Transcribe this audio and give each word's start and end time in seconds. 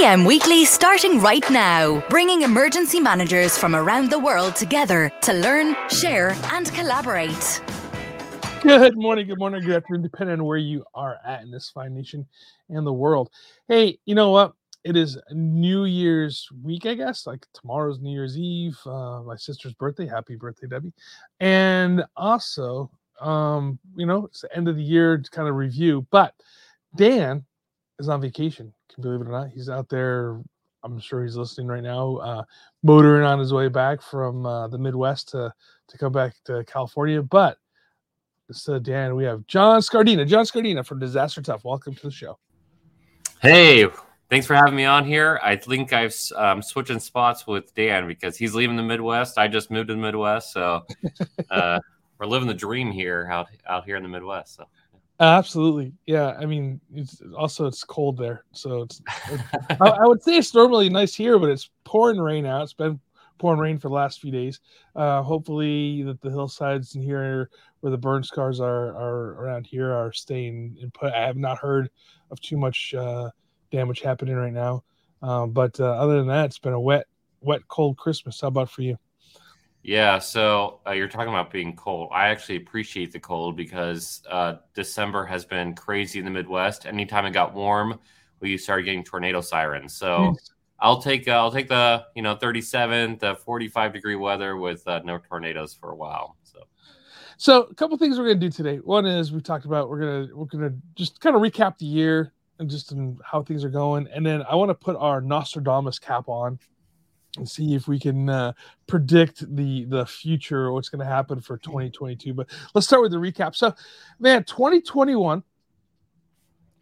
EM 0.00 0.24
Weekly 0.24 0.64
starting 0.64 1.20
right 1.20 1.48
now, 1.50 2.02
bringing 2.08 2.40
emergency 2.40 2.98
managers 2.98 3.58
from 3.58 3.76
around 3.76 4.08
the 4.08 4.18
world 4.18 4.56
together 4.56 5.12
to 5.20 5.34
learn, 5.34 5.76
share, 5.90 6.34
and 6.52 6.72
collaborate. 6.72 7.60
Good 8.62 8.96
morning, 8.96 9.26
good 9.26 9.38
morning, 9.38 9.60
good 9.60 9.76
afternoon, 9.76 10.00
depending 10.00 10.40
on 10.40 10.46
where 10.46 10.56
you 10.56 10.86
are 10.94 11.18
at 11.26 11.42
in 11.42 11.50
this 11.50 11.68
fine 11.68 11.92
nation 11.92 12.26
and 12.70 12.86
the 12.86 12.92
world. 12.92 13.28
Hey, 13.68 13.98
you 14.06 14.14
know 14.14 14.30
what? 14.30 14.54
It 14.84 14.96
is 14.96 15.18
New 15.32 15.84
Year's 15.84 16.48
week, 16.62 16.86
I 16.86 16.94
guess. 16.94 17.26
Like 17.26 17.44
tomorrow's 17.52 18.00
New 18.00 18.12
Year's 18.12 18.38
Eve, 18.38 18.78
uh, 18.86 19.22
my 19.22 19.36
sister's 19.36 19.74
birthday. 19.74 20.06
Happy 20.06 20.34
birthday, 20.34 20.66
Debbie! 20.66 20.94
And 21.40 22.04
also, 22.16 22.90
um, 23.20 23.78
you 23.96 24.06
know, 24.06 24.24
it's 24.26 24.40
the 24.40 24.56
end 24.56 24.66
of 24.66 24.76
the 24.76 24.82
year 24.82 25.18
to 25.18 25.30
kind 25.30 25.46
of 25.46 25.56
review. 25.56 26.06
But 26.10 26.32
Dan 26.96 27.44
is 27.98 28.08
on 28.08 28.22
vacation. 28.22 28.72
Believe 29.00 29.20
it 29.20 29.28
or 29.28 29.32
not, 29.32 29.50
he's 29.50 29.68
out 29.68 29.88
there. 29.88 30.40
I'm 30.82 30.98
sure 30.98 31.22
he's 31.22 31.36
listening 31.36 31.66
right 31.66 31.82
now, 31.82 32.16
uh, 32.16 32.42
motoring 32.82 33.24
on 33.24 33.38
his 33.38 33.52
way 33.52 33.68
back 33.68 34.00
from 34.00 34.46
uh, 34.46 34.68
the 34.68 34.78
Midwest 34.78 35.28
to 35.30 35.52
to 35.88 35.98
come 35.98 36.12
back 36.12 36.34
to 36.46 36.64
California. 36.64 37.22
But 37.22 37.58
instead 38.48 38.76
of 38.76 38.82
Dan, 38.82 39.14
we 39.14 39.24
have 39.24 39.46
John 39.46 39.80
Scardina. 39.80 40.26
John 40.26 40.44
Scardina 40.44 40.86
from 40.86 40.98
Disaster 40.98 41.42
Tough. 41.42 41.64
Welcome 41.64 41.94
to 41.96 42.02
the 42.02 42.10
show. 42.10 42.38
Hey, 43.42 43.86
thanks 44.30 44.46
for 44.46 44.54
having 44.54 44.74
me 44.74 44.84
on 44.84 45.04
here. 45.04 45.38
I 45.42 45.56
think 45.56 45.92
I've 45.92 46.14
um, 46.36 46.62
switching 46.62 46.98
spots 46.98 47.46
with 47.46 47.74
Dan 47.74 48.06
because 48.06 48.36
he's 48.36 48.54
leaving 48.54 48.76
the 48.76 48.82
Midwest. 48.82 49.36
I 49.36 49.48
just 49.48 49.70
moved 49.70 49.88
to 49.88 49.94
the 49.94 50.00
Midwest, 50.00 50.52
so 50.52 50.82
uh, 51.50 51.78
we're 52.18 52.26
living 52.26 52.48
the 52.48 52.54
dream 52.54 52.90
here 52.90 53.28
out 53.30 53.48
out 53.68 53.84
here 53.84 53.96
in 53.96 54.02
the 54.02 54.08
Midwest. 54.08 54.56
So. 54.56 54.64
Absolutely, 55.20 55.92
yeah. 56.06 56.34
I 56.40 56.46
mean, 56.46 56.80
it's 56.94 57.20
also 57.36 57.66
it's 57.66 57.84
cold 57.84 58.16
there, 58.16 58.44
so 58.52 58.82
it's. 58.82 59.02
I, 59.68 59.76
I, 59.80 60.06
would 60.06 60.22
say 60.22 60.38
it's 60.38 60.54
normally 60.54 60.88
nice 60.88 61.14
here, 61.14 61.38
but 61.38 61.50
it's 61.50 61.68
pouring 61.84 62.18
rain 62.18 62.46
out. 62.46 62.62
It's 62.62 62.72
been 62.72 62.98
pouring 63.36 63.60
rain 63.60 63.76
for 63.76 63.88
the 63.88 63.94
last 63.94 64.22
few 64.22 64.30
days. 64.30 64.60
Uh, 64.96 65.20
hopefully, 65.22 66.02
that 66.04 66.22
the 66.22 66.30
hillsides 66.30 66.94
in 66.94 67.02
here 67.02 67.50
where 67.80 67.90
the 67.90 67.98
burn 67.98 68.22
scars 68.22 68.60
are 68.60 68.96
are 68.96 69.34
around 69.34 69.66
here 69.66 69.92
are 69.92 70.10
staying 70.10 70.78
in 70.80 70.90
put. 70.90 71.12
I 71.12 71.26
have 71.26 71.36
not 71.36 71.58
heard 71.58 71.90
of 72.30 72.40
too 72.40 72.56
much 72.56 72.94
uh, 72.94 73.28
damage 73.70 74.00
happening 74.00 74.36
right 74.36 74.54
now, 74.54 74.84
um, 75.20 75.50
but 75.50 75.78
uh, 75.80 75.84
other 75.84 76.16
than 76.16 76.28
that, 76.28 76.46
it's 76.46 76.58
been 76.58 76.72
a 76.72 76.80
wet, 76.80 77.04
wet, 77.42 77.60
cold 77.68 77.98
Christmas. 77.98 78.40
How 78.40 78.48
about 78.48 78.70
for 78.70 78.80
you? 78.80 78.96
Yeah, 79.82 80.18
so 80.18 80.80
uh, 80.86 80.92
you're 80.92 81.08
talking 81.08 81.30
about 81.30 81.50
being 81.50 81.74
cold. 81.74 82.10
I 82.12 82.28
actually 82.28 82.56
appreciate 82.56 83.12
the 83.12 83.20
cold 83.20 83.56
because 83.56 84.22
uh, 84.28 84.56
December 84.74 85.24
has 85.24 85.44
been 85.44 85.74
crazy 85.74 86.18
in 86.18 86.26
the 86.26 86.30
Midwest. 86.30 86.84
Anytime 86.84 87.24
it 87.24 87.30
got 87.30 87.54
warm, 87.54 87.98
we 88.40 88.58
started 88.58 88.82
getting 88.82 89.02
tornado 89.02 89.40
sirens. 89.40 89.94
So 89.94 90.36
I'll 90.80 91.00
take 91.00 91.28
uh, 91.28 91.32
I'll 91.32 91.50
take 91.50 91.68
the 91.68 92.04
you 92.14 92.22
know 92.22 92.36
37 92.36 93.18
to 93.20 93.36
45 93.36 93.92
degree 93.92 94.16
weather 94.16 94.56
with 94.56 94.86
uh, 94.86 95.00
no 95.04 95.18
tornadoes 95.18 95.74
for 95.74 95.90
a 95.90 95.96
while. 95.96 96.36
So. 96.42 96.58
So 97.38 97.62
a 97.62 97.74
couple 97.74 97.96
things 97.96 98.18
we're 98.18 98.26
gonna 98.26 98.38
do 98.38 98.50
today. 98.50 98.76
One 98.78 99.06
is 99.06 99.32
we 99.32 99.40
talked 99.40 99.64
about 99.64 99.88
we're 99.88 100.00
gonna 100.00 100.28
we're 100.34 100.44
gonna 100.44 100.74
just 100.94 101.20
kind 101.20 101.34
of 101.34 101.40
recap 101.40 101.78
the 101.78 101.86
year 101.86 102.34
and 102.58 102.68
just 102.68 102.92
how 103.24 103.42
things 103.42 103.64
are 103.64 103.70
going, 103.70 104.08
and 104.08 104.26
then 104.26 104.42
I 104.42 104.56
want 104.56 104.68
to 104.68 104.74
put 104.74 104.94
our 104.96 105.22
Nostradamus 105.22 105.98
cap 105.98 106.28
on 106.28 106.58
see 107.44 107.74
if 107.74 107.86
we 107.86 107.98
can 107.98 108.28
uh, 108.28 108.52
predict 108.86 109.44
the 109.56 109.84
the 109.84 110.04
future 110.06 110.72
what's 110.72 110.88
going 110.88 110.98
to 110.98 111.04
happen 111.04 111.40
for 111.40 111.58
2022 111.58 112.34
but 112.34 112.48
let's 112.74 112.86
start 112.86 113.02
with 113.02 113.12
the 113.12 113.18
recap. 113.18 113.54
So 113.54 113.74
man 114.18 114.44
2021 114.44 115.42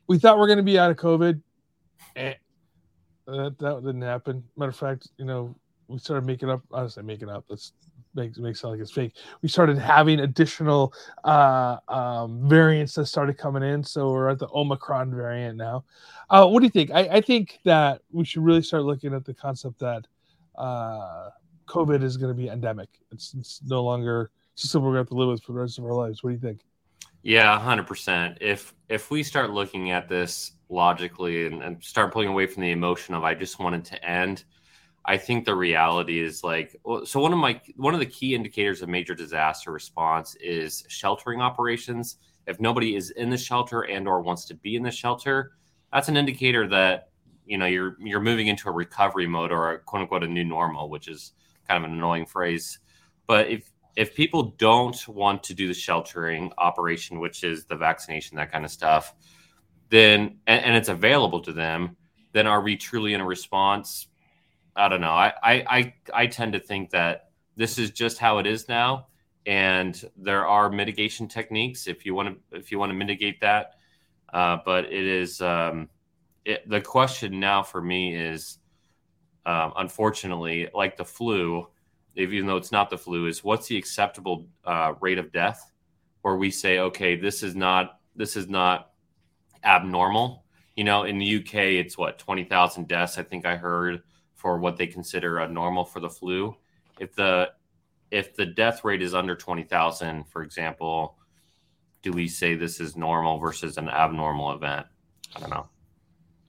we 0.07 0.19
thought 0.19 0.39
we 0.39 0.45
are 0.45 0.47
going 0.47 0.59
to 0.59 0.63
be 0.63 0.79
out 0.79 0.91
of 0.91 0.97
covid. 0.97 1.41
Eh, 2.17 2.35
that, 3.27 3.59
that 3.59 3.85
didn't 3.85 4.03
happen. 4.03 4.43
Matter 4.57 4.71
of 4.71 4.77
fact 4.77 5.09
you 5.19 5.25
know 5.25 5.55
we 5.89 5.99
started 5.99 6.27
making 6.27 6.51
up 6.51 6.63
i 6.75 6.87
say 6.87 7.01
making 7.01 7.31
up 7.31 7.45
let's 7.49 7.73
make 8.15 8.37
make 8.39 8.57
sound 8.57 8.73
like 8.73 8.81
it's 8.81 8.91
fake. 8.91 9.15
We 9.43 9.49
started 9.49 9.79
having 9.79 10.21
additional 10.21 10.95
uh 11.25 11.77
um 11.89 12.49
variants 12.49 12.95
that 12.95 13.07
started 13.07 13.37
coming 13.37 13.63
in 13.63 13.85
so 13.85 14.11
we're 14.11 14.31
at 14.31 14.39
the 14.39 14.49
omicron 14.49 15.15
variant 15.15 15.59
now. 15.59 15.85
Uh 16.31 16.47
what 16.47 16.61
do 16.61 16.67
you 16.67 16.71
think? 16.71 16.91
I 16.91 17.01
i 17.01 17.21
think 17.21 17.59
that 17.65 18.01
we 18.11 18.25
should 18.25 18.43
really 18.43 18.63
start 18.63 18.85
looking 18.85 19.13
at 19.15 19.27
the 19.27 19.35
concept 19.35 19.79
that 19.81 20.07
uh, 20.59 21.31
COVID 21.67 22.03
is 22.03 22.17
going 22.17 22.35
to 22.35 22.41
be 22.41 22.49
endemic. 22.49 22.89
It's, 23.13 23.35
it's 23.35 23.61
no 23.65 23.83
longer 23.83 24.31
it's 24.55 24.71
something 24.71 24.85
we're 24.85 24.95
going 24.95 25.05
to 25.05 25.09
have 25.09 25.09
to 25.11 25.15
live 25.15 25.29
with 25.29 25.43
for 25.43 25.53
the 25.53 25.61
rest 25.61 25.79
of 25.79 25.85
our 25.85 25.95
lives. 25.95 26.23
What 26.23 26.31
do 26.31 26.35
you 26.35 26.41
think? 26.41 26.61
Yeah, 27.23 27.59
hundred 27.59 27.87
percent. 27.87 28.39
If 28.41 28.75
if 28.89 29.11
we 29.11 29.23
start 29.23 29.51
looking 29.51 29.91
at 29.91 30.09
this 30.09 30.53
logically 30.69 31.47
and, 31.47 31.63
and, 31.63 31.83
start 31.83 32.13
pulling 32.13 32.29
away 32.29 32.47
from 32.47 32.63
the 32.63 32.71
emotion 32.71 33.15
of 33.15 33.25
I 33.25 33.35
just 33.35 33.59
wanted 33.59 33.85
to 33.87 34.05
end, 34.05 34.45
I 35.05 35.17
think 35.17 35.45
the 35.45 35.55
reality 35.55 36.21
is 36.21 36.45
like 36.45 36.77
so. 37.05 37.21
One 37.21 37.33
of 37.33 37.39
my 37.39 37.61
one 37.77 37.95
of 37.95 38.01
the 38.01 38.07
key 38.07 38.35
indicators 38.35 38.83
of 38.83 38.89
major 38.89 39.15
disaster 39.15 39.73
response 39.73 40.37
is 40.37 40.85
sheltering 40.89 41.41
operations. 41.41 42.17
If 42.47 42.61
nobody 42.61 42.97
is 42.97 43.11
in 43.11 43.31
the 43.31 43.39
shelter 43.39 43.83
and 43.83 44.09
or 44.09 44.23
wants 44.23 44.45
to 44.47 44.55
be 44.55 44.77
in 44.77 44.83
the 44.83 44.91
shelter, 44.91 45.53
that's 45.93 46.09
an 46.09 46.17
indicator 46.17 46.67
that 46.69 47.09
you 47.49 47.57
know 47.59 47.67
you're 47.67 47.97
you're 47.99 48.21
moving 48.21 48.47
into 48.47 48.69
a 48.69 48.73
recovery 48.73 49.27
mode 49.27 49.51
or 49.51 49.73
a 49.73 49.79
quote 49.79 50.03
unquote 50.03 50.23
a 50.23 50.29
new 50.29 50.45
normal, 50.45 50.91
which 50.91 51.09
is 51.09 51.33
kind 51.67 51.83
of 51.83 51.91
an 51.91 51.97
annoying 51.97 52.27
phrase. 52.27 52.79
But 53.27 53.49
if 53.49 53.71
if 53.97 54.15
people 54.15 54.55
don't 54.59 55.09
want 55.09 55.43
to 55.45 55.55
do 55.55 55.67
the 55.67 55.75
sheltering 55.75 56.53
operation, 56.59 57.19
which 57.19 57.43
is 57.43 57.65
the 57.65 57.75
vaccination, 57.75 58.37
that 58.37 58.53
kind 58.53 58.65
of 58.65 58.71
stuff, 58.71 59.15
then 59.89 60.39
and, 60.47 60.65
and 60.65 60.77
it's 60.77 60.91
available 60.91 61.41
to 61.41 61.53
them, 61.53 61.97
then 62.33 62.47
are 62.47 62.61
we 62.61 62.77
truly 62.77 63.15
in 63.15 63.21
a 63.21 63.27
response? 63.27 64.09
I 64.77 64.89
don't 64.89 65.01
know. 65.01 65.11
I, 65.11 65.33
I 65.43 65.53
I 65.69 65.95
I 66.15 66.27
tend 66.27 66.53
to 66.53 66.61
think 66.61 66.91
that 66.91 67.31
this 67.57 67.79
is 67.79 67.91
just 67.91 68.19
how 68.19 68.39
it 68.39 68.47
is 68.47 68.69
now, 68.69 69.09
and 69.47 70.01
there 70.17 70.47
are 70.47 70.71
mitigation 70.71 71.27
techniques 71.27 71.89
if 71.89 72.05
you 72.05 72.15
want 72.15 72.29
to 72.29 72.59
if 72.59 72.71
you 72.71 72.79
want 72.79 72.91
to 72.91 72.95
mitigate 72.95 73.41
that. 73.41 73.75
Uh, 74.33 74.59
but 74.65 74.85
it 74.85 75.07
is 75.07 75.41
um, 75.41 75.89
it, 76.49 76.67
the 76.67 76.81
question 76.81 77.39
now 77.39 77.63
for 77.63 77.83
me 77.83 78.17
is, 78.17 78.59
um, 79.45 79.75
unfortunately, 79.77 80.69
like 80.75 80.97
the 80.97 81.05
flu, 81.05 81.69
even 82.17 82.47
though 82.47 82.57
it's 82.57 82.73
not 82.73 82.89
the 82.89 82.97
flu, 82.97 83.27
is 83.27 83.45
what's 83.45 83.69
the 83.69 83.77
acceptable 83.77 84.47
uh, 84.65 84.95
rate 85.01 85.19
of 85.19 85.31
death? 85.31 85.71
Where 86.23 86.37
we 86.37 86.51
say, 86.51 86.79
okay, 86.79 87.17
this 87.17 87.43
is 87.43 87.55
not 87.55 88.01
this 88.17 88.35
is 88.35 88.49
not 88.49 88.93
abnormal. 89.63 90.45
You 90.75 90.85
know, 90.85 91.05
in 91.05 91.19
the 91.19 91.37
UK, 91.37 91.55
it's 91.55 91.99
what 91.99 92.19
twenty 92.19 92.45
thousand 92.45 92.89
deaths. 92.89 93.19
I 93.19 93.23
think 93.25 93.45
I 93.45 93.57
heard 93.57 94.03
for 94.35 94.59
what 94.59 94.79
they 94.79 94.87
consider 94.87 95.39
a 95.39 95.49
normal 95.49 95.85
for 95.85 96.01
the 96.01 96.11
flu. 96.11 96.57
If 96.99 97.15
the 97.15 97.51
if 98.11 98.35
the 98.35 98.47
death 98.47 98.85
rate 98.85 99.03
is 99.03 99.15
under 99.15 99.37
twenty 99.37 99.65
thousand, 99.65 100.25
for 100.29 100.43
example, 100.43 101.19
do 102.03 102.11
we 102.11 102.27
say 102.27 102.55
this 102.55 102.81
is 102.81 102.97
normal 102.97 103.39
versus 103.39 103.77
an 103.77 103.91
abnormal 103.91 104.53
event? 104.53 104.87
I 105.37 105.41
don't 105.41 105.51
know. 105.51 105.69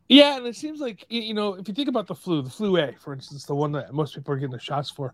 Yeah, 0.10 0.38
and 0.38 0.48
it 0.48 0.56
seems 0.56 0.82
like 0.82 1.06
you 1.10 1.36
know 1.36 1.54
if 1.54 1.68
you 1.68 1.74
think 1.74 1.88
about 1.88 2.08
the 2.08 2.16
flu, 2.16 2.42
the 2.42 2.50
flu 2.50 2.78
A, 2.78 2.94
for 2.94 3.14
instance, 3.14 3.46
the 3.46 3.56
one 3.56 3.72
that 3.74 3.94
most 3.94 4.16
people 4.16 4.34
are 4.34 4.38
getting 4.38 4.52
the 4.52 4.60
shots 4.60 4.90
for, 4.90 5.14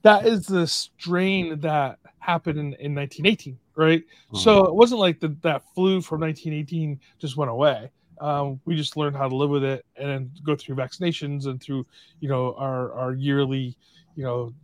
that 0.00 0.26
is 0.26 0.46
the 0.46 0.66
strain 0.66 1.60
that 1.60 1.98
happened 2.20 2.58
in, 2.58 2.66
in 2.74 2.94
1918, 2.94 3.58
right? 3.76 4.00
Mm-hmm. 4.00 4.38
So 4.38 4.64
it 4.64 4.74
wasn't 4.74 5.00
like 5.00 5.20
the, 5.20 5.36
that 5.42 5.62
flu 5.74 6.00
from 6.00 6.22
1918 6.22 6.98
just 7.18 7.36
went 7.36 7.50
away. 7.50 7.90
Um, 8.18 8.60
we 8.64 8.76
just 8.76 8.96
learned 8.96 9.14
how 9.14 9.28
to 9.28 9.36
live 9.36 9.50
with 9.50 9.64
it 9.64 9.84
and 9.96 10.30
go 10.42 10.56
through 10.56 10.76
vaccinations 10.76 11.46
and 11.46 11.60
through 11.60 11.84
you 12.20 12.28
know 12.28 12.54
our 12.54 12.92
our 12.94 13.12
yearly 13.12 13.76
you 14.16 14.24
know 14.24 14.54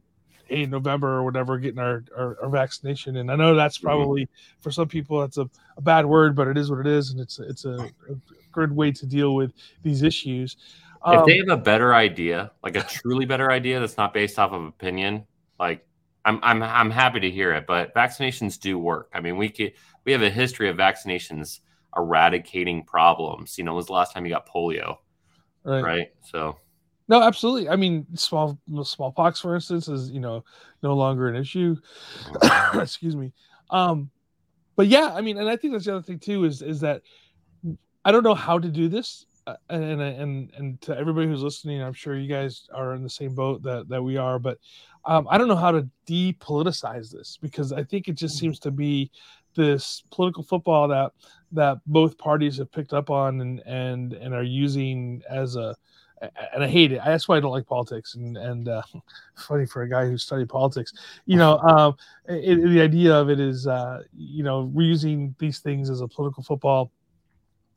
in 0.49 0.71
November 0.71 1.09
or 1.09 1.23
whatever, 1.23 1.59
getting 1.59 1.79
our, 1.79 2.03
our, 2.17 2.37
our, 2.43 2.49
vaccination. 2.49 3.19
And 3.19 3.31
I 3.31 3.37
know 3.37 3.55
that's 3.55 3.79
mm-hmm. 3.79 3.87
probably 3.87 4.29
for 4.61 4.73
some 4.73 4.89
people 4.89 5.21
that's 5.21 5.37
a, 5.39 5.49
a, 5.77 5.81
bad 5.81 6.05
word, 6.07 6.35
but 6.35 6.49
it 6.49 6.59
is 6.59 6.71
what 6.71 6.81
it 6.81 6.89
is, 6.89 7.11
and 7.11 7.21
it's 7.21 7.39
it's 7.39 7.65
a 7.65 7.89
good 8.53 8.75
way 8.75 8.93
to 8.93 9.07
deal 9.07 9.35
with 9.35 9.53
these 9.83 10.03
issues. 10.03 10.57
Um, 11.03 11.21
if 11.21 11.27
they 11.27 11.39
have 11.39 11.49
a 11.49 11.57
better 11.57 11.95
idea, 11.95 12.51
like 12.63 12.77
a 12.77 12.83
truly 12.83 13.25
better 13.25 13.51
idea 13.51 13.81
that's 13.81 13.97
not 13.97 14.13
based 14.13 14.39
off 14.39 14.53
of 14.53 14.63
opinion, 14.65 15.25
like 15.59 15.87
I'm 16.25 16.39
I'm 16.43 16.63
I'm 16.63 16.91
happy 16.91 17.21
to 17.21 17.31
hear 17.31 17.53
it. 17.53 17.67
But 17.67 17.95
vaccinations 17.95 18.61
do 18.61 18.79
work. 18.79 19.11
I 19.15 19.21
mean, 19.21 19.37
we 19.37 19.49
could, 19.49 19.73
we 20.05 20.13
have 20.13 20.23
a 20.23 20.31
history 20.31 20.69
of 20.69 20.77
vaccinations 20.77 21.61
eradicating 21.97 22.85
problems. 22.85 23.57
You 23.57 23.65
know, 23.65 23.73
when 23.73 23.77
was 23.77 23.87
the 23.87 23.93
last 23.93 24.13
time 24.13 24.27
you 24.27 24.33
got 24.33 24.49
polio? 24.49 24.97
Right. 25.65 25.83
right? 25.83 26.09
So 26.23 26.57
No, 27.09 27.23
absolutely. 27.23 27.69
I 27.69 27.77
mean, 27.77 28.07
small 28.15 28.59
smallpox, 28.83 29.41
for 29.41 29.55
instance, 29.55 29.89
is 29.89 30.11
you 30.11 30.21
know 30.21 30.45
no 30.83 30.95
longer 30.95 31.29
an 31.29 31.37
issue. 31.37 31.77
Excuse 32.75 33.17
me. 33.17 33.33
Um, 33.71 34.11
but 34.77 34.87
yeah, 34.87 35.13
I 35.15 35.21
mean, 35.21 35.39
and 35.39 35.49
I 35.49 35.57
think 35.57 35.73
that's 35.73 35.87
the 35.87 35.95
other 35.95 36.03
thing 36.03 36.19
too 36.19 36.45
is 36.45 36.61
is 36.61 36.81
that 36.81 37.03
I 38.05 38.13
don't 38.13 38.23
know 38.23 38.35
how 38.35 38.59
to 38.59 38.69
do 38.69 38.89
this, 38.89 39.27
uh, 39.47 39.57
and 39.69 40.01
and 40.01 40.51
and 40.57 40.81
to 40.83 40.97
everybody 40.97 41.27
who's 41.27 41.43
listening, 41.43 41.83
I'm 41.83 41.93
sure 41.93 42.17
you 42.17 42.29
guys 42.29 42.69
are 42.73 42.95
in 42.95 43.03
the 43.03 43.11
same 43.11 43.35
boat 43.35 43.63
that 43.63 43.89
that 43.89 44.03
we 44.03 44.17
are, 44.17 44.39
but 44.39 44.59
um, 45.05 45.27
I 45.31 45.39
don't 45.39 45.49
know 45.49 45.57
how 45.57 45.73
to 45.73 45.89
depoliticize 46.07 47.11
this 47.11 47.39
because 47.41 47.73
I 47.73 47.85
think 47.85 48.09
it 48.09 48.15
just 48.15 48.37
mm-hmm. 48.37 48.47
seems 48.47 48.59
to 48.61 48.71
be 48.71 49.11
this 49.55 50.05
political 50.11 50.43
football 50.43 50.89
that 50.89 51.13
that 51.53 51.79
both 51.87 52.17
parties 52.17 52.59
have 52.59 52.71
picked 52.71 52.93
up 52.93 53.11
on 53.11 53.41
and 53.41 53.61
and 53.67 54.13
and 54.13 54.35
are 54.35 54.43
using 54.43 55.23
as 55.29 55.57
a 55.57 55.77
and 56.53 56.63
I 56.63 56.69
hate 56.69 56.93
it. 56.93 57.01
That's 57.05 57.29
why 57.29 57.39
I 57.39 57.41
don't 57.41 57.51
like 57.51 57.67
politics. 57.67 58.15
And 58.15 58.37
and 58.37 58.69
uh, 58.69 58.83
funny 59.37 59.67
for 59.67 59.83
a 59.83 59.89
guy 59.89 60.07
who 60.07 60.19
studied 60.19 60.49
politics, 60.49 60.93
you 61.27 61.37
know, 61.37 61.59
um, 61.69 61.97
it, 62.29 62.57
the 62.57 62.81
idea 62.81 63.15
of 63.15 63.31
it 63.31 63.41
is, 63.41 63.67
uh, 63.67 64.03
you 64.17 64.43
know, 64.43 64.71
we're 64.73 64.87
using 64.87 65.35
these 65.39 65.61
things 65.61 65.91
as 65.91 66.01
a 66.01 66.09
political 66.09 66.43
football. 66.43 66.91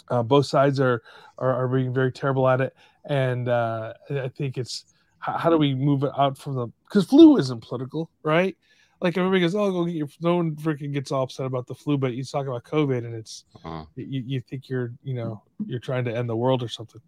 Uh, 0.10 0.24
both 0.24 0.46
sides 0.46 0.80
are, 0.80 1.02
are, 1.38 1.54
are 1.54 1.68
being 1.68 1.94
very 1.94 2.12
terrible 2.12 2.48
at 2.48 2.62
it, 2.62 2.76
and 3.06 3.48
uh, 3.50 3.94
I 4.10 4.28
think 4.30 4.58
it's 4.58 4.86
how, 5.20 5.38
how 5.38 5.50
do 5.50 5.58
we 5.58 5.74
move 5.74 6.04
it 6.04 6.12
out 6.18 6.38
from 6.38 6.56
the 6.56 6.68
because 6.86 7.06
flu 7.06 7.38
isn't 7.38 7.62
political, 7.62 8.10
right? 8.24 8.56
like 9.04 9.18
everybody 9.18 9.42
goes, 9.42 9.54
"Oh, 9.54 9.70
go 9.70 9.86
get 9.86 9.96
your." 9.96 10.08
No 10.22 10.38
one 10.38 10.56
freaking 10.56 10.94
gets 10.94 11.12
all 11.12 11.24
upset 11.24 11.46
about 11.46 11.68
the 11.68 11.76
flu, 11.76 11.98
but 11.98 12.14
you 12.14 12.24
talk 12.24 12.48
about 12.48 12.64
COVID, 12.64 13.00
and 13.00 13.14
it's 13.14 13.44
uh-huh. 13.58 13.84
you, 13.96 14.24
you 14.26 14.40
think 14.40 14.70
you're 14.70 14.94
you 15.04 15.14
know 15.14 15.44
you're 15.68 15.80
trying 15.80 16.06
to 16.06 16.16
end 16.16 16.30
the 16.30 16.36
world 16.36 16.64
or 16.64 16.70
something. 16.70 17.02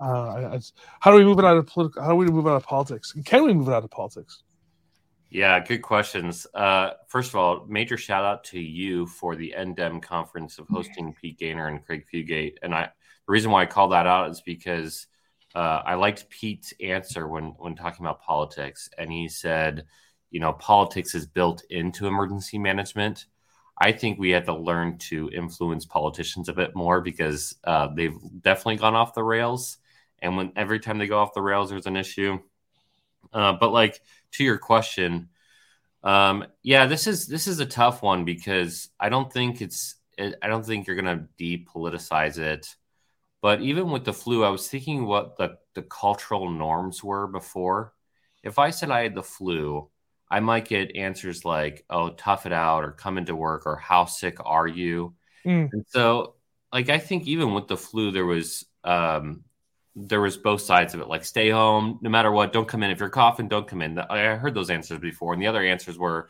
Uh, 0.00 0.58
how 1.00 1.10
do 1.10 1.18
we 1.18 1.24
move 1.24 1.38
it 1.38 1.44
out 1.44 1.58
of 1.58 1.66
political? 1.66 2.02
How 2.02 2.08
do 2.08 2.16
we 2.16 2.26
move 2.26 2.46
it 2.46 2.50
out 2.50 2.56
of 2.56 2.64
politics? 2.64 3.14
Can 3.26 3.44
we 3.44 3.52
move 3.52 3.68
it 3.68 3.74
out 3.74 3.84
of 3.84 3.90
politics? 3.90 4.42
Yeah, 5.32 5.60
good 5.60 5.80
questions. 5.80 6.46
Uh, 6.52 6.90
first 7.08 7.30
of 7.30 7.36
all, 7.36 7.64
major 7.66 7.96
shout 7.96 8.22
out 8.22 8.44
to 8.44 8.60
you 8.60 9.06
for 9.06 9.34
the 9.34 9.54
NDEM 9.56 10.02
conference 10.02 10.58
of 10.58 10.68
hosting 10.68 11.14
Pete 11.14 11.38
Gaynor 11.38 11.68
and 11.68 11.82
Craig 11.82 12.04
Fugate. 12.12 12.58
And 12.62 12.74
I, 12.74 12.82
the 12.82 13.32
reason 13.32 13.50
why 13.50 13.62
I 13.62 13.66
call 13.66 13.88
that 13.88 14.06
out 14.06 14.30
is 14.30 14.42
because 14.42 15.06
uh, 15.54 15.80
I 15.86 15.94
liked 15.94 16.28
Pete's 16.28 16.74
answer 16.82 17.26
when 17.26 17.54
when 17.56 17.74
talking 17.74 18.04
about 18.04 18.20
politics, 18.20 18.90
and 18.98 19.10
he 19.10 19.26
said 19.26 19.86
you 20.30 20.40
know, 20.40 20.52
politics 20.54 21.14
is 21.14 21.26
built 21.26 21.62
into 21.70 22.06
emergency 22.06 22.58
management. 22.58 23.26
I 23.78 23.92
think 23.92 24.18
we 24.18 24.30
had 24.30 24.46
to 24.46 24.54
learn 24.54 24.98
to 25.10 25.30
influence 25.30 25.86
politicians 25.86 26.50
a 26.50 26.54
bit 26.54 26.74
more 26.74 27.00
because 27.00 27.56
uh, 27.64 27.88
they've 27.94 28.16
definitely 28.42 28.76
gone 28.76 28.94
off 28.94 29.14
the 29.14 29.24
rails. 29.24 29.78
And 30.20 30.36
when 30.36 30.52
every 30.56 30.80
time 30.80 30.98
they 30.98 31.06
go 31.06 31.18
off 31.18 31.34
the 31.34 31.42
rails, 31.42 31.70
there's 31.70 31.86
an 31.86 31.96
issue. 31.96 32.38
Uh, 33.32 33.54
but 33.54 33.72
like 33.72 34.00
to 34.32 34.44
your 34.44 34.58
question, 34.58 35.28
um, 36.04 36.44
yeah, 36.62 36.86
this 36.86 37.06
is 37.06 37.26
this 37.26 37.46
is 37.46 37.60
a 37.60 37.66
tough 37.66 38.02
one 38.02 38.24
because 38.24 38.88
I 38.98 39.08
don't 39.08 39.32
think 39.32 39.60
it's 39.60 39.96
I 40.18 40.48
don't 40.48 40.64
think 40.64 40.86
you're 40.86 40.96
gonna 40.96 41.28
depoliticize 41.38 42.38
it. 42.38 42.74
But 43.40 43.60
even 43.60 43.90
with 43.90 44.04
the 44.04 44.12
flu, 44.12 44.44
I 44.44 44.50
was 44.50 44.68
thinking 44.68 45.06
what 45.06 45.36
the 45.36 45.58
the 45.74 45.82
cultural 45.82 46.50
norms 46.50 47.02
were 47.02 47.26
before. 47.26 47.94
If 48.42 48.58
I 48.58 48.70
said 48.70 48.90
I 48.90 49.02
had 49.02 49.14
the 49.14 49.22
flu, 49.22 49.88
I 50.30 50.40
might 50.40 50.66
get 50.68 50.96
answers 50.96 51.44
like, 51.44 51.84
"Oh, 51.90 52.10
tough 52.10 52.46
it 52.46 52.52
out," 52.52 52.84
or 52.84 52.92
"Come 52.92 53.18
into 53.18 53.36
work," 53.36 53.66
or 53.66 53.76
"How 53.76 54.06
sick 54.06 54.38
are 54.44 54.66
you?" 54.66 55.14
Mm. 55.46 55.70
And 55.72 55.84
so, 55.88 56.34
like, 56.72 56.88
I 56.88 56.98
think 56.98 57.26
even 57.26 57.54
with 57.54 57.68
the 57.68 57.76
flu, 57.76 58.10
there 58.10 58.26
was 58.26 58.64
um, 58.84 59.44
there 59.94 60.20
was 60.20 60.36
both 60.36 60.62
sides 60.62 60.94
of 60.94 61.00
it. 61.00 61.08
Like, 61.08 61.24
stay 61.24 61.50
home, 61.50 61.98
no 62.02 62.10
matter 62.10 62.30
what. 62.30 62.52
Don't 62.52 62.68
come 62.68 62.82
in 62.82 62.90
if 62.90 63.00
you're 63.00 63.10
coughing. 63.10 63.48
Don't 63.48 63.68
come 63.68 63.82
in. 63.82 63.98
I 63.98 64.36
heard 64.36 64.54
those 64.54 64.70
answers 64.70 64.98
before, 64.98 65.32
and 65.32 65.42
the 65.42 65.46
other 65.48 65.62
answers 65.62 65.98
were, 65.98 66.28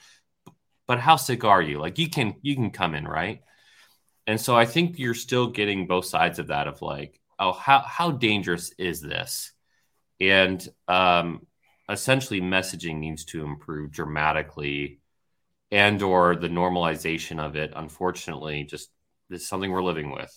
"But 0.87 1.01
how 1.01 1.17
sick 1.17 1.45
are 1.45 1.63
you?" 1.63 1.79
Like, 1.79 1.99
you 1.99 2.09
can 2.11 2.37
you 2.43 2.55
can 2.55 2.71
come 2.71 2.95
in, 2.95 3.07
right? 3.07 3.43
And 4.27 4.41
so, 4.41 4.57
I 4.57 4.67
think 4.67 4.99
you're 4.99 5.15
still 5.15 5.49
getting 5.49 5.87
both 5.87 6.07
sides 6.07 6.39
of 6.39 6.49
that. 6.49 6.69
Of 6.69 6.83
like, 6.83 7.21
oh, 7.39 7.53
how 7.53 7.81
how 7.81 8.11
dangerous 8.13 8.73
is 8.79 9.01
this? 9.01 9.53
And 10.21 10.67
um, 10.89 11.47
essentially 11.89 12.41
messaging 12.41 12.99
needs 12.99 13.25
to 13.27 13.45
improve 13.45 13.91
dramatically 13.93 15.01
and 15.71 16.03
or 16.03 16.37
the 16.37 16.49
normalization 16.49 17.41
of 17.41 17.57
it 17.57 17.73
unfortunately 17.75 18.65
just 18.65 18.91
is 19.31 19.47
something 19.47 19.71
we're 19.71 19.83
living 19.83 20.11
with 20.11 20.33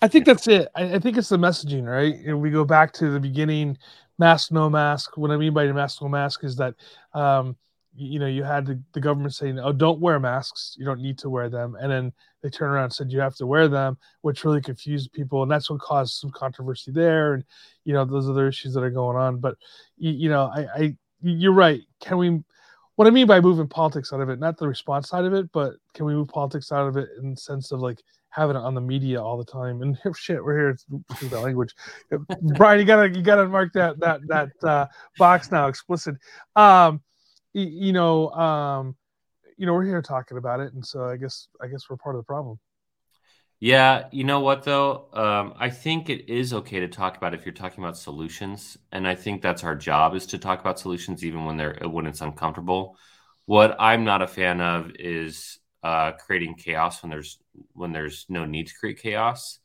i 0.00 0.08
think 0.08 0.24
that's 0.24 0.46
it. 0.48 0.68
I, 0.74 0.94
I, 0.94 0.98
think 0.98 1.16
it's 1.16 1.28
the 1.28 1.36
messaging 1.36 1.84
right? 1.84 2.14
And 2.26 2.40
we 2.40 2.50
go 2.50 2.64
back 2.64 2.92
to 2.94 3.10
the 3.10 3.20
beginning 3.20 3.78
mask 4.18 4.52
no 4.52 4.68
mask. 4.68 5.16
What 5.16 5.30
i 5.30 5.36
mean 5.36 5.54
by 5.54 5.66
mask 5.72 6.02
no 6.02 6.08
mask 6.08 6.44
is 6.44 6.56
that 6.56 6.74
um, 7.14 7.56
you 7.94 8.18
know 8.18 8.26
you 8.26 8.42
had 8.42 8.66
the, 8.66 8.80
the 8.92 9.00
government 9.00 9.34
saying 9.34 9.58
oh 9.58 9.72
don't 9.72 10.00
wear 10.00 10.18
masks. 10.18 10.76
You 10.78 10.84
don't 10.84 11.00
need 11.00 11.18
to 11.18 11.30
wear 11.30 11.48
them. 11.48 11.76
And 11.80 11.90
then 11.90 12.12
they 12.42 12.50
turned 12.50 12.72
around 12.72 12.84
and 12.84 12.92
said 12.92 13.12
you 13.12 13.20
have 13.20 13.36
to 13.36 13.46
wear 13.46 13.68
them 13.68 13.98
which 14.22 14.44
really 14.44 14.60
confused 14.60 15.12
people. 15.12 15.42
And 15.42 15.50
that's 15.50 15.70
what 15.70 15.80
caused 15.80 16.14
some 16.14 16.30
controversy 16.30 16.90
there 16.90 17.34
and 17.34 17.44
you 17.84 17.92
know 17.92 18.04
those 18.04 18.28
other 18.28 18.48
issues 18.48 18.74
that 18.74 18.82
are 18.82 18.90
going 18.90 19.16
on. 19.16 19.38
But 19.38 19.56
you, 19.96 20.12
you 20.12 20.28
know 20.28 20.50
I, 20.54 20.66
I 20.74 20.96
you're 21.22 21.52
right. 21.52 21.80
Can 22.00 22.18
we 22.18 22.42
what 22.96 23.08
i 23.08 23.10
mean 23.10 23.26
by 23.26 23.40
moving 23.40 23.66
politics 23.66 24.12
out 24.12 24.20
of 24.20 24.28
it 24.28 24.38
not 24.38 24.58
the 24.58 24.68
response 24.68 25.08
side 25.08 25.24
of 25.24 25.32
it 25.32 25.50
but 25.52 25.74
can 25.94 26.04
we 26.04 26.14
move 26.14 26.28
politics 26.28 26.72
out 26.72 26.86
of 26.86 26.96
it 26.96 27.08
in 27.20 27.30
the 27.30 27.36
sense 27.36 27.72
of 27.72 27.80
like 27.80 28.02
having 28.32 28.56
it 28.56 28.60
on 28.60 28.74
the 28.74 28.80
media 28.80 29.22
all 29.22 29.36
the 29.36 29.44
time 29.44 29.82
and 29.82 29.96
shit 30.16 30.42
we're 30.42 30.58
here 30.58 30.76
to 31.18 31.28
the 31.28 31.40
language 31.40 31.74
brian 32.56 32.80
you 32.80 32.84
gotta 32.84 33.08
you 33.10 33.22
gotta 33.22 33.46
mark 33.46 33.72
that 33.72 33.98
that 34.00 34.20
that 34.26 34.50
uh, 34.68 34.86
box 35.18 35.50
now 35.50 35.68
explicit 35.68 36.16
um 36.56 37.00
you 37.54 37.92
know, 37.92 38.30
um, 38.30 38.96
you 39.56 39.66
know, 39.66 39.74
we're 39.74 39.84
here 39.84 40.02
talking 40.02 40.38
about 40.38 40.60
it, 40.60 40.72
and 40.72 40.84
so 40.84 41.04
I 41.04 41.16
guess 41.16 41.48
I 41.60 41.66
guess 41.66 41.88
we're 41.88 41.96
part 41.96 42.16
of 42.16 42.20
the 42.20 42.26
problem. 42.26 42.58
Yeah, 43.60 44.06
you 44.10 44.24
know 44.24 44.40
what 44.40 44.64
though, 44.64 45.08
um, 45.12 45.54
I 45.56 45.70
think 45.70 46.10
it 46.10 46.28
is 46.28 46.52
okay 46.52 46.80
to 46.80 46.88
talk 46.88 47.16
about 47.16 47.32
if 47.32 47.46
you're 47.46 47.54
talking 47.54 47.84
about 47.84 47.96
solutions, 47.96 48.76
and 48.90 49.06
I 49.06 49.14
think 49.14 49.40
that's 49.42 49.62
our 49.62 49.76
job 49.76 50.14
is 50.14 50.26
to 50.26 50.38
talk 50.38 50.60
about 50.60 50.80
solutions 50.80 51.24
even 51.24 51.44
when 51.44 51.56
they're 51.56 51.78
when 51.82 52.06
it's 52.06 52.20
uncomfortable. 52.20 52.96
What 53.44 53.76
I'm 53.78 54.04
not 54.04 54.22
a 54.22 54.26
fan 54.26 54.60
of 54.60 54.92
is 54.98 55.58
uh, 55.82 56.12
creating 56.12 56.54
chaos 56.54 57.02
when 57.02 57.10
there's 57.10 57.38
when 57.72 57.92
there's 57.92 58.26
no 58.28 58.44
need 58.44 58.68
to 58.68 58.74
create 58.74 59.00
chaos, 59.00 59.58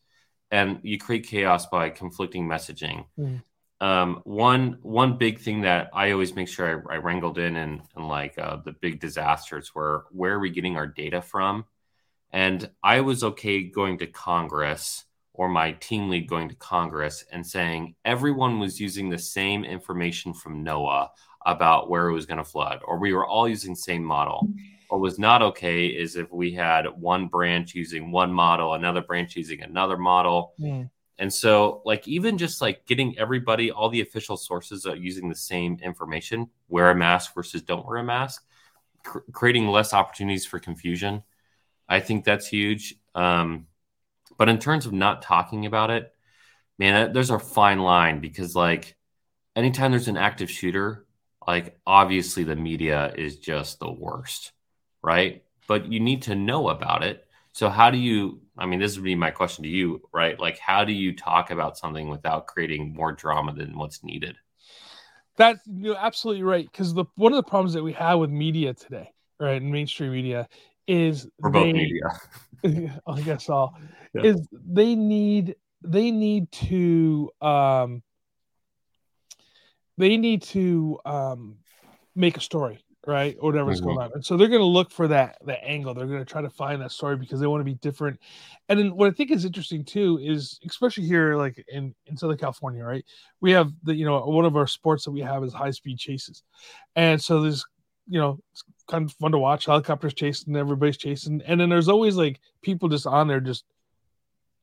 and 0.51 0.79
you 0.83 0.97
create 0.97 1.27
chaos 1.27 1.65
by 1.67 1.89
conflicting 1.89 2.47
messaging. 2.47 3.05
Mm 3.19 3.41
um, 3.79 4.21
one 4.23 4.79
one 4.81 5.17
big 5.17 5.39
thing 5.39 5.61
that 5.61 5.89
I 5.93 6.11
always 6.11 6.35
make 6.35 6.47
sure 6.47 6.83
I, 6.89 6.95
I 6.95 6.97
wrangled 6.97 7.37
in 7.37 7.55
and, 7.55 7.81
and 7.95 8.07
like 8.07 8.37
uh, 8.39 8.57
the 8.65 8.71
big 8.71 8.99
disasters 8.99 9.75
were 9.75 10.05
where 10.11 10.33
are 10.33 10.39
we 10.39 10.49
getting 10.49 10.77
our 10.77 10.87
data 10.87 11.21
from? 11.21 11.65
And 12.31 12.69
I 12.83 13.01
was 13.01 13.23
okay 13.23 13.63
going 13.63 13.99
to 13.99 14.07
Congress 14.07 15.05
or 15.33 15.47
my 15.47 15.73
team 15.73 16.09
lead 16.09 16.27
going 16.27 16.49
to 16.49 16.55
Congress 16.55 17.23
and 17.31 17.45
saying 17.45 17.95
everyone 18.03 18.59
was 18.59 18.79
using 18.79 19.09
the 19.09 19.19
same 19.19 19.63
information 19.63 20.33
from 20.33 20.65
NOAA 20.65 21.09
about 21.45 21.89
where 21.89 22.09
it 22.09 22.13
was 22.13 22.25
going 22.25 22.39
to 22.39 22.43
flood, 22.43 22.81
or 22.83 22.97
we 22.97 23.13
were 23.13 23.25
all 23.25 23.47
using 23.47 23.73
the 23.73 23.79
same 23.79 24.03
model. 24.03 24.49
What 24.89 25.01
was 25.01 25.19
not 25.19 25.41
okay 25.41 25.87
is 25.87 26.15
if 26.15 26.31
we 26.31 26.53
had 26.53 26.85
one 26.85 27.27
branch 27.27 27.75
using 27.75 28.11
one 28.11 28.31
model, 28.31 28.73
another 28.73 29.01
branch 29.01 29.35
using 29.35 29.61
another 29.61 29.97
model. 29.97 30.53
Mm. 30.59 30.89
And 31.19 31.33
so, 31.33 31.81
like, 31.83 32.07
even 32.07 32.37
just 32.37 32.61
like 32.61 32.85
getting 32.85 33.17
everybody, 33.17 33.71
all 33.71 33.89
the 33.89 34.01
official 34.01 34.37
sources 34.37 34.85
are 34.85 34.95
using 34.95 35.29
the 35.29 35.35
same 35.35 35.79
information, 35.81 36.49
wear 36.69 36.91
a 36.91 36.95
mask 36.95 37.33
versus 37.33 37.63
don't 37.63 37.85
wear 37.85 37.97
a 37.97 38.03
mask, 38.03 38.45
cr- 39.03 39.19
creating 39.31 39.67
less 39.67 39.93
opportunities 39.93 40.45
for 40.45 40.59
confusion. 40.59 41.23
I 41.89 41.99
think 42.01 42.23
that's 42.23 42.47
huge. 42.47 42.95
Um, 43.15 43.67
but 44.37 44.47
in 44.47 44.59
terms 44.59 44.85
of 44.85 44.93
not 44.93 45.23
talking 45.23 45.65
about 45.65 45.89
it, 45.89 46.13
man, 46.77 47.13
there's 47.13 47.31
a 47.31 47.39
fine 47.39 47.79
line 47.79 48.19
because, 48.19 48.55
like, 48.55 48.95
anytime 49.55 49.91
there's 49.91 50.07
an 50.07 50.17
active 50.17 50.51
shooter, 50.51 51.07
like, 51.47 51.79
obviously 51.87 52.43
the 52.43 52.55
media 52.55 53.11
is 53.17 53.39
just 53.39 53.79
the 53.79 53.91
worst, 53.91 54.51
right? 55.07 55.43
But 55.67 55.91
you 55.91 55.99
need 55.99 56.21
to 56.23 56.35
know 56.35 56.69
about 56.69 57.03
it 57.03 57.27
so 57.57 57.69
how 57.69 57.89
do 57.89 57.97
you 57.97 58.39
I 58.55 58.67
mean 58.67 58.79
this 58.79 58.95
would 58.97 59.03
be 59.03 59.15
my 59.15 59.31
question 59.31 59.63
to 59.63 59.69
you, 59.69 60.07
right? 60.13 60.39
Like 60.39 60.59
how 60.59 60.85
do 60.85 60.93
you 60.93 61.15
talk 61.15 61.49
about 61.49 61.75
something 61.75 62.07
without 62.07 62.45
creating 62.45 62.93
more 62.93 63.13
drama 63.13 63.51
than 63.51 63.75
what's 63.75 64.03
needed? 64.03 64.35
That 65.37 65.57
you're 65.65 65.97
absolutely 65.97 66.43
right 66.43 66.71
because 66.71 66.93
the 66.93 67.05
one 67.15 67.33
of 67.33 67.37
the 67.37 67.49
problems 67.49 67.73
that 67.73 67.81
we 67.81 67.93
have 67.93 68.19
with 68.19 68.29
media 68.29 68.75
today, 68.75 69.09
right, 69.39 69.59
in 69.59 69.71
mainstream 69.71 70.11
media 70.11 70.47
is 70.87 71.27
for 71.41 71.49
both 71.49 71.73
media. 71.73 72.03
I 73.07 73.21
guess 73.21 73.49
all 73.49 73.75
yeah. 74.13 74.21
is 74.21 74.47
they 74.51 74.93
need 74.93 75.55
they 75.81 76.11
need 76.11 76.51
to 76.51 77.31
um 77.41 78.03
they 79.97 80.15
need 80.17 80.43
to 80.43 80.99
um 81.05 81.57
make 82.15 82.37
a 82.37 82.41
story 82.41 82.77
right? 83.07 83.37
Or 83.39 83.51
whatever's 83.51 83.79
mm-hmm. 83.79 83.87
going 83.87 83.99
on. 83.99 84.11
And 84.13 84.25
so 84.25 84.37
they're 84.37 84.49
going 84.49 84.59
to 84.59 84.65
look 84.65 84.91
for 84.91 85.07
that 85.07 85.37
that 85.45 85.63
angle. 85.63 85.93
They're 85.93 86.05
going 86.05 86.19
to 86.19 86.25
try 86.25 86.41
to 86.41 86.49
find 86.49 86.81
that 86.81 86.91
story 86.91 87.15
because 87.15 87.39
they 87.39 87.47
want 87.47 87.61
to 87.61 87.65
be 87.65 87.75
different. 87.75 88.19
And 88.69 88.77
then 88.77 88.95
what 88.95 89.07
I 89.07 89.11
think 89.11 89.31
is 89.31 89.45
interesting 89.45 89.85
too 89.85 90.19
is 90.21 90.59
especially 90.67 91.05
here 91.05 91.35
like 91.35 91.63
in 91.69 91.95
in 92.05 92.17
Southern 92.17 92.37
California, 92.37 92.83
right? 92.83 93.05
We 93.41 93.51
have 93.51 93.71
the 93.83 93.95
you 93.95 94.05
know 94.05 94.19
one 94.19 94.45
of 94.45 94.55
our 94.57 94.67
sports 94.67 95.05
that 95.05 95.11
we 95.11 95.21
have 95.21 95.43
is 95.43 95.53
high 95.53 95.71
speed 95.71 95.97
chases. 95.97 96.43
And 96.95 97.21
so 97.21 97.41
there's 97.41 97.65
you 98.09 98.19
know, 98.19 98.39
it's 98.53 98.63
kind 98.87 99.05
of 99.05 99.11
fun 99.13 99.31
to 99.31 99.37
watch 99.37 99.65
helicopters 99.65 100.13
chasing, 100.13 100.55
everybody's 100.55 100.97
chasing. 100.97 101.41
And 101.45 101.59
then 101.59 101.69
there's 101.69 101.89
always 101.89 102.15
like 102.15 102.39
people 102.61 102.89
just 102.89 103.05
on 103.05 103.27
there 103.27 103.39
just 103.39 103.65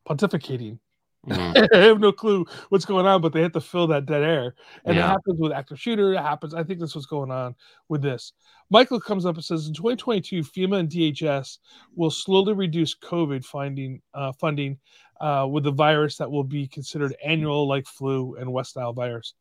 pontificating 0.09 0.79
Mm. 1.27 1.69
I 1.75 1.79
have 1.79 2.01
no 2.01 2.13
clue 2.13 2.47
what's 2.69 2.85
going 2.85 3.07
on, 3.07 3.21
but 3.21 3.33
they 3.33 3.43
have 3.43 3.53
to 3.53 3.61
fill 3.61 3.87
that 3.89 4.07
dead 4.07 4.23
air. 4.23 4.55
And 4.85 4.97
yeah. 4.97 5.05
it 5.05 5.09
happens 5.09 5.41
with 5.41 5.53
active 5.53 5.81
shooter. 5.81 6.15
It 6.15 6.21
happens. 6.21 6.55
I 6.55 6.63
think 6.63 6.81
that's 6.81 6.95
what's 6.95 7.07
going 7.07 7.31
on 7.31 7.55
with 7.89 8.03
this. 8.03 8.33
Michael 8.71 9.01
comes 9.01 9.27
up 9.27 9.37
and 9.37 9.45
says 9.45 9.67
in 9.67 9.75
2022, 9.75 10.43
FEMA 10.43 10.81
and 10.81 10.89
DHS 10.89 11.59
will 11.95 12.11
slowly 12.11 12.53
reduce 12.53 12.95
COVID 12.97 13.45
finding 13.45 14.01
uh, 14.13 14.33
funding 14.33 14.79
uh, 15.21 15.47
with 15.51 15.65
the 15.65 15.73
virus 15.73 16.17
that 16.17 16.31
will 16.31 16.45
be 16.45 16.67
considered 16.67 17.15
annual, 17.25 17.69
like 17.69 17.87
flu 17.87 18.37
and 18.37 18.53
West 18.53 18.77
Nile 18.77 18.93
virus. 18.93 19.35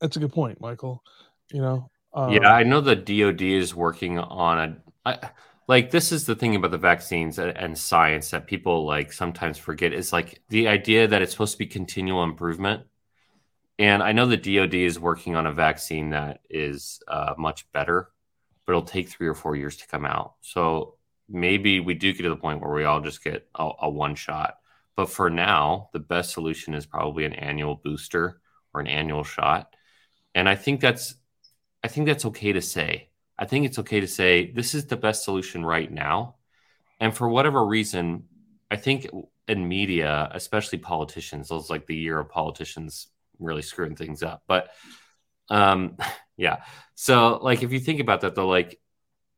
That's 0.00 0.16
a 0.16 0.20
good 0.20 0.32
point, 0.32 0.60
Michael. 0.60 1.02
You 1.52 1.60
know. 1.60 1.90
Um, 2.12 2.32
yeah, 2.32 2.52
I 2.52 2.64
know 2.64 2.80
the 2.80 2.96
DoD 2.96 3.42
is 3.42 3.74
working 3.74 4.18
on 4.18 4.58
a. 4.58 4.76
I, 5.06 5.30
like 5.70 5.92
this 5.92 6.10
is 6.10 6.26
the 6.26 6.34
thing 6.34 6.56
about 6.56 6.72
the 6.72 6.78
vaccines 6.78 7.38
and 7.38 7.78
science 7.78 8.30
that 8.30 8.48
people 8.48 8.84
like 8.84 9.12
sometimes 9.12 9.56
forget 9.56 9.92
is 9.92 10.12
like 10.12 10.42
the 10.48 10.66
idea 10.66 11.06
that 11.06 11.22
it's 11.22 11.30
supposed 11.30 11.52
to 11.52 11.58
be 11.58 11.66
continual 11.66 12.24
improvement. 12.24 12.82
And 13.78 14.02
i 14.02 14.10
know 14.12 14.26
the 14.26 14.36
dod 14.36 14.74
is 14.74 14.98
working 14.98 15.36
on 15.36 15.46
a 15.46 15.52
vaccine 15.52 16.10
that 16.10 16.40
is 16.50 17.00
uh, 17.06 17.34
much 17.38 17.70
better 17.72 18.10
but 18.66 18.72
it'll 18.72 18.82
take 18.82 19.08
three 19.08 19.28
or 19.28 19.34
four 19.34 19.56
years 19.56 19.76
to 19.78 19.86
come 19.86 20.04
out. 20.04 20.34
So 20.40 20.96
maybe 21.28 21.80
we 21.80 21.94
do 21.94 22.12
get 22.12 22.24
to 22.24 22.28
the 22.30 22.36
point 22.36 22.60
where 22.60 22.72
we 22.72 22.84
all 22.84 23.00
just 23.00 23.22
get 23.22 23.48
a, 23.54 23.70
a 23.82 23.90
one 23.90 24.16
shot. 24.16 24.58
But 24.96 25.10
for 25.10 25.30
now 25.30 25.90
the 25.92 26.00
best 26.00 26.32
solution 26.32 26.74
is 26.74 26.84
probably 26.84 27.24
an 27.24 27.32
annual 27.32 27.76
booster 27.76 28.40
or 28.74 28.80
an 28.80 28.88
annual 28.88 29.22
shot. 29.22 29.74
And 30.34 30.48
i 30.48 30.56
think 30.56 30.80
that's 30.80 31.14
i 31.84 31.88
think 31.88 32.06
that's 32.06 32.26
okay 32.26 32.52
to 32.52 32.60
say 32.60 33.09
I 33.40 33.46
think 33.46 33.64
it's 33.64 33.78
okay 33.78 34.00
to 34.00 34.06
say 34.06 34.52
this 34.52 34.74
is 34.74 34.86
the 34.86 34.98
best 34.98 35.24
solution 35.24 35.64
right 35.64 35.90
now. 35.90 36.36
And 37.00 37.16
for 37.16 37.26
whatever 37.26 37.64
reason, 37.64 38.24
I 38.70 38.76
think 38.76 39.08
in 39.48 39.66
media, 39.66 40.28
especially 40.32 40.78
politicians, 40.78 41.50
it's 41.50 41.70
like 41.70 41.86
the 41.86 41.96
year 41.96 42.18
of 42.18 42.28
politicians 42.28 43.08
really 43.38 43.62
screwing 43.62 43.96
things 43.96 44.22
up. 44.22 44.42
But 44.46 44.68
um, 45.48 45.96
yeah. 46.36 46.58
So 46.94 47.38
like 47.42 47.62
if 47.62 47.72
you 47.72 47.80
think 47.80 48.00
about 48.00 48.20
that 48.20 48.34
though, 48.34 48.46
like 48.46 48.78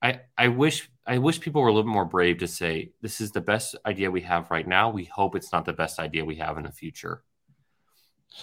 I 0.02 0.22
I 0.36 0.48
wish 0.48 0.90
I 1.06 1.18
wish 1.18 1.40
people 1.40 1.62
were 1.62 1.68
a 1.68 1.72
little 1.72 1.88
bit 1.88 1.94
more 1.94 2.04
brave 2.04 2.38
to 2.38 2.48
say 2.48 2.90
this 3.02 3.20
is 3.20 3.30
the 3.30 3.40
best 3.40 3.76
idea 3.86 4.10
we 4.10 4.22
have 4.22 4.50
right 4.50 4.66
now. 4.66 4.90
We 4.90 5.04
hope 5.04 5.36
it's 5.36 5.52
not 5.52 5.64
the 5.64 5.72
best 5.72 6.00
idea 6.00 6.24
we 6.24 6.36
have 6.36 6.58
in 6.58 6.64
the 6.64 6.72
future. 6.72 7.22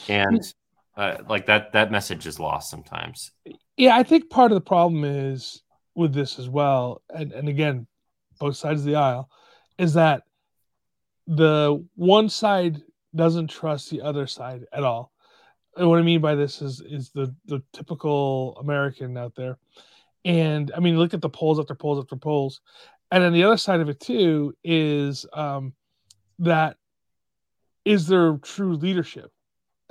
And 0.08 0.42
uh, 1.00 1.24
like 1.30 1.46
that 1.46 1.72
that 1.72 1.92
message 1.92 2.28
is 2.28 2.42
lost 2.42 2.70
sometimes. 2.70 3.32
Yeah, 3.78 3.96
I 3.96 4.04
think 4.04 4.30
part 4.30 4.52
of 4.52 4.56
the 4.56 4.62
problem 4.62 5.06
is 5.06 5.64
with 5.96 6.14
this 6.14 6.38
as 6.38 6.50
well, 6.50 7.02
and 7.10 7.32
and 7.32 7.48
again, 7.48 7.88
both 8.38 8.58
sides 8.58 8.82
of 8.82 8.86
the 8.86 8.96
aisle, 8.96 9.30
is 9.78 9.94
that 9.94 10.24
the 11.26 11.86
one 11.96 12.28
side 12.28 12.82
doesn't 13.16 13.48
trust 13.48 13.90
the 13.90 14.02
other 14.02 14.28
side 14.28 14.66
at 14.74 14.84
all. 14.84 15.14
And 15.78 15.88
what 15.90 16.00
I 16.00 16.02
mean 16.02 16.20
by 16.20 16.36
this 16.36 16.62
is 16.62 16.82
is 16.82 17.12
the 17.12 17.34
the 17.46 17.64
typical 17.72 18.58
American 18.60 19.16
out 19.16 19.36
there, 19.38 19.58
and 20.26 20.70
I 20.76 20.82
mean 20.82 20.98
look 20.98 21.14
at 21.14 21.22
the 21.22 21.30
polls 21.30 21.62
after 21.62 21.76
polls 21.76 22.04
after 22.04 22.18
polls, 22.18 22.60
and 23.10 23.24
then 23.24 23.32
the 23.32 23.46
other 23.46 23.56
side 23.56 23.80
of 23.80 23.88
it 23.88 24.02
too 24.02 24.54
is 24.66 25.26
um, 25.32 25.72
that 26.40 26.76
is 27.86 28.06
there 28.08 28.38
true 28.40 28.76
leadership 28.76 29.32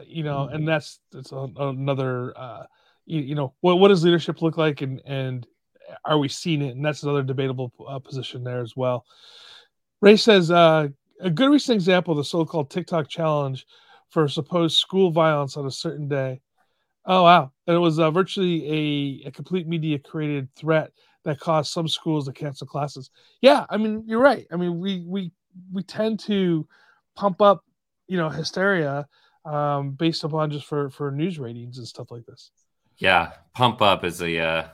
you 0.06 0.22
know, 0.22 0.46
mm-hmm. 0.46 0.56
and 0.56 0.68
that's 0.68 1.00
that's 1.12 1.32
a, 1.32 1.48
another 1.58 2.36
uh, 2.36 2.64
you, 3.06 3.20
you, 3.20 3.34
know 3.34 3.54
what 3.60 3.78
what 3.78 3.88
does 3.88 4.04
leadership 4.04 4.42
look 4.42 4.56
like, 4.56 4.80
and 4.80 5.00
and 5.04 5.46
are 6.04 6.18
we 6.18 6.28
seeing 6.28 6.62
it? 6.62 6.76
And 6.76 6.84
that's 6.84 7.02
another 7.02 7.22
debatable 7.22 7.72
uh, 7.88 7.98
position 7.98 8.44
there 8.44 8.60
as 8.60 8.76
well. 8.76 9.04
Ray 10.00 10.16
says 10.16 10.50
uh, 10.50 10.88
a 11.20 11.30
good 11.30 11.50
recent 11.50 11.74
example 11.74 12.12
of 12.12 12.18
the 12.18 12.24
so-called 12.24 12.70
TikTok 12.70 13.08
challenge 13.08 13.66
for 14.10 14.28
supposed 14.28 14.78
school 14.78 15.10
violence 15.10 15.56
on 15.56 15.66
a 15.66 15.70
certain 15.70 16.08
day. 16.08 16.40
Oh 17.04 17.24
wow! 17.24 17.52
And 17.66 17.76
it 17.76 17.80
was 17.80 17.98
uh, 17.98 18.10
virtually 18.10 19.22
a, 19.24 19.28
a 19.28 19.30
complete 19.32 19.66
media 19.66 19.98
created 19.98 20.48
threat 20.54 20.92
that 21.24 21.40
caused 21.40 21.72
some 21.72 21.88
schools 21.88 22.26
to 22.26 22.32
cancel 22.32 22.66
classes. 22.66 23.10
Yeah, 23.40 23.66
I 23.68 23.76
mean 23.76 24.04
you're 24.06 24.20
right. 24.20 24.46
I 24.52 24.56
mean 24.56 24.78
we 24.78 25.02
we 25.06 25.32
we 25.72 25.82
tend 25.82 26.20
to 26.20 26.66
pump 27.16 27.42
up 27.42 27.64
you 28.06 28.16
know 28.16 28.28
hysteria 28.28 29.06
um, 29.48 29.92
based 29.92 30.24
upon 30.24 30.50
just 30.50 30.66
for 30.66 30.90
for 30.90 31.10
news 31.10 31.38
ratings 31.38 31.78
and 31.78 31.88
stuff 31.88 32.10
like 32.10 32.26
this. 32.26 32.50
Yeah, 32.98 33.32
pump 33.54 33.80
up 33.80 34.04
is 34.04 34.20
a 34.20 34.38
uh, 34.38 34.68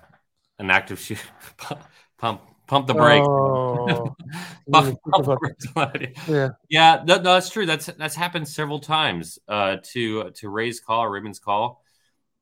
an 0.59 0.71
active 0.71 0.99
shoot. 0.99 1.23
pump 2.19 2.40
pump 2.66 2.87
the 2.87 2.95
brakes. 2.95 3.26
Oh, 3.28 4.16
pump, 4.73 4.99
pump 5.11 5.26
the 5.26 5.87
brakes. 5.90 6.28
yeah, 6.28 6.49
yeah, 6.69 7.02
no, 7.07 7.16
no, 7.16 7.35
that's 7.35 7.50
true. 7.50 7.66
That's 7.66 7.87
that's 7.87 8.16
happened 8.16 8.49
several 8.49 8.81
times. 8.81 9.38
Uh, 9.47 9.76
to 9.93 10.31
to 10.31 10.49
Ray's 10.49 10.81
call, 10.81 11.07
Raymond's 11.09 11.38
call. 11.38 11.83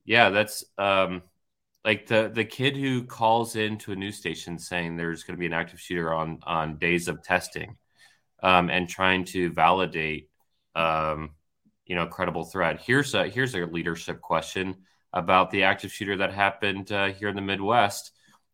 Yeah, 0.05 0.31
that's 0.31 0.65
um, 0.79 1.23
like 1.85 2.07
the 2.07 2.31
the 2.33 2.45
kid 2.45 2.77
who 2.77 3.05
calls 3.05 3.57
into 3.57 3.93
a 3.93 3.97
news 3.97 4.17
station 4.17 4.59
saying 4.59 4.97
there's 4.97 5.25
going 5.25 5.37
to 5.37 5.41
be 5.41 5.47
an 5.47 5.53
active 5.53 5.81
shooter 5.81 6.15
on 6.15 6.39
on 6.45 6.79
days 6.79 7.09
of 7.09 7.23
testing, 7.23 7.77
um, 8.43 8.71
and 8.71 8.89
trying 8.89 9.25
to 9.27 9.51
validate 9.51 10.31
um 10.75 11.33
you 11.93 11.97
know 11.99 12.07
credible 12.07 12.47
threat. 12.47 12.81
Here's 12.81 13.13
a 13.13 13.29
here's 13.29 13.55
a 13.55 13.67
leadership 13.67 14.23
question 14.23 14.77
about 15.13 15.51
the 15.51 15.65
active 15.65 15.93
shooter 15.93 16.17
that 16.17 16.33
happened 16.33 16.91
uh, 16.91 17.09
here 17.09 17.29
in 17.29 17.37
the 17.37 17.43
Midwest, 17.43 18.13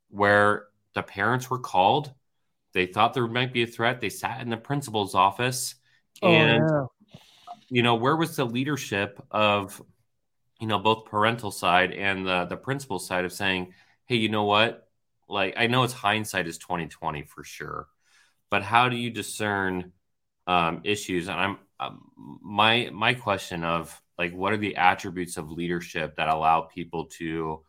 where 0.08 0.66
the 0.94 1.04
parents 1.04 1.48
were 1.48 1.60
called. 1.60 2.12
They 2.72 2.86
thought 2.86 3.14
there 3.14 3.28
might 3.28 3.52
be 3.52 3.62
a 3.62 3.66
threat. 3.68 4.00
They 4.00 4.08
sat 4.08 4.40
in 4.40 4.50
the 4.50 4.56
principal's 4.56 5.14
office, 5.14 5.76
oh, 6.20 6.32
and 6.32 6.68
yeah. 6.68 7.14
you 7.68 7.84
know 7.84 7.94
where 7.94 8.16
was 8.16 8.34
the 8.34 8.44
leadership 8.44 9.24
of 9.30 9.80
you 10.58 10.66
know 10.66 10.80
both 10.80 11.04
parental 11.04 11.52
side 11.52 11.92
and 11.92 12.26
the 12.26 12.46
the 12.46 12.56
principal 12.56 12.98
side 12.98 13.24
of 13.24 13.32
saying, 13.32 13.72
hey, 14.06 14.16
you 14.16 14.30
know 14.30 14.46
what? 14.46 14.88
Like 15.28 15.54
I 15.56 15.68
know 15.68 15.84
it's 15.84 15.92
hindsight 15.92 16.48
is 16.48 16.58
twenty 16.58 16.88
twenty 16.88 17.22
for 17.22 17.44
sure, 17.44 17.86
but 18.50 18.64
how 18.64 18.88
do 18.88 18.96
you 18.96 19.10
discern 19.10 19.92
um, 20.48 20.80
issues? 20.82 21.28
And 21.28 21.38
I'm 21.38 21.58
um, 21.80 22.10
my 22.42 22.90
my 22.92 23.14
question 23.14 23.64
of 23.64 24.00
like 24.18 24.32
what 24.34 24.52
are 24.52 24.58
the 24.58 24.76
attributes 24.76 25.36
of 25.36 25.50
leadership 25.50 26.16
that 26.16 26.28
allow 26.28 26.62
people 26.62 27.06
to 27.06 27.62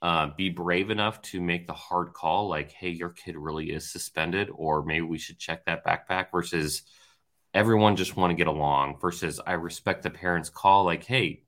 uh, 0.00 0.28
be 0.36 0.48
brave 0.48 0.90
enough 0.90 1.22
to 1.22 1.40
make 1.40 1.66
the 1.66 1.72
hard 1.72 2.12
call 2.12 2.48
like 2.48 2.72
hey 2.72 2.88
your 2.90 3.10
kid 3.10 3.36
really 3.36 3.70
is 3.70 3.90
suspended 3.90 4.48
or 4.54 4.84
maybe 4.84 5.02
we 5.02 5.18
should 5.18 5.38
check 5.38 5.64
that 5.66 5.84
backpack 5.84 6.26
versus 6.32 6.82
everyone 7.54 7.96
just 7.96 8.16
want 8.16 8.30
to 8.30 8.36
get 8.36 8.46
along 8.46 8.98
versus 9.00 9.40
i 9.46 9.52
respect 9.52 10.02
the 10.02 10.10
parents 10.10 10.50
call 10.50 10.84
like 10.84 11.04
hey 11.04 11.42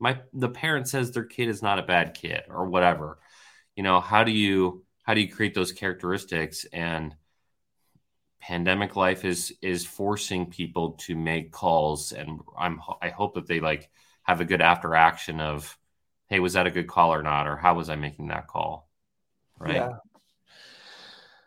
my 0.00 0.20
the 0.32 0.48
parent 0.48 0.88
says 0.88 1.10
their 1.10 1.24
kid 1.24 1.48
is 1.48 1.62
not 1.62 1.78
a 1.78 1.82
bad 1.82 2.14
kid 2.14 2.42
or 2.48 2.66
whatever. 2.66 3.18
You 3.76 3.82
know 3.82 4.00
how 4.00 4.24
do 4.24 4.32
you 4.32 4.84
how 5.02 5.14
do 5.14 5.20
you 5.20 5.32
create 5.32 5.54
those 5.54 5.72
characteristics? 5.72 6.64
And 6.72 7.14
pandemic 8.40 8.96
life 8.96 9.24
is 9.24 9.52
is 9.62 9.84
forcing 9.84 10.46
people 10.46 10.92
to 10.92 11.16
make 11.16 11.50
calls 11.50 12.12
and 12.12 12.40
i'm 12.56 12.80
i 13.02 13.08
hope 13.08 13.34
that 13.34 13.46
they 13.46 13.60
like 13.60 13.90
have 14.22 14.40
a 14.40 14.44
good 14.44 14.60
after 14.60 14.94
action 14.94 15.40
of 15.40 15.76
hey 16.28 16.40
was 16.40 16.52
that 16.52 16.66
a 16.66 16.70
good 16.70 16.86
call 16.86 17.12
or 17.12 17.22
not? 17.22 17.46
Or 17.46 17.56
how 17.56 17.74
was 17.74 17.88
i 17.88 17.96
making 17.96 18.28
that 18.28 18.46
call? 18.46 18.88
Right? 19.58 19.74
Yeah. 19.74 19.96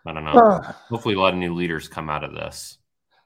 i 0.06 0.14
don't 0.14 0.26
know. 0.26 0.32
Uh, 0.32 0.74
hopefully 0.90 1.16
a 1.16 1.20
lot 1.20 1.34
of 1.34 1.40
new 1.40 1.54
leaders 1.54 1.88
come 1.88 2.10
out 2.10 2.24
of 2.24 2.34
this. 2.34 2.78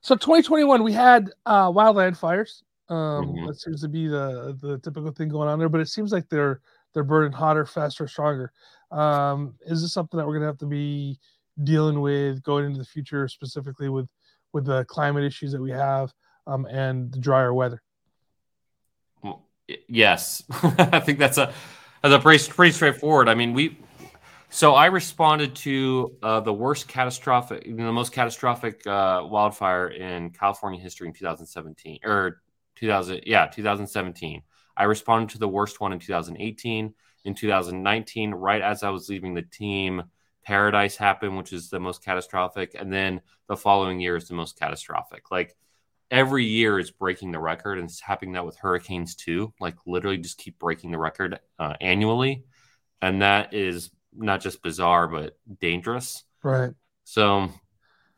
So 0.02 0.16
2021 0.16 0.84
we 0.84 0.94
had 0.94 1.32
uh 1.46 1.72
wildland 1.72 2.18
fires 2.18 2.64
um 2.90 2.98
mm-hmm. 2.98 3.48
that 3.48 3.60
seems 3.60 3.82
to 3.82 3.88
be 3.88 4.08
the 4.08 4.58
the 4.62 4.78
typical 4.80 5.12
thing 5.12 5.30
going 5.30 5.50
on 5.50 5.58
there 5.58 5.70
but 5.70 5.82
it 5.82 5.90
seems 5.90 6.12
like 6.12 6.30
they're 6.30 6.62
they're 6.94 7.04
burning 7.04 7.32
hotter 7.32 7.66
faster 7.66 8.08
stronger. 8.08 8.52
Um 8.92 9.56
is 9.66 9.82
this 9.82 9.94
something 9.94 10.18
that 10.18 10.28
we're 10.28 10.34
gonna 10.34 10.46
have 10.46 10.60
to 10.60 10.68
be 10.68 11.18
dealing 11.64 12.02
with 12.02 12.44
going 12.44 12.66
into 12.66 12.80
the 12.80 12.86
future, 12.86 13.28
specifically 13.28 13.90
with 13.90 14.08
with 14.54 14.66
the 14.66 14.86
climate 14.86 15.24
issues 15.24 15.52
that 15.52 15.62
we 15.62 15.72
have 15.72 16.14
um, 16.48 16.66
and 16.66 17.12
the 17.12 17.20
drier 17.20 17.54
weather. 17.54 17.82
Yes, 19.88 20.44
I 20.50 21.00
think 21.00 21.20
that's 21.20 21.38
a 21.38 21.54
that's 22.02 22.14
a 22.14 22.20
pretty 22.20 22.52
pretty 22.52 22.72
straightforward. 22.72 23.28
I 23.30 23.36
mean, 23.36 23.54
we 23.54 23.78
so 24.50 24.74
I 24.74 24.86
responded 24.86 25.56
to 25.58 26.16
uh, 26.24 26.40
the 26.40 26.54
worst 26.54 26.88
catastrophic, 26.88 27.66
the 27.66 27.92
most 27.92 28.14
catastrophic 28.14 28.86
uh, 28.88 29.24
wildfire 29.26 29.90
in 29.90 30.30
California 30.30 30.80
history 30.80 31.08
in 31.08 31.14
2017 31.14 32.00
or 32.06 32.42
2000, 32.76 33.24
yeah, 33.26 33.48
2017. 33.48 34.42
I 34.78 34.84
responded 34.84 35.30
to 35.30 35.40
the 35.40 35.48
worst 35.48 35.82
one 35.82 35.94
in 35.94 36.00
2018, 36.00 36.94
in 37.26 37.34
2019, 37.34 38.32
right 38.32 38.62
as 38.62 38.84
I 38.84 38.90
was 38.92 39.10
leaving 39.10 39.34
the 39.34 39.42
team. 39.42 40.04
Paradise 40.46 40.96
happened, 40.96 41.38
which 41.38 41.52
is 41.52 41.70
the 41.70 41.80
most 41.80 42.04
catastrophic, 42.04 42.76
and 42.78 42.94
then 42.94 43.22
the 43.48 43.58
following 43.58 44.00
year 44.00 44.16
is 44.16 44.28
the 44.28 44.36
most 44.36 44.60
catastrophic. 44.60 45.32
Like 45.32 45.56
every 46.12 46.46
year 46.46 46.78
is 46.78 46.92
breaking 46.92 47.32
the 47.32 47.40
record, 47.40 47.80
and 47.80 47.90
it's 47.90 48.00
happening 48.00 48.34
that 48.34 48.46
with 48.46 48.58
hurricanes 48.58 49.16
too. 49.16 49.54
Like 49.60 49.76
literally, 49.88 50.18
just 50.18 50.38
keep 50.38 50.60
breaking 50.60 50.92
the 50.92 51.00
record 51.00 51.40
uh, 51.58 51.74
annually, 51.82 52.46
and 53.02 53.24
that 53.24 53.54
is 53.54 53.90
not 54.14 54.42
just 54.42 54.62
bizarre 54.62 55.08
but 55.08 55.38
dangerous. 55.60 56.24
Right. 56.44 56.72
So, 57.04 57.50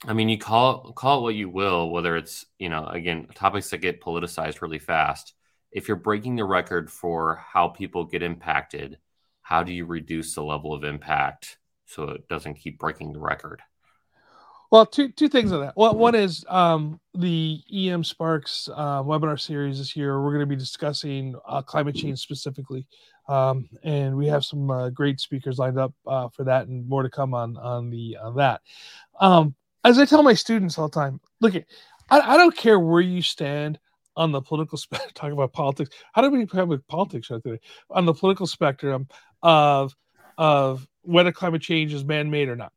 I 0.06 0.14
mean, 0.14 0.28
you 0.28 0.38
call 0.38 0.92
call 0.92 1.20
it 1.20 1.24
what 1.24 1.36
you 1.36 1.50
will, 1.50 1.90
whether 1.90 2.18
it's 2.18 2.46
you 2.60 2.68
know 2.68 2.88
again 2.88 3.28
topics 3.36 3.70
that 3.70 3.78
get 3.78 4.02
politicized 4.02 4.62
really 4.62 4.80
fast. 4.80 5.34
If 5.72 5.88
you're 5.88 5.98
breaking 5.98 6.36
the 6.36 6.46
record 6.46 6.92
for 6.92 7.36
how 7.36 7.70
people 7.70 8.04
get 8.04 8.22
impacted, 8.22 8.98
how 9.42 9.64
do 9.64 9.74
you 9.74 9.86
reduce 9.86 10.36
the 10.36 10.44
level 10.44 10.74
of 10.74 10.84
impact 10.84 11.58
so 11.88 12.04
it 12.04 12.28
doesn't 12.28 12.56
keep 12.56 12.78
breaking 12.78 13.14
the 13.14 13.20
record? 13.20 13.62
Well, 14.70 14.86
two 14.86 15.10
two 15.10 15.30
things 15.30 15.54
on 15.54 15.62
that. 15.62 15.76
Well, 15.78 15.96
one 15.96 16.14
is 16.14 16.44
um, 16.50 17.00
the 17.14 17.62
EM 17.74 18.04
Sparks 18.04 18.68
uh, 18.74 19.02
webinar 19.02 19.40
series 19.40 19.78
this 19.78 19.96
year. 19.96 20.22
We're 20.22 20.32
going 20.32 20.42
to 20.42 20.46
be 20.46 20.58
discussing 20.58 21.36
uh, 21.48 21.62
climate 21.62 21.96
change 21.96 22.20
specifically, 22.20 22.86
um, 23.30 23.70
and 23.84 24.18
we 24.18 24.28
have 24.28 24.44
some 24.44 24.70
uh, 24.70 24.90
great 24.90 25.22
speakers 25.22 25.58
lined 25.58 25.80
up 25.80 25.94
uh, 26.06 26.28
for 26.30 26.44
that, 26.44 26.68
and 26.68 26.88
more 26.88 27.04
to 27.04 27.10
come 27.10 27.34
on 27.34 27.56
on 27.56 27.90
the 27.90 28.18
on 28.22 28.36
that. 28.36 28.62
Um, 29.22 29.56
as 29.86 30.00
I 30.00 30.06
tell 30.06 30.22
my 30.22 30.34
students 30.34 30.78
all 30.78 30.90
the 30.90 31.00
time, 31.00 31.22
look 31.40 31.56
at 31.56 31.64
I, 32.10 32.20
I 32.20 32.38
don't 32.38 32.56
care 32.56 32.78
where 32.78 33.02
you 33.02 33.22
stand 33.22 33.80
on 34.18 34.34
the 34.34 34.42
political 34.42 34.78
spectrum. 34.78 35.12
Talk 35.16 35.32
about 35.32 35.54
politics. 35.54 35.92
How 36.12 36.22
do 36.22 36.30
we 36.30 36.46
have 36.54 36.88
politics 36.90 37.30
right 37.30 37.42
today? 37.42 37.62
On 37.90 38.06
the 38.06 38.14
political 38.14 38.48
spectrum 38.48 39.08
of 39.42 39.96
of 40.38 40.86
whether 41.08 41.32
climate 41.32 41.62
change 41.62 41.94
is 41.94 42.04
man 42.04 42.30
made 42.30 42.50
or 42.50 42.56
not 42.56 42.72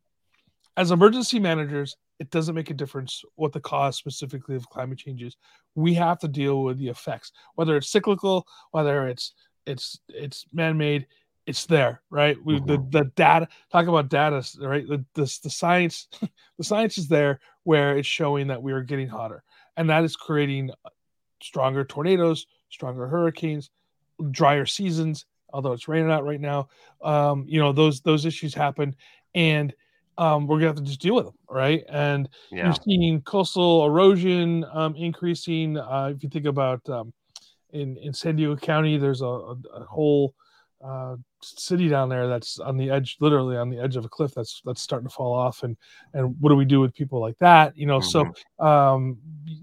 as 0.77 0.91
emergency 0.91 1.39
managers, 1.39 1.97
it 2.19 2.31
doesn't 2.31 2.55
make 2.55 2.71
a 2.71 2.75
difference 2.75 3.23
what 3.35 3.53
the 3.53 3.61
cause 3.61 3.97
specifically 3.97 4.57
of 4.57 4.69
climate 4.69 4.99
change 4.99 5.23
is. 5.23 5.37
We 5.75 5.95
have 5.95 6.19
to 6.21 6.29
deal 6.29 6.63
with 6.63 6.79
the 6.79 6.89
effects, 6.89 7.33
whether 7.55 7.77
it's 7.77 7.91
cyclical, 7.91 8.47
whether 8.71 9.07
it's 9.09 9.35
it's 9.67 10.01
it's 10.09 10.47
man-made. 10.53 11.07
It's 11.47 11.67
there, 11.67 12.03
right? 12.11 12.37
We 12.45 12.55
mm-hmm. 12.55 12.67
the, 12.67 12.79
the 12.91 13.05
data 13.17 13.49
talk 13.73 13.87
about 13.89 14.09
data, 14.09 14.43
right? 14.61 14.87
The, 14.87 15.05
the 15.15 15.39
the 15.43 15.51
science, 15.51 16.09
the 16.59 16.65
science 16.65 16.97
is 16.97 17.09
there 17.09 17.41
where 17.65 17.99
it's 17.99 18.09
showing 18.09 18.47
that 18.49 18.63
we 18.63 18.73
are 18.73 18.83
getting 18.83 19.09
hotter, 19.09 19.43
and 19.77 19.91
that 19.91 20.05
is 20.05 20.17
creating 20.17 20.71
stronger 21.43 21.85
tornadoes, 21.85 22.47
stronger 22.69 23.07
hurricanes, 23.07 23.71
drier 24.31 24.67
seasons. 24.67 25.27
Although 25.53 25.73
it's 25.73 25.89
raining 25.89 26.11
out 26.11 26.25
right 26.25 26.41
now, 26.41 26.69
um, 27.03 27.45
you 27.49 27.61
know 27.61 27.73
those 27.73 28.01
those 28.01 28.25
issues 28.25 28.55
happen, 28.55 28.95
and 29.35 29.75
um, 30.19 30.47
we're 30.47 30.59
gonna 30.59 30.69
have 30.69 30.77
to 30.77 30.83
just 30.83 31.01
deal 31.01 31.15
with 31.15 31.27
them, 31.27 31.39
right? 31.49 31.85
And 31.89 32.29
yeah. 32.51 32.67
you're 32.67 32.75
seeing 32.75 33.21
coastal 33.23 33.87
erosion 33.87 34.65
um, 34.73 34.95
increasing. 34.97 35.79
Uh, 35.79 36.13
if 36.15 36.23
you 36.23 36.29
think 36.29 36.47
about 36.47 36.89
um, 36.89 37.13
in 37.71 37.97
in 37.99 38.13
San 38.13 38.37
Diego 38.37 38.57
County, 38.57 38.97
there's 38.97 39.23
a, 39.23 39.27
a, 39.27 39.57
a 39.75 39.85
whole 39.85 40.35
uh, 40.83 41.17
city 41.43 41.89
down 41.89 42.09
there 42.09 42.29
that's 42.29 42.59
on 42.59 42.77
the 42.77 42.91
edge, 42.91 43.17
literally 43.21 43.57
on 43.57 43.69
the 43.71 43.79
edge 43.79 43.97
of 43.97 44.05
a 44.05 44.09
cliff 44.09 44.33
that's 44.35 44.63
that's 44.65 44.81
starting 44.81 45.09
to 45.09 45.15
fall 45.15 45.33
off. 45.33 45.63
And 45.63 45.77
and 46.15 46.35
what 46.41 46.51
do 46.51 46.57
we 46.57 46.65
do 46.65 46.81
with 46.81 46.95
people 46.95 47.21
like 47.21 47.39
that? 47.39 47.77
You 47.77 47.87
know, 47.87 47.99
mm-hmm. 47.99 48.31
so 48.59 48.65
um, 48.65 49.19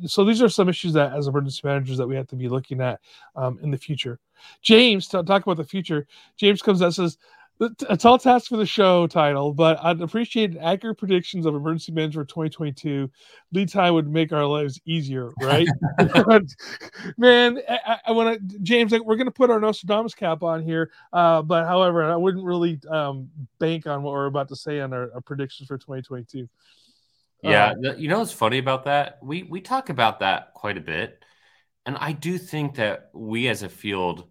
so 0.05 0.23
these 0.23 0.41
are 0.41 0.49
some 0.49 0.69
issues 0.69 0.93
that 0.93 1.13
as 1.13 1.27
emergency 1.27 1.61
managers 1.63 1.97
that 1.97 2.07
we 2.07 2.15
have 2.15 2.27
to 2.27 2.35
be 2.35 2.49
looking 2.49 2.81
at 2.81 2.99
um, 3.35 3.59
in 3.61 3.71
the 3.71 3.77
future. 3.77 4.19
James, 4.61 5.07
to 5.07 5.23
talk 5.23 5.43
about 5.43 5.57
the 5.57 5.63
future. 5.63 6.07
James 6.37 6.61
comes 6.61 6.81
out 6.81 6.93
says 6.93 7.17
a 7.59 7.97
tall 7.97 8.19
task 8.19 8.49
for 8.49 8.57
the 8.57 8.65
show 8.65 9.07
title, 9.07 9.53
but 9.53 9.79
I'd 9.83 10.01
appreciate 10.01 10.55
accurate 10.57 10.97
predictions 10.97 11.45
of 11.45 11.55
emergency 11.55 11.91
management 11.91 12.29
2022. 12.29 13.09
Lead 13.51 13.69
time 13.69 13.93
would 13.95 14.07
make 14.07 14.31
our 14.31 14.45
lives 14.45 14.79
easier, 14.85 15.31
right? 15.41 15.67
Man, 17.17 17.59
I, 17.67 17.99
I 18.07 18.11
want 18.11 18.49
to, 18.49 18.59
James, 18.59 18.91
we're 18.91 19.15
going 19.15 19.25
to 19.25 19.31
put 19.31 19.49
our 19.49 19.59
Nostradamus 19.59 20.13
cap 20.13 20.43
on 20.43 20.61
here. 20.63 20.91
Uh, 21.11 21.41
but 21.41 21.65
however, 21.65 22.03
I 22.03 22.15
wouldn't 22.15 22.45
really 22.45 22.79
um, 22.89 23.29
bank 23.59 23.87
on 23.87 24.03
what 24.03 24.13
we're 24.13 24.27
about 24.27 24.49
to 24.49 24.55
say 24.55 24.79
on 24.79 24.93
our, 24.93 25.11
our 25.15 25.21
predictions 25.21 25.67
for 25.67 25.77
2022. 25.77 26.47
Yeah, 27.43 27.73
uh, 27.85 27.95
you 27.95 28.07
know 28.07 28.19
what's 28.19 28.31
funny 28.31 28.57
about 28.57 28.85
that? 28.85 29.19
We 29.21 29.43
we 29.43 29.61
talk 29.61 29.89
about 29.89 30.21
that 30.21 30.55
quite 30.55 30.75
a 30.75 30.81
bit, 30.81 31.23
and 31.85 31.95
I 31.95 32.11
do 32.11 32.37
think 32.39 32.75
that 32.75 33.11
we 33.13 33.47
as 33.47 33.61
a 33.61 33.69
field 33.69 34.25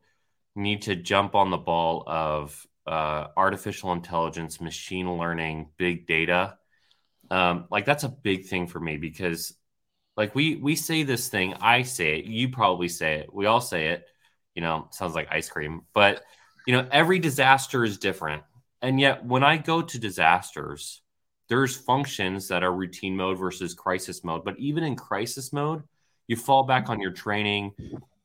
need 0.56 0.82
to 0.82 0.96
jump 0.96 1.36
on 1.36 1.50
the 1.50 1.56
ball 1.56 2.02
of 2.04 2.66
uh, 2.86 3.28
artificial 3.36 3.92
intelligence, 3.92 4.60
machine 4.60 5.18
learning, 5.18 5.68
big 5.76 6.06
data. 6.06 6.56
Um, 7.30 7.66
like 7.70 7.84
that's 7.84 8.04
a 8.04 8.08
big 8.08 8.46
thing 8.46 8.66
for 8.66 8.78
me 8.78 8.96
because 8.96 9.54
like 10.16 10.34
we 10.34 10.56
we 10.56 10.76
say 10.76 11.02
this 11.02 11.28
thing, 11.28 11.54
I 11.60 11.82
say 11.82 12.18
it, 12.18 12.24
you 12.26 12.48
probably 12.48 12.88
say 12.88 13.16
it, 13.16 13.32
we 13.32 13.46
all 13.46 13.60
say 13.60 13.88
it. 13.88 14.06
You 14.54 14.62
know, 14.62 14.88
sounds 14.90 15.14
like 15.14 15.28
ice 15.30 15.50
cream, 15.50 15.82
but 15.92 16.22
you 16.66 16.72
know, 16.72 16.88
every 16.90 17.18
disaster 17.18 17.84
is 17.84 17.98
different. 17.98 18.42
And 18.82 19.00
yet, 19.00 19.24
when 19.24 19.42
I 19.44 19.56
go 19.56 19.82
to 19.82 19.98
disasters, 19.98 21.02
there's 21.48 21.76
functions 21.76 22.48
that 22.48 22.62
are 22.62 22.72
routine 22.72 23.16
mode 23.16 23.38
versus 23.38 23.74
crisis 23.74 24.24
mode. 24.24 24.44
But 24.44 24.58
even 24.58 24.82
in 24.84 24.96
crisis 24.96 25.52
mode, 25.52 25.82
you 26.26 26.36
fall 26.36 26.64
back 26.64 26.88
on 26.88 27.00
your 27.00 27.12
training. 27.12 27.72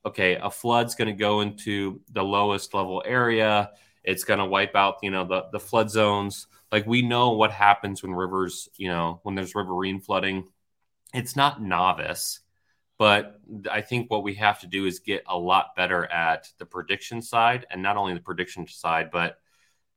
Okay, 0.06 0.36
a 0.36 0.50
flood's 0.50 0.96
going 0.96 1.08
to 1.08 1.14
go 1.14 1.42
into 1.42 2.02
the 2.12 2.24
lowest 2.24 2.74
level 2.74 3.04
area 3.06 3.72
it's 4.04 4.24
going 4.24 4.40
to 4.40 4.46
wipe 4.46 4.76
out, 4.76 4.98
you 5.04 5.12
know, 5.12 5.26
the, 5.26 5.46
the 5.52 5.60
flood 5.60 5.90
zones. 5.90 6.48
Like 6.72 6.86
we 6.88 7.02
know 7.02 7.32
what 7.32 7.52
happens 7.52 8.02
when 8.02 8.14
rivers, 8.14 8.70
you 8.78 8.88
know, 8.88 9.20
when 9.24 9.36
there's 9.36 9.56
riverine 9.56 10.00
flooding. 10.00 10.48
It's 11.14 11.36
not 11.36 11.62
novice, 11.62 12.40
but 12.98 13.40
I 13.70 13.82
think 13.82 14.10
what 14.10 14.24
we 14.24 14.36
have 14.36 14.62
to 14.62 14.68
do 14.68 14.86
is 14.86 15.00
get 15.00 15.24
a 15.28 15.38
lot 15.38 15.76
better 15.76 16.06
at 16.06 16.48
the 16.58 16.66
prediction 16.66 17.22
side 17.22 17.66
and 17.70 17.84
not 17.84 17.98
only 17.98 18.14
the 18.14 18.22
prediction 18.22 18.68
side, 18.68 19.12
but 19.12 19.38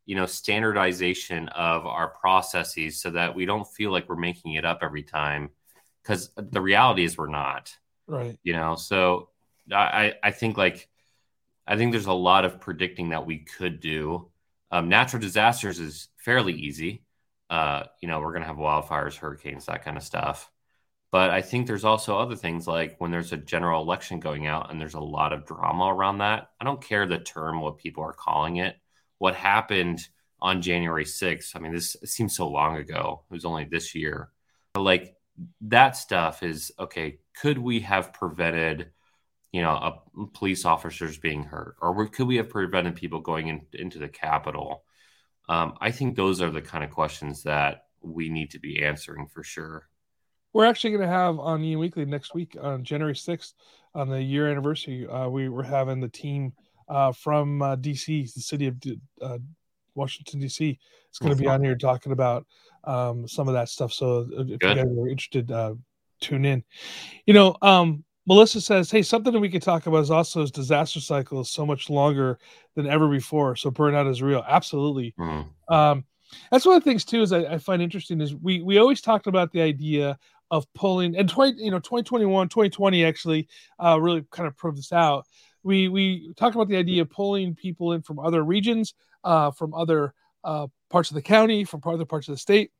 you 0.06 0.16
know, 0.16 0.26
standardization 0.26 1.48
of 1.48 1.86
our 1.86 2.08
processes 2.08 3.00
so 3.00 3.10
that 3.10 3.34
we 3.34 3.46
don't 3.46 3.66
feel 3.66 3.90
like 3.90 4.08
we're 4.08 4.16
making 4.16 4.54
it 4.54 4.64
up 4.64 4.80
every 4.82 5.02
time. 5.02 5.50
Because 6.02 6.30
the 6.36 6.60
reality 6.60 7.04
is 7.04 7.16
we're 7.16 7.28
not. 7.28 7.74
Right. 8.06 8.38
You 8.42 8.52
know, 8.52 8.74
so 8.74 9.30
I, 9.72 10.12
I 10.22 10.30
think 10.30 10.58
like 10.58 10.88
I 11.66 11.76
think 11.76 11.92
there's 11.92 12.06
a 12.06 12.12
lot 12.12 12.44
of 12.44 12.60
predicting 12.60 13.10
that 13.10 13.26
we 13.26 13.38
could 13.38 13.80
do. 13.80 14.30
Um, 14.70 14.88
natural 14.88 15.20
disasters 15.20 15.78
is 15.78 16.08
fairly 16.16 16.52
easy. 16.52 17.04
Uh, 17.48 17.84
you 18.00 18.08
know, 18.08 18.20
we're 18.20 18.32
going 18.32 18.42
to 18.42 18.48
have 18.48 18.56
wildfires, 18.56 19.16
hurricanes, 19.16 19.66
that 19.66 19.84
kind 19.84 19.96
of 19.96 20.02
stuff. 20.02 20.50
But 21.14 21.30
I 21.30 21.42
think 21.42 21.66
there's 21.66 21.84
also 21.84 22.18
other 22.18 22.34
things 22.34 22.66
like 22.66 22.96
when 22.98 23.12
there's 23.12 23.32
a 23.32 23.36
general 23.36 23.82
election 23.82 24.18
going 24.18 24.48
out 24.48 24.70
and 24.70 24.80
there's 24.80 24.94
a 24.94 25.00
lot 25.00 25.32
of 25.32 25.46
drama 25.46 25.94
around 25.94 26.18
that. 26.18 26.50
I 26.60 26.64
don't 26.64 26.82
care 26.82 27.06
the 27.06 27.18
term, 27.18 27.60
what 27.60 27.78
people 27.78 28.02
are 28.02 28.12
calling 28.12 28.56
it. 28.56 28.76
What 29.18 29.36
happened 29.36 30.00
on 30.40 30.60
January 30.60 31.04
6th? 31.04 31.54
I 31.54 31.60
mean, 31.60 31.72
this 31.72 31.96
seems 32.04 32.36
so 32.36 32.48
long 32.48 32.78
ago. 32.78 33.22
It 33.30 33.32
was 33.32 33.44
only 33.44 33.64
this 33.64 33.94
year. 33.94 34.30
But 34.72 34.82
like 34.82 35.14
that 35.60 35.96
stuff 35.96 36.42
is 36.42 36.72
okay. 36.80 37.20
Could 37.40 37.58
we 37.58 37.80
have 37.80 38.12
prevented? 38.12 38.90
You 39.54 39.62
know, 39.62 39.70
a, 39.70 40.26
police 40.32 40.64
officers 40.64 41.16
being 41.16 41.44
hurt, 41.44 41.76
or 41.80 42.08
could 42.08 42.26
we 42.26 42.38
have 42.38 42.48
prevented 42.48 42.96
people 42.96 43.20
going 43.20 43.46
in, 43.46 43.60
into 43.72 44.00
the 44.00 44.08
Capitol? 44.08 44.82
Um, 45.48 45.74
I 45.80 45.92
think 45.92 46.16
those 46.16 46.42
are 46.42 46.50
the 46.50 46.60
kind 46.60 46.82
of 46.82 46.90
questions 46.90 47.44
that 47.44 47.84
we 48.02 48.28
need 48.30 48.50
to 48.50 48.58
be 48.58 48.82
answering 48.82 49.28
for 49.28 49.44
sure. 49.44 49.88
We're 50.52 50.64
actually 50.64 50.90
going 50.90 51.02
to 51.02 51.06
have 51.06 51.38
on 51.38 51.62
EM 51.62 51.78
Weekly 51.78 52.04
next 52.04 52.34
week 52.34 52.56
on 52.60 52.82
January 52.82 53.14
6th, 53.14 53.52
on 53.94 54.08
the 54.08 54.20
year 54.20 54.50
anniversary. 54.50 55.06
Uh, 55.06 55.28
we 55.28 55.48
were 55.48 55.62
having 55.62 56.00
the 56.00 56.08
team 56.08 56.52
uh, 56.88 57.12
from 57.12 57.62
uh, 57.62 57.76
DC, 57.76 58.34
the 58.34 58.40
city 58.40 58.66
of 58.66 58.76
uh, 59.22 59.38
Washington, 59.94 60.40
DC. 60.40 60.76
It's 61.10 61.18
going 61.20 61.30
to 61.30 61.40
be 61.40 61.46
on 61.46 61.62
here 61.62 61.76
talking 61.76 62.10
about 62.10 62.44
um, 62.82 63.28
some 63.28 63.46
of 63.46 63.54
that 63.54 63.68
stuff. 63.68 63.92
So 63.92 64.26
if 64.28 64.28
Good. 64.28 64.50
you 64.50 64.58
guys 64.58 64.78
are 64.78 65.08
interested, 65.08 65.52
uh, 65.52 65.74
tune 66.20 66.44
in. 66.44 66.64
You 67.24 67.34
know, 67.34 67.56
um, 67.62 68.02
Melissa 68.26 68.60
says, 68.60 68.90
"Hey, 68.90 69.02
something 69.02 69.32
that 69.32 69.40
we 69.40 69.50
could 69.50 69.62
talk 69.62 69.86
about 69.86 69.98
is 69.98 70.10
also 70.10 70.42
is 70.42 70.50
disaster 70.50 71.00
cycle 71.00 71.40
is 71.40 71.50
so 71.50 71.66
much 71.66 71.90
longer 71.90 72.38
than 72.74 72.86
ever 72.86 73.08
before. 73.08 73.56
So 73.56 73.70
burnout 73.70 74.10
is 74.10 74.22
real. 74.22 74.44
Absolutely. 74.46 75.14
Mm. 75.18 75.48
Um, 75.68 76.04
that's 76.50 76.66
one 76.66 76.76
of 76.76 76.84
the 76.84 76.90
things 76.90 77.04
too 77.04 77.22
is 77.22 77.32
I, 77.32 77.44
I, 77.44 77.58
find 77.58 77.82
interesting 77.82 78.20
is 78.20 78.34
we 78.34 78.62
we 78.62 78.78
always 78.78 79.00
talked 79.00 79.26
about 79.26 79.52
the 79.52 79.60
idea 79.60 80.18
of 80.50 80.66
pulling 80.74 81.16
and 81.16 81.28
20 81.28 81.62
you 81.62 81.70
know 81.70 81.78
2021 81.78 82.48
2020 82.48 83.04
actually 83.04 83.48
uh, 83.78 83.98
really 84.00 84.24
kind 84.30 84.46
of 84.46 84.56
proved 84.56 84.78
this 84.78 84.92
out. 84.92 85.26
We 85.62 85.88
we 85.88 86.32
talked 86.34 86.54
about 86.54 86.68
the 86.68 86.76
idea 86.76 87.02
of 87.02 87.10
pulling 87.10 87.54
people 87.54 87.92
in 87.92 88.02
from 88.02 88.18
other 88.18 88.42
regions, 88.42 88.94
uh, 89.22 89.50
from 89.50 89.74
other 89.74 90.14
uh, 90.44 90.66
parts 90.90 91.10
of 91.10 91.14
the 91.14 91.22
county, 91.22 91.64
from 91.64 91.80
other 91.84 92.04
parts 92.04 92.28
of 92.28 92.34
the 92.34 92.38
state 92.38 92.70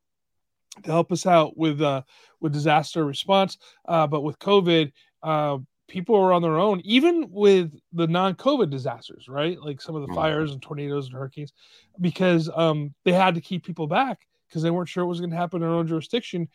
to 0.83 0.91
help 0.91 1.13
us 1.13 1.27
out 1.27 1.57
with 1.57 1.81
uh, 1.81 2.03
with 2.41 2.53
disaster 2.53 3.05
response. 3.05 3.59
Uh, 3.87 4.07
but 4.07 4.23
with 4.23 4.39
COVID, 4.39 4.93
uh, 5.25 5.59
people 5.89 6.15
are 6.17 6.33
on 6.33 6.43
their 6.43 6.59
own, 6.59 6.81
even 6.85 7.31
with 7.31 7.73
the 7.93 8.07
non-COVID 8.07 8.71
disasters, 8.71 9.29
right? 9.29 9.61
Like 9.61 9.81
some 9.81 9.97
of 9.97 10.03
the 10.03 10.09
Mhm. 10.09 10.15
fires 10.15 10.53
and 10.53 10.63
tornadoes 10.63 11.07
and 11.07 11.15
hurricanes, 11.15 11.53
because 12.01 12.51
um, 12.55 12.95
they 13.05 13.13
had 13.13 13.35
to 13.35 13.41
keep 13.41 13.65
people 13.65 13.87
back 13.87 14.27
because 14.49 14.63
they 14.63 14.71
weren't 14.71 14.89
sure 14.89 15.05
what 15.05 15.11
was 15.11 15.21
going 15.21 15.31
to 15.31 15.37
happen 15.37 15.63
in 15.63 15.69
their 15.69 15.77
own 15.77 15.87
jurisdiction. 15.87 16.49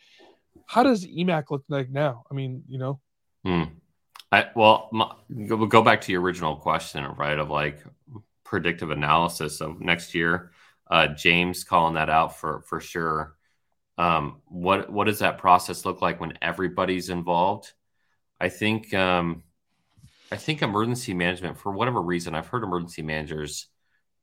How 0.66 0.82
does 0.82 1.06
EMAC 1.06 1.50
look 1.50 1.64
like 1.68 1.90
now? 1.90 2.24
I 2.30 2.34
mean, 2.34 2.64
you 2.68 2.78
know, 2.78 3.00
Hmm. 3.44 3.64
I, 4.32 4.46
well, 4.54 4.88
my, 4.92 5.12
go, 5.46 5.66
go 5.66 5.82
back 5.82 6.02
to 6.02 6.12
your 6.12 6.20
original 6.20 6.56
question, 6.56 7.04
right? 7.18 7.38
Of 7.38 7.50
like 7.50 7.82
predictive 8.44 8.90
analysis 8.90 9.60
of 9.60 9.80
next 9.80 10.14
year. 10.14 10.52
Uh, 10.88 11.08
James 11.08 11.64
calling 11.64 11.94
that 11.94 12.10
out 12.10 12.36
for 12.38 12.62
for 12.62 12.80
sure. 12.80 13.36
Um, 13.98 14.40
what 14.46 14.90
what 14.90 15.04
does 15.04 15.20
that 15.20 15.38
process 15.38 15.84
look 15.84 16.00
like 16.02 16.20
when 16.20 16.38
everybody's 16.42 17.10
involved? 17.10 17.72
I 18.40 18.48
think 18.48 18.94
um, 18.94 19.42
I 20.32 20.36
think 20.36 20.62
emergency 20.62 21.14
management, 21.14 21.58
for 21.58 21.72
whatever 21.72 22.00
reason, 22.02 22.34
I've 22.34 22.46
heard 22.46 22.62
emergency 22.62 23.02
managers 23.02 23.66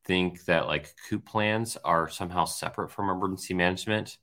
think 0.05 0.45
that 0.45 0.67
like 0.67 0.95
COOP 1.09 1.25
plans 1.25 1.77
are 1.83 2.09
somehow 2.09 2.45
separate 2.45 2.91
from 2.91 3.09
emergency 3.09 3.53
management, 3.53 4.17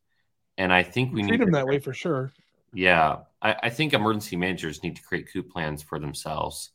and 0.58 0.72
I 0.72 0.82
think 0.82 1.12
we 1.12 1.16
we 1.16 1.22
need 1.22 1.28
treat 1.28 1.40
them 1.40 1.52
to 1.52 1.52
that 1.52 1.66
way 1.66 1.78
for 1.78 1.92
sure. 1.92 2.32
yeah, 2.72 3.18
I, 3.42 3.56
I 3.64 3.70
think 3.70 3.92
emergency 3.92 4.36
managers 4.36 4.82
need 4.82 4.96
to 4.96 5.02
create 5.02 5.30
COOP 5.32 5.50
plans 5.50 5.82
for 5.82 5.98
themselves. 5.98 6.70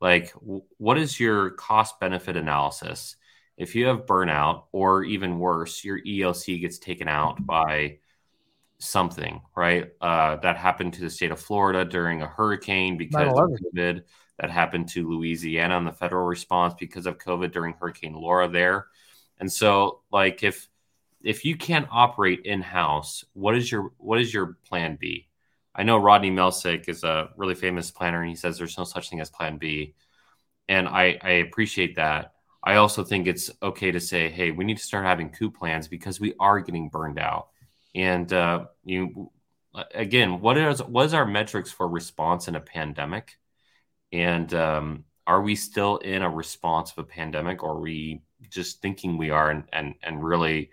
Like, 0.00 0.32
w- 0.34 0.64
what 0.78 0.98
is 0.98 1.20
your 1.20 1.50
cost 1.50 2.00
benefit 2.00 2.36
analysis? 2.36 3.16
If 3.56 3.74
you 3.74 3.86
have 3.86 4.06
burnout, 4.06 4.64
or 4.72 5.04
even 5.04 5.38
worse, 5.38 5.84
your 5.84 5.98
EOC 6.04 6.60
gets 6.60 6.78
taken 6.78 7.08
out 7.08 7.44
by 7.46 7.98
something, 8.82 9.40
right? 9.56 9.90
Uh, 10.00 10.36
that 10.36 10.56
happened 10.56 10.94
to 10.94 11.00
the 11.00 11.10
state 11.10 11.30
of 11.30 11.40
Florida 11.40 11.84
during 11.84 12.22
a 12.22 12.26
hurricane 12.26 12.96
because 12.96 13.28
of 13.28 13.34
COVID. 13.34 14.02
That 14.38 14.50
happened 14.50 14.88
to 14.90 15.08
Louisiana 15.08 15.74
on 15.74 15.84
the 15.84 15.92
federal 15.92 16.26
response 16.26 16.74
because 16.78 17.06
of 17.06 17.18
COVID 17.18 17.52
during 17.52 17.74
Hurricane 17.74 18.14
Laura 18.14 18.48
there. 18.48 18.86
And 19.38 19.52
so, 19.52 20.00
like, 20.10 20.42
if 20.42 20.68
if 21.22 21.44
you 21.44 21.56
can't 21.56 21.86
operate 21.90 22.40
in 22.44 22.62
house, 22.62 23.24
what 23.34 23.56
is 23.56 23.70
your 23.70 23.92
what 23.98 24.20
is 24.20 24.32
your 24.34 24.58
plan 24.64 24.96
B? 25.00 25.28
I 25.74 25.84
know 25.84 25.96
Rodney 25.96 26.30
Melsick 26.30 26.88
is 26.88 27.04
a 27.04 27.30
really 27.36 27.54
famous 27.54 27.90
planner, 27.90 28.20
and 28.20 28.28
he 28.28 28.36
says 28.36 28.58
there's 28.58 28.76
no 28.76 28.84
such 28.84 29.08
thing 29.08 29.20
as 29.20 29.30
Plan 29.30 29.56
B, 29.56 29.94
and 30.68 30.86
I, 30.86 31.18
I 31.22 31.30
appreciate 31.30 31.96
that. 31.96 32.34
I 32.62 32.76
also 32.76 33.02
think 33.02 33.26
it's 33.26 33.50
okay 33.62 33.90
to 33.90 34.00
say, 34.00 34.28
hey, 34.28 34.50
we 34.50 34.64
need 34.64 34.76
to 34.76 34.82
start 34.82 35.04
having 35.04 35.30
COOP 35.30 35.56
plans 35.56 35.88
because 35.88 36.20
we 36.20 36.34
are 36.38 36.60
getting 36.60 36.90
burned 36.90 37.18
out. 37.18 37.48
And 37.94 38.32
uh, 38.32 38.66
you, 38.84 39.30
again, 39.94 40.40
what 40.40 40.56
is 40.56 40.82
what 40.82 41.06
is 41.06 41.14
our 41.14 41.26
metrics 41.26 41.70
for 41.70 41.88
response 41.88 42.48
in 42.48 42.54
a 42.54 42.60
pandemic? 42.60 43.38
And 44.12 44.52
um, 44.54 45.04
are 45.26 45.42
we 45.42 45.56
still 45.56 45.98
in 45.98 46.22
a 46.22 46.30
response 46.30 46.92
of 46.92 46.98
a 46.98 47.04
pandemic, 47.04 47.62
or 47.62 47.72
are 47.72 47.80
we 47.80 48.22
just 48.48 48.80
thinking 48.80 49.18
we 49.18 49.30
are, 49.30 49.50
and 49.50 49.64
and, 49.72 49.94
and 50.02 50.24
really 50.24 50.70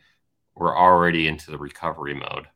we're 0.56 0.78
already 0.78 1.28
into 1.28 1.52
the 1.52 1.58
recovery 1.58 2.16
mode? 2.16 2.48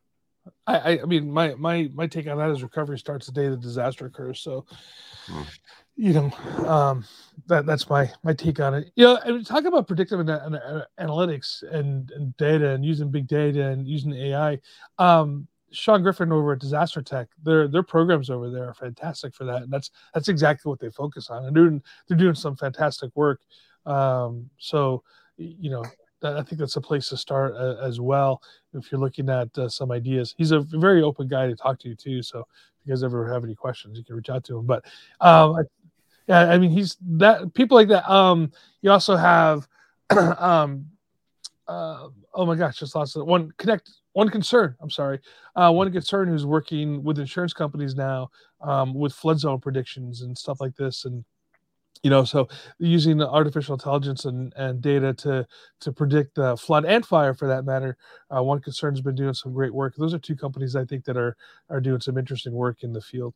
I, 0.66 1.00
I, 1.00 1.04
mean, 1.04 1.30
my 1.30 1.54
my 1.54 1.90
my 1.94 2.06
take 2.06 2.26
on 2.26 2.38
that 2.38 2.50
is 2.50 2.62
recovery 2.62 2.98
starts 2.98 3.26
the 3.26 3.32
day 3.32 3.48
the 3.48 3.56
disaster 3.56 4.06
occurs. 4.06 4.40
So, 4.40 4.66
Hmm. 5.26 5.42
You 5.96 6.12
know, 6.12 6.30
um, 6.66 7.04
that 7.46 7.66
that's 7.66 7.88
my 7.88 8.10
my 8.22 8.32
take 8.32 8.60
on 8.60 8.74
it. 8.74 8.90
You 8.96 9.04
know, 9.04 9.18
I 9.24 9.30
mean, 9.30 9.44
talk 9.44 9.64
about 9.64 9.86
predictive 9.86 10.20
ana- 10.20 10.86
analytics 10.98 11.62
and, 11.72 12.10
and 12.12 12.36
data 12.36 12.70
and 12.70 12.84
using 12.84 13.10
big 13.10 13.26
data 13.26 13.68
and 13.68 13.86
using 13.86 14.12
AI. 14.12 14.58
Um, 14.98 15.46
Sean 15.70 16.02
Griffin 16.02 16.32
over 16.32 16.52
at 16.52 16.60
Disaster 16.60 17.02
Tech, 17.02 17.28
their 17.42 17.68
their 17.68 17.82
programs 17.82 18.30
over 18.30 18.50
there 18.50 18.68
are 18.68 18.74
fantastic 18.74 19.34
for 19.34 19.44
that, 19.44 19.62
and 19.62 19.72
that's 19.72 19.90
that's 20.14 20.28
exactly 20.28 20.70
what 20.70 20.80
they 20.80 20.90
focus 20.90 21.30
on. 21.30 21.44
And 21.44 21.54
doing 21.54 21.82
they're 22.08 22.16
doing 22.16 22.34
some 22.34 22.56
fantastic 22.56 23.10
work. 23.14 23.40
Um, 23.86 24.48
so, 24.58 25.02
you 25.36 25.70
know, 25.70 25.84
I 26.22 26.42
think 26.42 26.58
that's 26.58 26.76
a 26.76 26.80
place 26.80 27.08
to 27.10 27.16
start 27.16 27.54
uh, 27.54 27.76
as 27.82 28.00
well 28.00 28.42
if 28.72 28.90
you're 28.90 29.00
looking 29.00 29.28
at 29.28 29.56
uh, 29.58 29.68
some 29.68 29.90
ideas. 29.90 30.34
He's 30.38 30.52
a 30.52 30.60
very 30.60 31.02
open 31.02 31.28
guy 31.28 31.46
to 31.48 31.56
talk 31.56 31.78
to 31.80 31.88
you 31.88 31.94
too. 31.94 32.22
So 32.22 32.40
if 32.40 32.86
you 32.86 32.92
guys 32.92 33.02
ever 33.02 33.30
have 33.30 33.44
any 33.44 33.54
questions, 33.54 33.98
you 33.98 34.04
can 34.04 34.16
reach 34.16 34.30
out 34.30 34.44
to 34.44 34.58
him. 34.58 34.66
But 34.66 34.84
um, 35.20 35.56
I, 35.56 35.62
yeah, 36.26 36.50
I 36.50 36.58
mean, 36.58 36.70
he's 36.70 36.96
that 37.02 37.52
people 37.54 37.76
like 37.76 37.88
that. 37.88 38.10
Um, 38.10 38.52
you 38.80 38.90
also 38.90 39.16
have, 39.16 39.68
um, 40.10 40.86
uh, 41.68 42.08
oh 42.32 42.46
my 42.46 42.54
gosh, 42.54 42.78
just 42.78 42.94
lost. 42.94 43.16
One 43.16 43.52
connect, 43.58 43.90
one 44.12 44.30
concern. 44.30 44.74
I'm 44.80 44.90
sorry, 44.90 45.20
uh, 45.56 45.70
one 45.72 45.92
concern 45.92 46.28
who's 46.28 46.46
working 46.46 47.02
with 47.02 47.18
insurance 47.18 47.52
companies 47.52 47.94
now 47.94 48.30
um, 48.60 48.94
with 48.94 49.12
flood 49.12 49.38
zone 49.38 49.60
predictions 49.60 50.22
and 50.22 50.36
stuff 50.36 50.60
like 50.60 50.76
this, 50.76 51.04
and 51.04 51.24
you 52.02 52.10
know, 52.10 52.24
so 52.24 52.48
using 52.78 53.22
artificial 53.22 53.74
intelligence 53.74 54.26
and, 54.26 54.52
and 54.56 54.80
data 54.80 55.14
to 55.14 55.46
to 55.80 55.92
predict 55.92 56.34
the 56.36 56.56
flood 56.56 56.84
and 56.84 57.04
fire 57.04 57.34
for 57.34 57.48
that 57.48 57.64
matter. 57.64 57.96
Uh, 58.34 58.42
one 58.42 58.60
concern's 58.60 59.00
been 59.00 59.14
doing 59.14 59.34
some 59.34 59.52
great 59.52 59.74
work. 59.74 59.94
Those 59.96 60.14
are 60.14 60.18
two 60.18 60.36
companies 60.36 60.76
I 60.76 60.84
think 60.84 61.04
that 61.04 61.16
are 61.16 61.36
are 61.70 61.80
doing 61.80 62.00
some 62.00 62.18
interesting 62.18 62.52
work 62.52 62.82
in 62.82 62.92
the 62.92 63.00
field. 63.00 63.34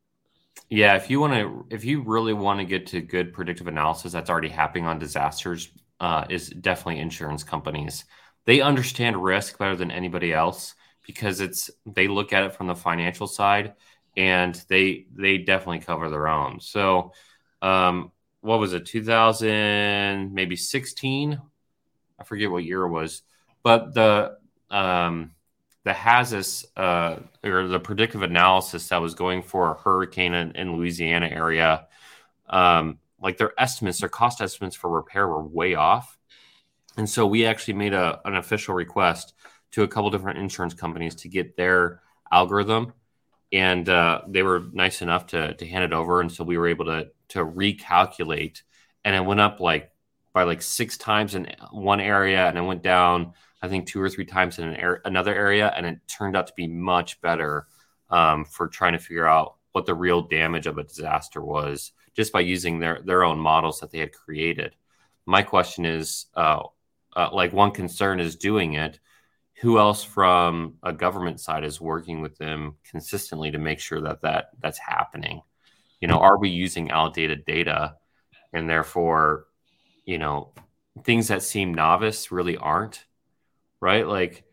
Yeah, 0.70 0.96
if 0.96 1.08
you 1.08 1.20
want 1.20 1.32
to, 1.34 1.66
if 1.70 1.84
you 1.84 2.02
really 2.02 2.34
want 2.34 2.60
to 2.60 2.64
get 2.64 2.86
to 2.88 3.00
good 3.00 3.32
predictive 3.32 3.68
analysis 3.68 4.12
that's 4.12 4.30
already 4.30 4.48
happening 4.48 4.86
on 4.86 4.98
disasters, 4.98 5.70
uh, 6.00 6.24
is 6.28 6.50
definitely 6.50 7.00
insurance 7.00 7.42
companies. 7.42 8.04
They 8.44 8.60
understand 8.60 9.22
risk 9.22 9.58
better 9.58 9.76
than 9.76 9.90
anybody 9.90 10.32
else 10.32 10.74
because 11.06 11.40
it's 11.40 11.70
they 11.86 12.06
look 12.06 12.32
at 12.32 12.44
it 12.44 12.54
from 12.54 12.66
the 12.66 12.74
financial 12.74 13.26
side, 13.26 13.74
and 14.16 14.54
they 14.68 15.06
they 15.14 15.38
definitely 15.38 15.80
cover 15.80 16.10
their 16.10 16.28
own. 16.28 16.60
So, 16.60 17.12
um, 17.62 18.12
what 18.40 18.60
was 18.60 18.74
it, 18.74 18.86
2000, 18.86 20.34
maybe 20.34 20.56
16? 20.56 21.40
I 22.18 22.24
forget 22.24 22.50
what 22.50 22.64
year 22.64 22.82
it 22.82 22.90
was, 22.90 23.22
but 23.62 23.94
the 23.94 24.36
um, 24.70 25.32
the 25.88 25.94
Hazus 25.94 26.66
uh, 26.76 27.16
or 27.42 27.66
the 27.66 27.80
predictive 27.80 28.22
analysis 28.22 28.90
that 28.90 29.00
was 29.00 29.14
going 29.14 29.40
for 29.40 29.70
a 29.70 29.74
hurricane 29.74 30.34
in, 30.34 30.52
in 30.52 30.76
Louisiana 30.76 31.28
area, 31.28 31.86
um, 32.50 32.98
like 33.18 33.38
their 33.38 33.58
estimates, 33.58 34.00
their 34.00 34.10
cost 34.10 34.42
estimates 34.42 34.76
for 34.76 34.90
repair 34.90 35.26
were 35.26 35.42
way 35.42 35.76
off. 35.76 36.18
And 36.98 37.08
so 37.08 37.26
we 37.26 37.46
actually 37.46 37.72
made 37.74 37.94
a, 37.94 38.20
an 38.26 38.36
official 38.36 38.74
request 38.74 39.32
to 39.70 39.82
a 39.82 39.88
couple 39.88 40.10
different 40.10 40.40
insurance 40.40 40.74
companies 40.74 41.14
to 41.14 41.28
get 41.30 41.56
their 41.56 42.02
algorithm. 42.30 42.92
And 43.50 43.88
uh, 43.88 44.20
they 44.28 44.42
were 44.42 44.64
nice 44.70 45.00
enough 45.00 45.28
to, 45.28 45.54
to 45.54 45.66
hand 45.66 45.84
it 45.84 45.94
over. 45.94 46.20
And 46.20 46.30
so 46.30 46.44
we 46.44 46.58
were 46.58 46.68
able 46.68 46.84
to, 46.84 47.08
to 47.28 47.38
recalculate. 47.38 48.60
And 49.06 49.16
it 49.16 49.24
went 49.24 49.40
up 49.40 49.58
like 49.58 49.90
by 50.34 50.42
like 50.42 50.60
six 50.60 50.98
times 50.98 51.34
in 51.34 51.50
one 51.70 52.00
area 52.00 52.46
and 52.46 52.58
it 52.58 52.62
went 52.62 52.82
down 52.82 53.32
I 53.60 53.68
think 53.68 53.86
two 53.86 54.00
or 54.00 54.08
three 54.08 54.24
times 54.24 54.58
in 54.58 54.68
an 54.68 54.76
air, 54.76 55.00
another 55.04 55.34
area, 55.34 55.72
and 55.76 55.84
it 55.84 55.98
turned 56.06 56.36
out 56.36 56.46
to 56.46 56.52
be 56.56 56.68
much 56.68 57.20
better 57.20 57.66
um, 58.10 58.44
for 58.44 58.68
trying 58.68 58.92
to 58.92 58.98
figure 58.98 59.26
out 59.26 59.56
what 59.72 59.86
the 59.86 59.94
real 59.94 60.22
damage 60.22 60.66
of 60.66 60.78
a 60.78 60.84
disaster 60.84 61.42
was 61.42 61.92
just 62.14 62.32
by 62.32 62.40
using 62.40 62.78
their 62.78 63.00
their 63.04 63.24
own 63.24 63.38
models 63.38 63.80
that 63.80 63.90
they 63.90 63.98
had 63.98 64.12
created. 64.12 64.74
My 65.26 65.42
question 65.42 65.84
is, 65.84 66.26
uh, 66.34 66.62
uh, 67.14 67.30
like 67.32 67.52
one 67.52 67.70
concern 67.72 68.20
is 68.20 68.36
doing 68.36 68.74
it. 68.74 68.98
Who 69.60 69.78
else 69.78 70.04
from 70.04 70.76
a 70.84 70.92
government 70.92 71.40
side 71.40 71.64
is 71.64 71.80
working 71.80 72.20
with 72.20 72.38
them 72.38 72.76
consistently 72.88 73.50
to 73.50 73.58
make 73.58 73.80
sure 73.80 74.00
that 74.02 74.22
that 74.22 74.50
that's 74.60 74.78
happening? 74.78 75.42
You 76.00 76.06
know, 76.06 76.18
are 76.18 76.38
we 76.38 76.48
using 76.48 76.92
outdated 76.92 77.44
data, 77.44 77.96
and 78.52 78.70
therefore, 78.70 79.46
you 80.04 80.18
know, 80.18 80.52
things 81.04 81.28
that 81.28 81.42
seem 81.42 81.74
novice 81.74 82.30
really 82.30 82.56
aren't 82.56 83.04
right? 83.80 84.06
Like 84.06 84.44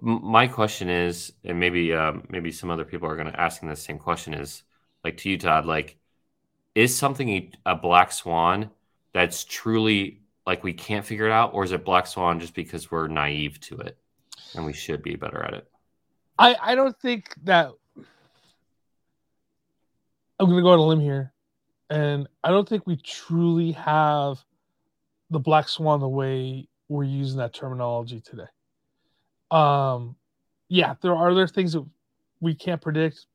my 0.00 0.46
question 0.46 0.88
is, 0.88 1.32
and 1.44 1.60
maybe 1.60 1.92
um, 1.92 2.24
maybe 2.28 2.52
some 2.52 2.70
other 2.70 2.84
people 2.84 3.08
are 3.08 3.16
going 3.16 3.30
to 3.30 3.40
asking 3.40 3.68
the 3.68 3.76
same 3.76 3.98
question 3.98 4.34
is 4.34 4.62
like 5.04 5.16
to 5.18 5.30
you, 5.30 5.38
Todd. 5.38 5.66
Like, 5.66 5.98
is 6.74 6.96
something 6.96 7.52
a 7.66 7.74
black 7.74 8.12
swan 8.12 8.70
that's 9.12 9.44
truly 9.44 10.22
like 10.46 10.64
we 10.64 10.72
can't 10.72 11.04
figure 11.04 11.26
it 11.26 11.32
out, 11.32 11.52
or 11.52 11.64
is 11.64 11.72
it 11.72 11.84
black 11.84 12.06
swan 12.06 12.40
just 12.40 12.54
because 12.54 12.90
we're 12.90 13.08
naive 13.08 13.60
to 13.60 13.78
it 13.78 13.98
and 14.54 14.64
we 14.64 14.72
should 14.72 15.02
be 15.02 15.16
better 15.16 15.42
at 15.42 15.54
it? 15.54 15.68
I 16.38 16.56
I 16.60 16.74
don't 16.74 16.98
think 17.00 17.34
that 17.44 17.72
I'm 20.38 20.46
going 20.46 20.56
to 20.56 20.62
go 20.62 20.70
on 20.70 20.78
a 20.78 20.86
limb 20.86 21.00
here, 21.00 21.32
and 21.90 22.26
I 22.42 22.50
don't 22.50 22.66
think 22.66 22.86
we 22.86 22.96
truly 22.96 23.72
have 23.72 24.42
the 25.28 25.38
black 25.38 25.68
swan 25.68 26.00
the 26.00 26.08
way 26.08 26.68
we're 26.88 27.04
using 27.04 27.38
that 27.38 27.52
terminology 27.52 28.20
today. 28.20 28.48
Um, 29.50 30.16
yeah, 30.68 30.94
there 31.02 31.14
are 31.14 31.34
there 31.34 31.48
things 31.48 31.72
that 31.72 31.84
we 32.40 32.54
can't 32.54 32.80
predict, 32.80 33.26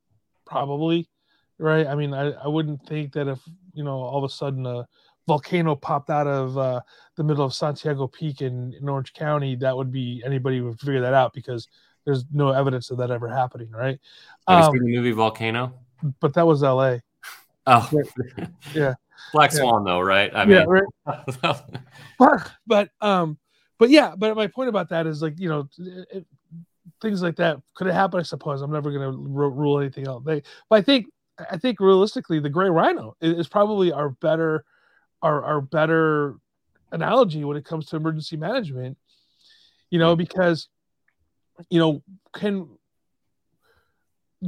probably, 0.46 1.10
right? 1.58 1.86
I 1.88 1.96
mean, 1.96 2.14
I, 2.14 2.32
I 2.32 2.48
wouldn't 2.48 2.86
think 2.88 3.14
that 3.14 3.28
if 3.28 3.40
you 3.74 3.84
know 3.84 3.98
all 3.98 4.18
of 4.18 4.24
a 4.24 4.34
sudden 4.34 4.66
a 4.66 4.88
volcano 5.28 5.76
popped 5.76 6.10
out 6.10 6.28
of 6.28 6.58
uh, 6.58 6.82
the 7.16 7.24
middle 7.24 7.44
of 7.46 7.54
Santiago 7.54 8.08
Peak 8.08 8.42
in, 8.42 8.74
in 8.80 8.88
Orange 8.88 9.14
County, 9.14 9.56
that 9.58 9.76
would 9.76 9.92
be 9.92 10.22
anybody 10.26 10.62
would 10.62 10.80
figure 10.80 11.02
that 11.02 11.14
out 11.14 11.34
because 11.34 11.68
there's 12.06 12.24
no 12.32 12.52
evidence 12.52 12.92
of 12.92 12.98
that 13.00 13.10
ever 13.12 13.28
happening, 13.28 13.70
right? 13.72 14.00
Have 14.48 14.66
Um, 14.66 14.74
you 14.76 14.80
seen 14.80 14.92
the 14.92 14.98
movie 14.98 15.12
Volcano? 15.12 15.74
but 16.20 16.34
that 16.36 16.46
was 16.46 16.64
L.A. 16.64 17.02
Oh, 17.66 17.90
yeah. 18.76 18.94
Black 19.34 19.52
Yeah. 19.52 19.58
Swan, 19.60 19.84
though, 19.84 20.00
right? 20.02 20.32
I 20.36 20.46
mean, 20.46 20.58
yeah, 20.58 20.66
right. 20.68 20.84
but, 22.20 22.52
but 22.68 22.90
um 23.02 23.38
but 23.78 23.90
yeah 23.90 24.14
but 24.18 24.36
my 24.36 24.48
point 24.48 24.70
about 24.70 24.90
that 24.90 25.08
is 25.08 25.22
like 25.22 25.40
you 25.40 25.50
know 25.50 25.68
it, 25.78 26.26
things 27.02 27.22
like 27.22 27.36
that 27.36 27.60
could 27.76 27.88
have 27.88 27.96
happened 27.96 28.22
i 28.22 28.24
suppose. 28.24 28.62
I'm 28.62 28.72
never 28.72 28.92
going 28.92 29.12
to 29.12 29.18
rule 29.18 29.80
anything 29.80 30.08
out. 30.08 30.24
They 30.24 30.44
but 30.70 30.78
i 30.78 30.82
think 30.82 31.08
i 31.52 31.58
think 31.58 31.80
realistically 31.80 32.40
the 32.40 32.50
gray 32.50 32.70
rhino 32.70 33.16
is, 33.22 33.40
is 33.40 33.48
probably 33.48 33.92
our 33.92 34.10
better 34.10 34.64
our, 35.22 35.44
our 35.44 35.62
better 35.62 36.36
analogy 36.92 37.44
when 37.44 37.58
it 37.58 37.66
comes 37.66 37.88
to 37.88 37.96
emergency 37.96 38.38
management 38.38 38.98
you 39.90 40.00
know 40.00 40.16
because 40.16 40.70
you 41.70 41.80
know 41.80 42.02
can 42.34 42.68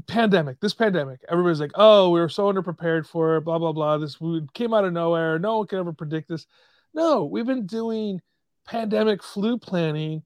pandemic 0.08 0.60
this 0.60 0.74
pandemic 0.74 1.20
everybody's 1.30 1.60
like 1.60 1.72
oh 1.76 2.10
we 2.10 2.20
were 2.20 2.30
so 2.30 2.52
underprepared 2.52 3.06
for 3.06 3.38
it 3.38 3.42
blah 3.42 3.58
blah 3.58 3.72
blah. 3.72 3.98
This 3.98 4.20
we 4.22 4.46
came 4.54 4.74
out 4.74 4.86
of 4.86 4.94
nowhere. 4.94 5.40
No 5.40 5.58
one 5.58 5.68
could 5.68 5.80
ever 5.80 5.94
predict 5.94 6.30
this. 6.30 6.46
No 6.94 7.26
we've 7.26 7.46
been 7.46 7.66
doing 7.66 8.22
pandemic 8.68 9.24
flu 9.24 9.58
planning 9.58 10.24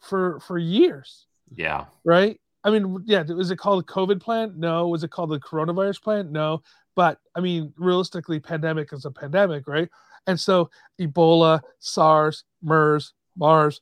for 0.00 0.40
for 0.40 0.58
years. 0.58 1.26
Yeah, 1.54 1.86
right? 2.04 2.40
I 2.62 2.70
mean 2.70 3.02
yeah 3.06 3.22
was 3.22 3.50
it 3.50 3.56
called 3.56 3.82
a 3.82 3.86
covid 3.86 4.20
plan? 4.20 4.54
No. 4.56 4.88
Was 4.88 5.02
it 5.04 5.10
called 5.10 5.30
the 5.30 5.40
coronavirus 5.40 6.02
plan? 6.02 6.32
No. 6.32 6.62
But 6.94 7.18
i 7.34 7.40
mean 7.40 7.72
realistically 7.76 8.40
pandemic 8.40 8.92
is 8.92 9.04
a 9.04 9.10
pandemic 9.10 9.66
right? 9.66 9.88
And 10.26 10.38
so 10.38 10.70
ebola 11.00 11.60
sars 11.78 12.44
mers 12.62 13.14
mars 13.36 13.80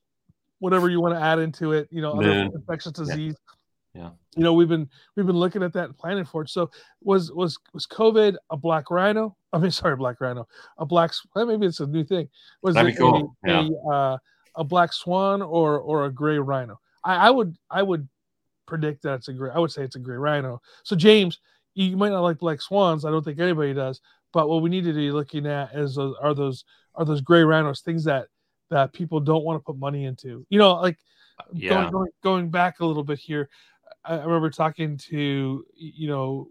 whatever 0.61 0.89
you 0.89 1.01
want 1.01 1.15
to 1.15 1.21
add 1.21 1.39
into 1.39 1.73
it 1.73 1.89
you 1.91 2.01
know 2.01 2.13
other 2.13 2.31
infectious 2.55 2.93
disease 2.93 3.35
Yeah. 3.35 3.55
You 4.37 4.45
know 4.45 4.53
we've 4.53 4.69
been 4.69 4.89
we've 5.17 5.27
been 5.27 5.37
looking 5.37 5.63
at 5.63 5.73
that 5.73 5.87
and 5.87 5.99
planning 5.99 6.25
for 6.25 6.43
it. 6.43 6.51
So 6.51 6.71
was 7.03 7.33
was 7.33 7.59
was 7.73 7.87
covid 7.87 8.37
a 8.51 8.57
black 8.57 8.91
rhino? 8.91 9.37
I 9.53 9.59
mean 9.59 9.71
sorry 9.71 9.97
black 9.97 10.21
rhino. 10.21 10.47
A 10.79 10.87
black 10.87 11.13
well, 11.35 11.47
maybe 11.47 11.67
it's 11.67 11.81
a 11.81 11.87
new 11.87 12.05
thing. 12.05 12.29
Was 12.63 12.75
That'd 12.75 12.93
it 12.93 12.95
be 12.95 12.99
cool. 12.99 13.37
a, 13.47 13.51
a, 13.51 13.89
uh, 13.91 14.19
a 14.57 14.65
black 14.65 14.93
swan 14.93 15.43
or 15.43 15.79
or 15.79 16.07
a 16.07 16.11
gray 16.11 16.39
rhino? 16.39 16.81
I, 17.05 17.29
I 17.29 17.31
would 17.31 17.57
i 17.71 17.83
would 17.83 18.09
predict 18.67 19.03
that 19.03 19.15
it's 19.15 19.29
a 19.29 19.33
gray 19.33 19.51
i 19.55 19.59
would 19.59 19.71
say 19.71 19.83
it's 19.83 19.97
a 19.97 20.01
gray 20.01 20.17
rhino. 20.17 20.61
So 20.85 20.95
james 20.95 21.41
you 21.79 21.97
might 21.97 22.11
not 22.11 22.23
like 22.23 22.39
black 22.39 22.61
swans. 22.61 23.05
I 23.05 23.11
don't 23.11 23.25
think 23.25 23.39
anybody 23.39 23.73
does. 23.73 24.01
But 24.33 24.49
what 24.49 24.63
we 24.63 24.71
need 24.71 24.85
to 24.85 24.93
be 24.93 25.13
looking 25.13 25.47
at 25.47 25.75
is 25.75 25.95
those, 25.95 26.17
are 26.21 26.35
those 26.35 26.65
are 26.97 27.05
those 27.05 27.21
gray 27.21 27.43
rhinos 27.45 27.81
things 27.81 28.05
that 28.05 28.27
that 28.71 28.93
people 28.93 29.21
don't 29.21 29.45
want 29.45 29.61
to 29.61 29.65
put 29.65 29.79
money 29.79 30.05
into? 30.05 30.45
You 30.51 30.59
know 30.59 30.75
like 30.75 30.99
yeah. 31.53 31.71
going, 31.71 31.91
going, 31.91 32.11
going 32.23 32.51
back 32.51 32.81
a 32.81 32.85
little 32.85 33.05
bit 33.05 33.19
here 33.19 33.49
I, 34.09 34.17
remember 34.17 34.51
talking 34.51 34.97
to 34.97 35.65
you 35.75 36.09
know 36.09 36.49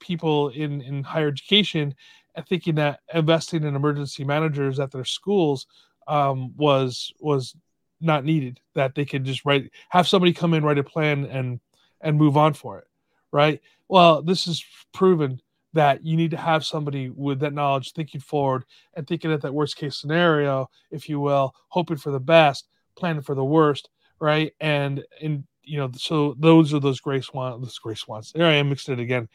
people 0.00 0.50
in 0.50 0.80
in 0.80 1.02
higher 1.02 1.28
education 1.28 1.94
and 2.34 2.46
thinking 2.46 2.76
that 2.76 3.00
investing 3.12 3.64
in 3.64 3.74
emergency 3.74 4.24
managers 4.24 4.78
at 4.78 4.92
their 4.92 5.04
schools 5.04 5.66
um, 6.06 6.54
was 6.56 7.12
was 7.18 7.56
not 8.00 8.24
needed 8.24 8.60
that 8.74 8.94
they 8.94 9.04
could 9.04 9.24
just 9.24 9.44
write 9.44 9.70
have 9.88 10.06
somebody 10.06 10.32
come 10.32 10.54
in 10.54 10.64
write 10.64 10.78
a 10.78 10.84
plan 10.84 11.24
and 11.26 11.60
and 12.00 12.16
move 12.16 12.36
on 12.36 12.54
for 12.54 12.78
it 12.78 12.86
right? 13.32 13.60
Well 13.88 14.22
this 14.22 14.46
is 14.46 14.64
proven 14.92 15.40
that 15.74 16.04
you 16.04 16.16
need 16.16 16.30
to 16.30 16.36
have 16.36 16.64
somebody 16.64 17.10
with 17.10 17.40
that 17.40 17.52
knowledge 17.52 17.92
thinking 17.92 18.20
forward 18.20 18.64
and 18.94 19.06
thinking 19.06 19.32
at 19.32 19.42
that 19.42 19.52
worst 19.52 19.76
case 19.76 19.96
scenario 19.96 20.70
if 20.90 21.08
you 21.08 21.20
will 21.20 21.54
hoping 21.68 21.96
for 21.96 22.10
the 22.10 22.20
best 22.20 22.68
planning 22.96 23.22
for 23.22 23.34
the 23.34 23.44
worst 23.44 23.90
right? 24.20 24.52
And 24.60 25.04
and 25.22 25.44
you 25.68 25.78
know 25.78 25.90
so 25.94 26.34
those 26.38 26.72
are 26.72 26.80
those 26.80 27.00
gray 27.00 27.20
swan 27.20 27.60
those 27.60 27.78
gray 27.78 27.94
swans 27.94 28.32
there 28.32 28.46
i 28.46 28.54
am 28.54 28.68
mixed 28.68 28.88
it 28.88 28.98
again 28.98 29.28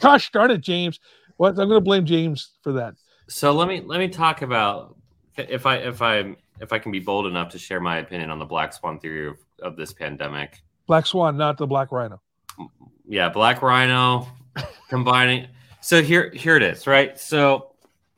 gosh 0.00 0.30
darn 0.32 0.50
it 0.50 0.60
james 0.60 1.00
what 1.36 1.50
i'm 1.50 1.68
going 1.68 1.70
to 1.70 1.80
blame 1.80 2.06
james 2.06 2.52
for 2.62 2.72
that 2.72 2.94
So 3.28 3.52
let 3.52 3.66
me 3.68 3.82
let 3.84 3.98
me 3.98 4.08
talk 4.08 4.42
about 4.42 4.96
if 5.36 5.66
I 5.66 5.76
if 5.76 6.00
I 6.00 6.36
if 6.60 6.72
I 6.72 6.78
can 6.78 6.92
be 6.92 7.00
bold 7.00 7.26
enough 7.26 7.50
to 7.50 7.58
share 7.58 7.80
my 7.80 7.98
opinion 7.98 8.30
on 8.30 8.38
the 8.38 8.44
black 8.44 8.72
swan 8.72 8.98
theory 8.98 9.28
of, 9.28 9.36
of 9.60 9.76
this 9.76 9.92
pandemic. 9.92 10.62
black 10.86 11.06
swan 11.06 11.36
not 11.36 11.58
the 11.58 11.66
black 11.66 11.92
rhino 11.92 12.20
Yeah, 13.06 13.28
black 13.28 13.62
rhino 13.62 14.28
combining. 14.88 15.48
So 15.80 16.02
here 16.02 16.30
here 16.30 16.56
it 16.56 16.62
is, 16.62 16.86
right? 16.86 17.18
So 17.18 17.72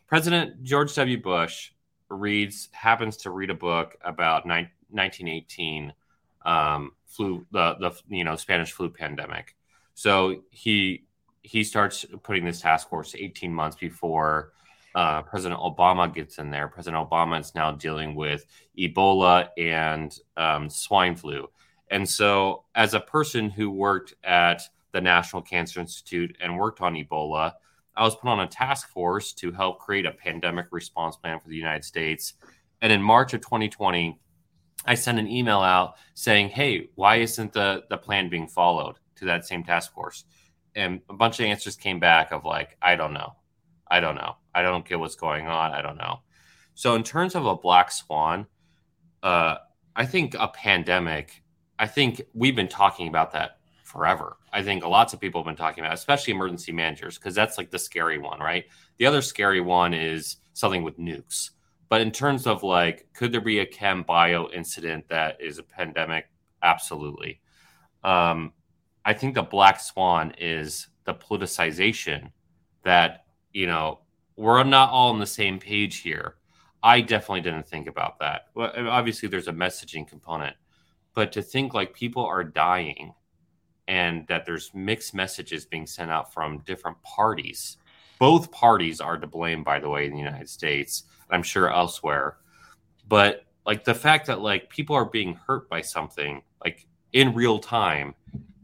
President 0.07 0.63
George 0.63 0.95
W. 0.95 1.21
Bush 1.21 1.73
reads 2.09 2.69
happens 2.73 3.17
to 3.19 3.31
read 3.31 3.51
a 3.51 3.55
book 3.55 3.97
about 4.03 4.47
nine, 4.47 4.71
1918 4.91 5.93
um, 6.45 6.93
flu 7.19 7.47
the 7.51 7.75
the 7.81 8.17
you 8.17 8.25
know 8.25 8.37
Spanish 8.37 8.73
flu 8.73 8.89
pandemic. 8.89 9.57
So 9.95 10.43
he 10.51 11.05
he 11.43 11.65
starts 11.65 12.07
putting 12.23 12.45
this 12.45 12.61
task 12.61 12.89
force 12.89 13.15
18 13.15 13.53
months 13.53 13.77
before 13.77 14.53
uh, 14.95 15.23
President 15.23 15.61
Obama 15.61 16.13
gets 16.13 16.39
in 16.39 16.51
there. 16.51 16.69
President 16.69 17.09
Obama 17.09 17.41
is 17.41 17.55
now 17.55 17.73
dealing 17.73 18.15
with 18.15 18.45
Ebola 18.79 19.49
and 19.57 20.17
um, 20.37 20.69
swine 20.71 21.17
flu. 21.17 21.49
And 21.91 22.09
so, 22.09 22.65
as 22.75 22.95
a 22.95 23.01
person 23.01 23.51
who 23.51 23.71
worked 23.71 24.15
at 24.25 24.63
the 24.93 25.01
National 25.01 25.43
Cancer 25.43 25.81
Institute 25.81 26.37
and 26.41 26.59
worked 26.59 26.81
on 26.81 26.95
Ebola, 26.95 27.53
I 27.97 28.03
was 28.03 28.15
put 28.15 28.29
on 28.29 28.41
a 28.41 28.47
task 28.47 28.89
force 28.91 29.33
to 29.35 29.53
help 29.53 29.81
create 29.81 30.07
a 30.07 30.13
pandemic 30.13 30.67
response 30.71 31.17
plan 31.17 31.41
for 31.41 31.49
the 31.49 31.57
United 31.57 31.85
States. 31.85 32.35
And 32.81 32.93
in 32.93 33.03
March 33.03 33.35
of 33.35 33.41
2020, 33.41 34.19
I 34.85 34.95
sent 34.95 35.19
an 35.19 35.29
email 35.29 35.61
out 35.61 35.97
saying, 36.15 36.51
"Hey, 36.51 36.89
why 36.95 37.17
isn't 37.17 37.53
the 37.53 37.85
the 37.91 37.99
plan 37.99 38.29
being 38.29 38.49
followed?" 38.49 38.97
to 39.17 39.25
that 39.25 39.45
same 39.45 39.65
task 39.65 39.93
force. 39.93 40.25
And 40.77 41.01
a 41.11 41.15
bunch 41.15 41.41
of 41.41 41.47
answers 41.47 41.77
came 41.77 41.99
back 41.99 42.31
of 42.31 42.45
like, 42.45 42.77
"I 42.81 42.95
don't 42.97 43.13
know. 43.13 43.35
I 43.91 44.01
don't 44.01 44.15
know. 44.15 44.37
I 44.55 44.63
don't 44.63 44.87
get 44.87 45.01
what's 45.01 45.17
going 45.17 45.47
on. 45.47 45.73
I 45.73 45.83
don't 45.83 45.97
know." 45.97 46.21
So 46.75 46.95
in 46.95 47.03
terms 47.03 47.35
of 47.35 47.47
a 47.47 47.57
black 47.57 47.91
swan, 47.91 48.47
uh, 49.23 49.57
I 49.97 50.07
think 50.07 50.35
a 50.39 50.49
pandemic. 50.49 51.43
I 51.79 51.87
think 51.87 52.23
we've 52.35 52.57
been 52.57 52.69
talking 52.69 53.09
about 53.09 53.33
that 53.33 53.59
forever. 53.83 54.37
I 54.53 54.63
think 54.63 54.85
lots 54.85 55.13
of 55.13 55.21
people 55.21 55.41
have 55.41 55.47
been 55.47 55.57
talking 55.57 55.85
about, 55.85 55.95
especially 55.95 56.35
emergency 56.35 56.73
managers, 56.73 57.19
because 57.19 57.35
that's 57.35 57.59
like 57.59 57.71
the 57.71 57.79
scary 57.79 58.19
one, 58.19 58.39
right? 58.39 58.65
The 58.99 59.07
other 59.07 59.23
scary 59.23 59.61
one 59.61 59.95
is 59.95 60.37
something 60.53 60.83
with 60.83 60.99
nukes. 60.99 61.51
But 61.89 62.01
in 62.01 62.11
terms 62.11 62.47
of 62.47 62.63
like, 62.63 63.09
could 63.15 63.33
there 63.33 63.41
be 63.41 63.61
a 63.61 63.67
chem 63.67 64.03
bio 64.03 64.49
incident 64.51 65.09
that 65.09 65.41
is 65.41 65.59
a 65.59 65.63
pandemic? 65.63 66.27
Absolutely. 66.63 67.41
Um, 68.05 68.53
I 69.05 69.15
think 69.15 69.35
the 69.35 69.43
black 69.43 69.81
swan 69.81 70.35
is 70.39 70.89
the 71.05 71.15
politicization 71.15 72.33
that, 72.83 73.25
you 73.53 73.67
know, 73.67 74.01
we're 74.37 74.63
not 74.65 74.91
all 74.91 75.11
on 75.11 75.19
the 75.19 75.27
same 75.27 75.59
page 75.59 75.99
here. 75.99 76.35
I 76.83 77.01
definitely 77.01 77.41
didn't 77.41 77.67
think 77.67 77.89
about 77.89 78.19
that. 78.21 78.49
Well, 78.55 78.73
obviously, 78.89 79.29
there's 79.29 79.49
a 79.49 79.53
messaging 79.53 80.07
component, 80.07 80.57
but 81.15 81.33
to 81.33 81.43
think 81.43 81.75
like 81.75 81.93
people 81.95 82.25
are 82.25 82.45
dying 82.45 83.15
and 83.89 84.27
that 84.29 84.45
there's 84.45 84.71
mixed 84.75 85.15
messages 85.15 85.65
being 85.65 85.87
sent 85.87 86.11
out 86.11 86.33
from 86.33 86.59
different 86.61 87.03
parties. 87.03 87.79
Both 88.19 88.51
parties 88.51 89.01
are 89.01 89.17
to 89.17 89.27
blame, 89.27 89.63
by 89.63 89.79
the 89.81 89.89
way, 89.89 90.07
in 90.07 90.13
the 90.13 90.19
United 90.19 90.49
States, 90.49 91.05
I'm 91.31 91.43
sure 91.43 91.73
elsewhere. 91.73 92.39
But 93.09 93.45
like 93.67 93.85
the 93.85 93.95
fact 93.95 94.27
that 94.27 94.41
like 94.41 94.71
people 94.71 94.97
are 94.97 95.05
being 95.05 95.35
hurt 95.35 95.69
by 95.69 95.83
something 95.83 96.43
like 96.65 96.87
in 97.13 97.35
real 97.35 97.59
time 97.59 98.15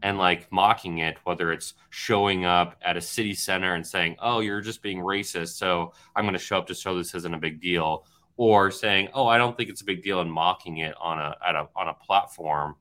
and 0.01 0.17
like 0.17 0.51
mocking 0.51 0.99
it, 0.99 1.17
whether 1.23 1.51
it's 1.51 1.73
showing 1.89 2.45
up 2.45 2.75
at 2.81 2.97
a 2.97 3.01
city 3.01 3.33
center 3.33 3.75
and 3.75 3.85
saying, 3.85 4.15
"Oh, 4.19 4.39
you're 4.39 4.61
just 4.61 4.81
being 4.81 4.99
racist," 4.99 5.57
so 5.57 5.93
I'm 6.15 6.25
going 6.25 6.33
to 6.33 6.39
show 6.39 6.57
up 6.57 6.67
to 6.67 6.75
show 6.75 6.97
this 6.97 7.15
isn't 7.15 7.33
a 7.33 7.39
big 7.39 7.61
deal, 7.61 8.05
or 8.37 8.71
saying, 8.71 9.09
"Oh, 9.13 9.27
I 9.27 9.37
don't 9.37 9.55
think 9.57 9.69
it's 9.69 9.81
a 9.81 9.85
big 9.85 10.03
deal," 10.03 10.21
and 10.21 10.31
mocking 10.31 10.77
it 10.77 10.95
on 10.99 11.19
a 11.19 11.35
at 11.45 11.55
a 11.55 11.67
on 11.75 11.87
a 11.87 11.93
platform 11.93 12.75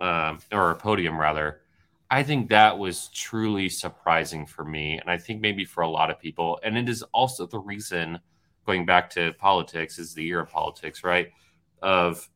um, 0.00 0.38
or 0.52 0.70
a 0.70 0.76
podium 0.76 1.18
rather. 1.18 1.61
I 2.12 2.22
think 2.22 2.50
that 2.50 2.78
was 2.78 3.08
truly 3.08 3.70
surprising 3.70 4.44
for 4.44 4.66
me, 4.66 4.98
and 4.98 5.10
I 5.10 5.16
think 5.16 5.40
maybe 5.40 5.64
for 5.64 5.80
a 5.80 5.88
lot 5.88 6.10
of 6.10 6.20
people. 6.20 6.60
And 6.62 6.76
it 6.76 6.86
is 6.86 7.02
also 7.14 7.46
the 7.46 7.58
reason, 7.58 8.20
going 8.66 8.84
back 8.84 9.08
to 9.10 9.32
politics, 9.38 9.98
is 9.98 10.12
the 10.12 10.22
year 10.22 10.40
of 10.40 10.50
politics, 10.50 11.02
right? 11.02 11.30
Of 11.80 12.28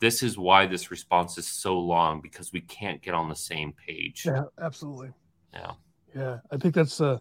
this 0.00 0.22
is 0.22 0.36
why 0.36 0.66
this 0.66 0.90
response 0.90 1.38
is 1.38 1.46
so 1.46 1.78
long 1.78 2.20
because 2.20 2.52
we 2.52 2.60
can't 2.60 3.00
get 3.00 3.14
on 3.14 3.30
the 3.30 3.34
same 3.34 3.72
page. 3.72 4.26
yeah 4.26 4.42
absolutely 4.60 5.08
Yeah. 5.54 5.72
Yeah, 6.14 6.38
I 6.50 6.58
think 6.58 6.74
that's 6.74 7.00
uh 7.00 7.18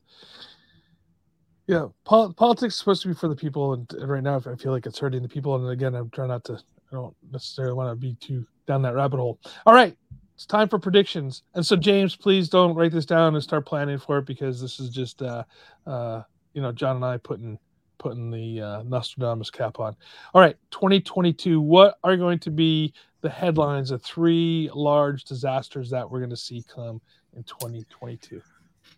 yeah, 1.67 1.87
pol- 2.03 2.33
politics 2.33 2.73
is 2.73 2.79
supposed 2.79 3.03
to 3.03 3.07
be 3.07 3.13
for 3.13 3.29
the 3.29 3.35
people, 3.37 3.71
and, 3.73 3.93
and 3.93 4.09
right 4.09 4.23
now 4.23 4.35
I 4.45 4.55
feel 4.55 4.73
like 4.73 4.85
it's 4.85 4.99
hurting 4.99 5.21
the 5.21 5.29
people. 5.29 5.55
And 5.55 5.69
again, 5.69 5.95
I'm 5.95 6.09
trying 6.09 6.27
not 6.27 6.43
to. 6.45 6.55
I 6.55 6.95
don't 6.95 7.15
necessarily 7.31 7.73
want 7.73 7.89
to 7.89 7.95
be 7.95 8.15
too 8.15 8.45
down 8.67 8.81
that 8.81 8.95
rabbit 8.95 9.17
hole. 9.17 9.39
All 9.65 9.73
right, 9.73 9.95
it's 10.41 10.47
time 10.47 10.67
for 10.67 10.79
predictions. 10.79 11.43
And 11.53 11.63
so, 11.63 11.75
James, 11.75 12.15
please 12.15 12.49
don't 12.49 12.73
write 12.73 12.91
this 12.91 13.05
down 13.05 13.35
and 13.35 13.43
start 13.43 13.63
planning 13.63 13.99
for 13.99 14.17
it 14.17 14.25
because 14.25 14.59
this 14.59 14.79
is 14.79 14.89
just, 14.89 15.21
uh, 15.21 15.43
uh, 15.85 16.23
you 16.55 16.63
know, 16.63 16.71
John 16.71 16.95
and 16.95 17.05
I 17.05 17.17
putting 17.17 17.59
putting 17.99 18.31
the 18.31 18.59
uh, 18.59 18.81
Nostradamus 18.81 19.51
cap 19.51 19.79
on. 19.79 19.95
All 20.33 20.41
right, 20.41 20.55
2022. 20.71 21.61
What 21.61 21.99
are 22.03 22.17
going 22.17 22.39
to 22.39 22.49
be 22.49 22.91
the 23.21 23.29
headlines 23.29 23.91
of 23.91 24.01
three 24.01 24.67
large 24.73 25.25
disasters 25.25 25.91
that 25.91 26.09
we're 26.09 26.17
going 26.17 26.31
to 26.31 26.35
see 26.35 26.65
come 26.73 27.01
in 27.35 27.43
2022? 27.43 28.41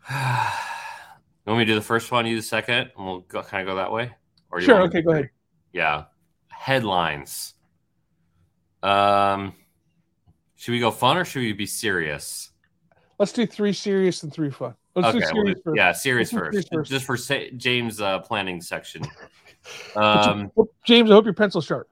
You 1.45 1.51
want 1.51 1.59
me 1.59 1.65
to 1.65 1.71
do 1.73 1.75
the 1.75 1.81
first 1.81 2.09
one, 2.09 2.25
you 2.25 2.37
the 2.37 2.41
second, 2.41 2.91
and 2.95 3.05
we'll 3.05 3.19
go, 3.19 3.43
kind 3.43 3.67
of 3.67 3.73
go 3.73 3.75
that 3.75 3.91
way? 3.91 4.13
Or 4.49 4.61
you 4.61 4.65
sure. 4.65 4.81
Okay, 4.83 5.01
go 5.01 5.11
ahead. 5.11 5.29
Yeah. 5.73 6.05
Headlines. 6.47 7.55
Um, 8.81 9.53
should 10.63 10.71
we 10.71 10.79
go 10.79 10.91
fun 10.91 11.17
or 11.17 11.25
should 11.25 11.41
we 11.41 11.51
be 11.51 11.65
serious? 11.65 12.51
Let's 13.19 13.33
do 13.33 13.45
three 13.45 13.73
serious 13.73 14.23
and 14.23 14.31
three 14.31 14.49
fun. 14.49 14.73
Let's 14.95 15.09
okay, 15.09 15.25
serious 15.25 15.59
well, 15.65 15.75
yeah, 15.75 15.91
serious 15.91 16.31
first. 16.31 16.69
first. 16.71 16.89
Just 16.89 17.05
for 17.05 17.17
say, 17.17 17.51
James' 17.51 17.99
uh, 17.99 18.19
planning 18.19 18.61
section. 18.61 19.05
Um, 19.95 20.51
James, 20.85 21.09
I 21.09 21.13
hope 21.13 21.23
your 21.23 21.33
pencil's 21.33 21.63
sharp. 21.63 21.87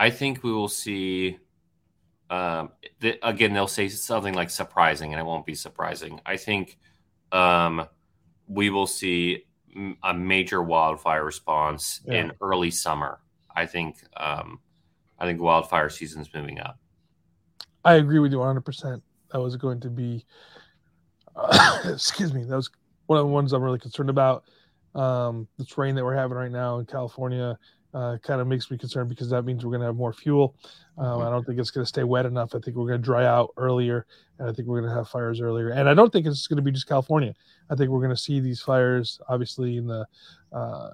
I 0.00 0.10
think 0.10 0.42
we 0.42 0.50
will 0.50 0.66
see. 0.66 1.38
Um, 2.28 2.70
th- 3.00 3.20
again, 3.22 3.52
they'll 3.52 3.68
say 3.68 3.86
something 3.86 4.34
like 4.34 4.50
surprising, 4.50 5.12
and 5.12 5.20
it 5.20 5.24
won't 5.24 5.46
be 5.46 5.54
surprising. 5.54 6.20
I 6.26 6.38
think 6.38 6.76
um, 7.30 7.86
we 8.48 8.68
will 8.68 8.88
see 8.88 9.44
a 10.02 10.12
major 10.12 10.60
wildfire 10.60 11.24
response 11.24 12.00
yeah. 12.04 12.14
in 12.14 12.32
early 12.40 12.72
summer. 12.72 13.20
I 13.54 13.66
think 13.66 13.98
um, 14.16 14.58
I 15.18 15.26
think 15.26 15.40
wildfire 15.40 15.90
season 15.90 16.22
is 16.22 16.28
moving 16.34 16.60
up. 16.60 16.78
I 17.84 17.94
agree 17.94 18.18
with 18.18 18.32
you 18.32 18.38
100. 18.38 18.62
percent 18.62 19.02
That 19.32 19.40
was 19.40 19.56
going 19.56 19.80
to 19.80 19.90
be, 19.90 20.24
uh, 21.36 21.78
excuse 21.92 22.32
me, 22.32 22.44
that 22.44 22.56
was 22.56 22.70
one 23.06 23.18
of 23.18 23.24
the 23.24 23.32
ones 23.32 23.52
I'm 23.52 23.62
really 23.62 23.78
concerned 23.78 24.10
about. 24.10 24.44
Um, 24.94 25.48
this 25.58 25.76
rain 25.76 25.94
that 25.96 26.04
we're 26.04 26.14
having 26.14 26.36
right 26.36 26.50
now 26.50 26.78
in 26.78 26.86
California 26.86 27.58
uh, 27.94 28.18
kind 28.22 28.40
of 28.40 28.46
makes 28.46 28.70
me 28.70 28.76
concerned 28.76 29.08
because 29.08 29.30
that 29.30 29.44
means 29.44 29.64
we're 29.64 29.70
going 29.70 29.80
to 29.80 29.86
have 29.86 29.96
more 29.96 30.12
fuel. 30.12 30.56
Um, 30.98 31.06
mm-hmm. 31.06 31.26
I 31.26 31.30
don't 31.30 31.44
think 31.44 31.58
it's 31.58 31.70
going 31.70 31.84
to 31.84 31.88
stay 31.88 32.02
wet 32.04 32.26
enough. 32.26 32.54
I 32.54 32.58
think 32.58 32.76
we're 32.76 32.86
going 32.86 33.00
to 33.00 33.04
dry 33.04 33.24
out 33.24 33.50
earlier, 33.56 34.06
and 34.38 34.48
I 34.48 34.52
think 34.52 34.68
we're 34.68 34.80
going 34.80 34.90
to 34.90 34.96
have 34.96 35.08
fires 35.08 35.40
earlier. 35.40 35.70
And 35.70 35.88
I 35.88 35.94
don't 35.94 36.12
think 36.12 36.26
it's 36.26 36.46
going 36.46 36.56
to 36.56 36.62
be 36.62 36.72
just 36.72 36.88
California. 36.88 37.34
I 37.70 37.76
think 37.76 37.90
we're 37.90 38.00
going 38.00 38.10
to 38.10 38.16
see 38.16 38.40
these 38.40 38.60
fires, 38.60 39.20
obviously 39.28 39.76
in 39.76 39.86
the 39.86 40.06
uh, 40.52 40.90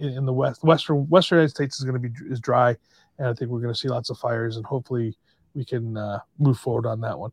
in, 0.00 0.08
in, 0.10 0.26
the 0.26 0.32
west, 0.32 0.64
western 0.64 1.08
Western 1.08 1.38
United 1.38 1.50
States 1.50 1.78
is 1.78 1.84
going 1.84 2.00
to 2.00 2.08
be 2.08 2.14
is 2.30 2.40
dry, 2.40 2.76
and 3.18 3.28
I 3.28 3.34
think 3.34 3.50
we're 3.50 3.60
going 3.60 3.72
to 3.72 3.78
see 3.78 3.88
lots 3.88 4.10
of 4.10 4.18
fires, 4.18 4.56
and 4.56 4.66
hopefully 4.66 5.16
we 5.54 5.64
can 5.64 5.96
uh, 5.96 6.20
move 6.38 6.58
forward 6.58 6.86
on 6.86 7.00
that 7.00 7.18
one. 7.18 7.32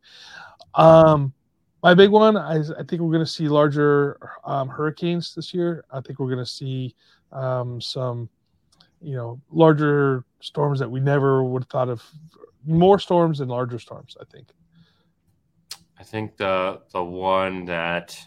Um, 0.73 1.33
my 1.83 1.93
big 1.93 2.09
one, 2.09 2.35
I, 2.35 2.57
I 2.57 2.83
think 2.83 3.01
we're 3.01 3.11
going 3.11 3.19
to 3.19 3.27
see 3.27 3.47
larger 3.47 4.17
um, 4.43 4.67
hurricanes 4.67 5.35
this 5.35 5.53
year. 5.53 5.85
I 5.91 6.01
think 6.01 6.19
we're 6.19 6.33
going 6.33 6.39
to 6.39 6.45
see 6.45 6.95
um, 7.31 7.79
some, 7.79 8.27
you 9.01 9.15
know, 9.15 9.39
larger 9.51 10.25
storms 10.39 10.79
that 10.79 10.89
we 10.89 10.99
never 10.99 11.43
would 11.43 11.63
have 11.63 11.69
thought 11.69 11.89
of. 11.89 12.03
More 12.65 12.97
storms 12.97 13.41
and 13.41 13.51
larger 13.51 13.77
storms, 13.77 14.17
I 14.19 14.23
think. 14.25 14.47
I 15.99 16.03
think 16.03 16.37
the 16.37 16.81
the 16.91 17.03
one 17.03 17.65
that 17.65 18.19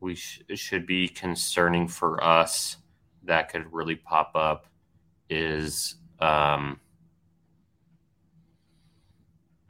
we 0.00 0.14
sh- 0.14 0.40
should 0.54 0.86
be 0.86 1.08
concerning 1.08 1.86
for 1.86 2.22
us 2.24 2.78
that 3.24 3.50
could 3.50 3.70
really 3.72 3.96
pop 3.96 4.32
up 4.34 4.66
is 5.28 5.96
um, 6.20 6.80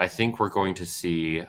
I 0.04 0.08
think 0.08 0.38
we're 0.38 0.50
going 0.50 0.74
to 0.74 0.84
see 0.84 1.42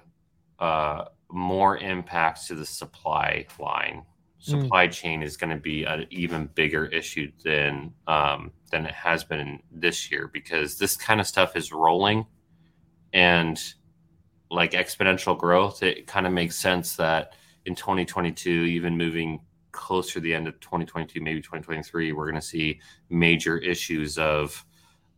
uh, 0.60 1.06
more 1.30 1.78
impacts 1.78 2.48
to 2.48 2.56
the 2.56 2.66
supply 2.66 3.48
line. 3.60 4.06
Hmm. 4.46 4.62
Supply 4.62 4.88
mm. 4.88 4.92
chain 4.94 5.22
is 5.22 5.36
going 5.36 5.50
to 5.50 5.62
be 5.62 5.84
an 5.84 6.08
even 6.10 6.50
bigger 6.56 6.86
issue 6.86 7.34
than 7.44 7.94
um, 8.08 8.54
than 8.72 8.86
it 8.86 8.94
has 8.94 9.26
been 9.26 9.62
this 9.72 10.10
year 10.10 10.30
because 10.32 10.78
this 10.78 10.96
kind 10.96 11.20
of 11.20 11.28
stuff 11.28 11.58
is 11.58 11.74
rolling, 11.74 12.26
and 13.12 13.62
like 14.50 14.72
exponential 14.72 15.38
growth, 15.38 15.84
it 15.84 16.08
kind 16.08 16.26
of 16.26 16.32
makes 16.32 16.56
sense 16.56 16.96
that 16.96 17.34
in 17.66 17.76
2022, 17.76 18.50
even 18.50 18.98
moving 18.98 19.42
closer 19.74 20.14
to 20.14 20.20
the 20.22 20.34
end 20.34 20.48
of 20.48 20.58
2022, 20.62 21.20
maybe 21.20 21.42
2023, 21.42 22.14
we're 22.14 22.24
going 22.24 22.36
to 22.36 22.48
see 22.48 22.80
major 23.10 23.58
issues 23.58 24.18
of 24.18 24.66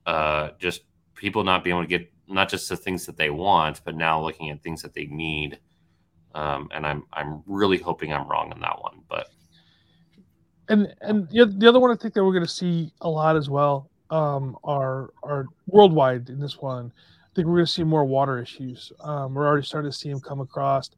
uh, 0.08 0.50
just 0.58 0.82
people 1.14 1.44
not 1.44 1.64
being 1.64 1.76
able 1.76 1.84
to 1.84 1.88
get 1.88 2.12
not 2.28 2.50
just 2.50 2.70
the 2.70 2.78
things 2.78 3.06
that 3.06 3.18
they 3.18 3.30
want, 3.30 3.82
but 3.84 3.96
now 3.96 4.22
looking 4.22 4.50
at 4.50 4.62
things 4.62 4.82
that 4.82 4.94
they 4.94 5.06
need. 5.06 5.60
Um, 6.36 6.70
and 6.74 6.86
I'm 6.86 7.04
I'm 7.14 7.42
really 7.46 7.78
hoping 7.78 8.14
I'm 8.14 8.28
wrong 8.28 8.52
on 8.52 8.60
that 8.62 8.82
one, 8.82 9.02
but 9.10 9.30
and 10.70 10.94
and 11.02 11.28
the 11.30 11.68
other 11.68 11.80
one 11.80 11.92
I 11.92 11.96
think 11.96 12.14
that 12.14 12.24
we're 12.24 12.34
going 12.34 12.46
to 12.46 12.52
see 12.52 12.92
a 13.02 13.10
lot 13.10 13.36
as 13.36 13.50
well 13.50 13.90
um, 14.10 14.58
are 14.64 15.12
are 15.24 15.46
worldwide 15.68 16.30
in 16.30 16.40
this 16.40 16.58
one. 16.58 16.92
I 17.24 17.30
think 17.36 17.48
we're 17.48 17.56
going 17.56 17.66
to 17.66 17.72
see 17.72 17.84
more 17.84 18.06
water 18.06 18.40
issues. 18.40 18.92
Um, 19.00 19.34
we're 19.34 19.48
already 19.48 19.66
starting 19.66 19.92
to 19.92 19.98
see 19.98 20.10
them 20.10 20.20
come 20.20 20.42
across. 20.42 20.90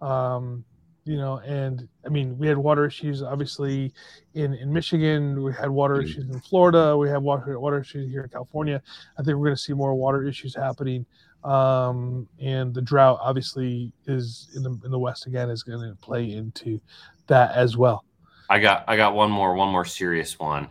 Um, 0.00 0.64
you 1.08 1.16
know, 1.16 1.38
and 1.38 1.88
I 2.04 2.10
mean, 2.10 2.36
we 2.36 2.46
had 2.46 2.58
water 2.58 2.84
issues 2.84 3.22
obviously 3.22 3.94
in, 4.34 4.52
in 4.52 4.70
Michigan. 4.70 5.42
We 5.42 5.54
had 5.54 5.70
water 5.70 5.94
mm-hmm. 5.94 6.04
issues 6.04 6.28
in 6.28 6.38
Florida. 6.40 6.94
We 6.98 7.08
have 7.08 7.22
water 7.22 7.58
water 7.58 7.80
issues 7.80 8.10
here 8.10 8.24
in 8.24 8.28
California. 8.28 8.82
I 9.18 9.22
think 9.22 9.38
we're 9.38 9.46
going 9.46 9.56
to 9.56 9.62
see 9.62 9.72
more 9.72 9.94
water 9.94 10.28
issues 10.28 10.54
happening. 10.54 11.06
Um, 11.44 12.28
and 12.40 12.74
the 12.74 12.82
drought 12.82 13.20
obviously 13.22 13.90
is 14.06 14.50
in 14.54 14.62
the 14.62 14.78
in 14.84 14.90
the 14.90 14.98
West 14.98 15.26
again 15.26 15.48
is 15.48 15.62
going 15.62 15.80
to 15.80 15.96
play 15.96 16.32
into 16.32 16.78
that 17.26 17.52
as 17.52 17.78
well. 17.78 18.04
I 18.50 18.58
got 18.58 18.84
I 18.86 18.96
got 18.96 19.14
one 19.14 19.30
more 19.30 19.54
one 19.54 19.70
more 19.70 19.86
serious 19.86 20.38
one. 20.38 20.68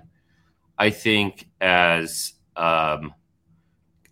I 0.78 0.92
think 0.92 1.50
as 1.62 2.34
um, 2.56 3.12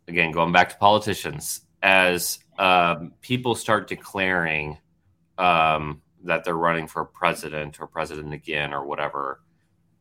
again 0.07 0.31
going 0.31 0.51
back 0.51 0.69
to 0.69 0.77
politicians 0.77 1.61
as 1.83 2.39
um, 2.57 3.13
people 3.21 3.53
start 3.53 3.87
declaring 3.87 4.79
um, 5.37 6.01
that 6.25 6.43
they're 6.43 6.57
running 6.57 6.87
for 6.87 7.05
president 7.05 7.79
or 7.79 7.87
president 7.87 8.33
again 8.33 8.73
or 8.73 8.85
whatever, 8.85 9.41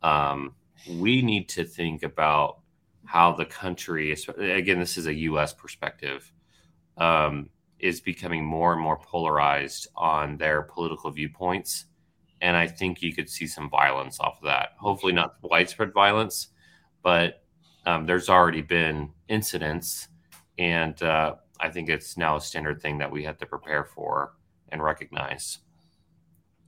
um, 0.02 0.54
we 0.88 1.22
need 1.22 1.48
to 1.50 1.64
think 1.64 2.02
about 2.02 2.60
how 3.04 3.32
the 3.32 3.44
country, 3.44 4.16
again, 4.38 4.78
this 4.78 4.96
is 4.96 5.06
a 5.06 5.14
U.S. 5.14 5.52
perspective, 5.52 6.32
um, 6.96 7.50
is 7.78 8.00
becoming 8.00 8.44
more 8.44 8.72
and 8.72 8.80
more 8.80 8.98
polarized 8.98 9.88
on 9.94 10.38
their 10.38 10.62
political 10.62 11.10
viewpoints. 11.10 11.86
And 12.40 12.56
I 12.56 12.66
think 12.66 13.02
you 13.02 13.14
could 13.14 13.28
see 13.28 13.46
some 13.46 13.70
violence 13.70 14.18
off 14.20 14.38
of 14.38 14.44
that. 14.44 14.70
Hopefully, 14.78 15.12
not 15.12 15.36
widespread 15.42 15.92
violence, 15.92 16.48
but 17.02 17.42
um, 17.86 18.06
there's 18.06 18.28
already 18.28 18.62
been 18.62 19.10
incidents. 19.28 20.08
And 20.58 21.00
uh, 21.02 21.36
I 21.60 21.70
think 21.70 21.88
it's 21.88 22.16
now 22.16 22.36
a 22.36 22.40
standard 22.40 22.80
thing 22.80 22.98
that 22.98 23.10
we 23.10 23.24
have 23.24 23.38
to 23.38 23.46
prepare 23.46 23.84
for 23.84 24.34
and 24.70 24.82
recognize. 24.82 25.58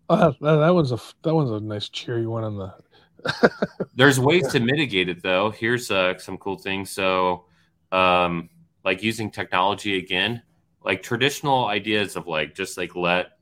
Uh, 0.08 0.32
that, 0.40 0.70
was 0.70 0.92
a 0.92 1.00
that 1.22 1.34
was 1.34 1.50
a 1.50 1.60
nice 1.60 1.88
cheery 1.88 2.26
one 2.26 2.44
on 2.44 2.56
the. 2.56 2.74
There's 3.96 4.20
ways 4.20 4.46
to 4.48 4.60
mitigate 4.60 5.08
it 5.08 5.22
though. 5.22 5.50
Here's 5.50 5.90
uh, 5.90 6.16
some 6.18 6.38
cool 6.38 6.58
things. 6.58 6.90
So, 6.90 7.46
um, 7.90 8.48
like 8.84 9.02
using 9.02 9.30
technology 9.30 9.98
again, 9.98 10.42
like 10.84 11.02
traditional 11.02 11.66
ideas 11.66 12.14
of 12.14 12.28
like 12.28 12.54
just 12.54 12.76
like 12.76 12.94
let, 12.94 13.38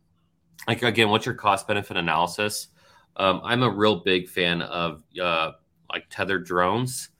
like 0.66 0.82
again, 0.82 1.10
what's 1.10 1.26
your 1.26 1.34
cost 1.34 1.68
benefit 1.68 1.98
analysis? 1.98 2.68
Um, 3.16 3.42
I'm 3.44 3.62
a 3.62 3.70
real 3.70 3.96
big 3.96 4.28
fan 4.28 4.62
of 4.62 5.02
uh, 5.20 5.52
like 5.92 6.06
tethered 6.08 6.46
drones. 6.46 7.10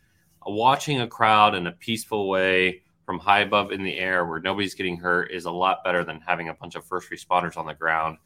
Watching 0.47 1.01
a 1.01 1.07
crowd 1.07 1.55
in 1.55 1.67
a 1.67 1.73
peaceful 1.73 2.29
way 2.29 2.83
from 3.05 3.19
high 3.19 3.41
above 3.41 3.73
in 3.73 3.83
the 3.83 3.99
air 3.99 4.25
where 4.25 4.41
nobody's 4.41 4.75
getting 4.75 4.97
hurt 4.97 5.31
is 5.31 5.45
a 5.45 5.51
lot 5.51 5.85
better 5.85 6.05
than 6.05 6.21
having 6.21 6.49
a 6.49 6.55
bunch 6.55 6.75
of 6.75 6.85
first 6.85 7.11
responders 7.11 7.57
on 7.57 7.67
the 7.67 7.75
ground 7.75 8.19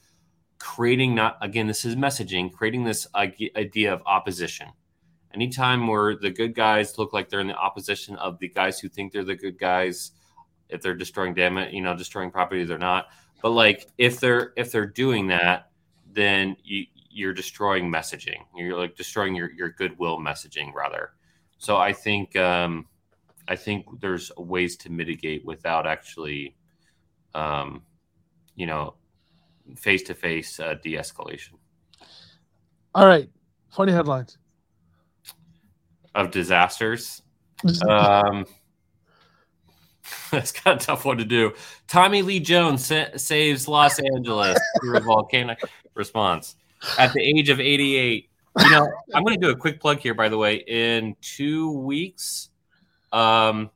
creating 0.59 1.14
not 1.14 1.38
again 1.40 1.66
this 1.66 1.85
is 1.85 1.94
messaging 1.94 2.53
creating 2.53 2.85
this 2.85 3.07
idea 3.14 3.92
of 3.92 4.03
opposition. 4.07 4.68
Anytime 5.35 5.87
where 5.87 6.16
the 6.16 6.31
good 6.31 6.55
guys 6.55 6.99
look 6.99 7.12
like 7.12 7.29
they're 7.29 7.40
in 7.40 7.49
the 7.49 7.57
opposition 7.57 8.16
of 8.16 8.38
the 8.38 8.49
guys 8.49 8.81
who 8.81 8.88
think 8.88 9.12
they're 9.12 9.25
the 9.25 9.37
good 9.37 9.59
guys 9.59 10.12
if 10.68 10.83
they're 10.83 10.94
destroying 10.94 11.35
damage 11.35 11.73
you 11.73 11.81
know 11.81 11.97
destroying 11.97 12.31
property 12.31 12.64
they're 12.64 12.79
not. 12.79 13.09
But 13.42 13.51
like 13.51 13.87
if 13.99 14.21
they're 14.21 14.53
if 14.57 14.73
they're 14.73 14.87
doing 14.87 15.29
that 15.29 15.71
then 16.12 16.57
you 16.64 16.87
you're 17.11 17.35
destroying 17.35 17.90
messaging. 17.90 18.44
You're 18.55 18.79
like 18.79 18.97
destroying 18.97 19.35
your 19.35 19.51
your 19.53 19.71
goodwill 19.71 20.18
messaging 20.18 20.73
rather. 20.75 21.12
So 21.59 21.77
i 21.77 21.92
think 21.92 22.37
um 22.37 22.87
i 23.49 23.57
think 23.57 23.87
there's 24.01 24.31
ways 24.37 24.77
to 24.77 24.90
mitigate 24.90 25.44
without 25.44 25.87
actually 25.87 26.57
um 27.35 27.83
you 28.55 28.66
know 28.66 28.94
face 29.76 30.02
to 30.04 30.14
face 30.14 30.57
de 30.57 30.94
escalation. 30.94 31.54
All 32.94 33.07
right. 33.07 33.28
Funny 33.70 33.92
headlines 33.92 34.38
of 36.14 36.31
disasters. 36.31 37.23
um, 37.88 38.44
that's 40.31 40.52
kind 40.52 40.79
of 40.79 40.85
tough 40.85 41.04
one 41.04 41.19
to 41.19 41.25
do. 41.25 41.52
Tommy 41.87 42.23
Lee 42.23 42.40
Jones 42.40 42.85
sa- 42.87 43.16
saves 43.16 43.69
Los 43.69 43.98
Angeles 43.98 44.58
through 44.81 44.96
a 44.96 45.00
volcanic 45.00 45.60
response 45.94 46.56
at 46.98 47.12
the 47.12 47.21
age 47.21 47.48
of 47.48 47.60
88. 47.60 48.29
You 48.58 48.71
know, 48.71 48.88
I'm 49.14 49.23
going 49.23 49.38
to 49.38 49.46
do 49.46 49.52
a 49.52 49.56
quick 49.56 49.81
plug 49.81 49.98
here, 49.98 50.14
by 50.14 50.29
the 50.29 50.38
way. 50.38 50.56
In 50.56 51.14
two 51.21 51.71
weeks, 51.71 52.50
um, 53.12 53.71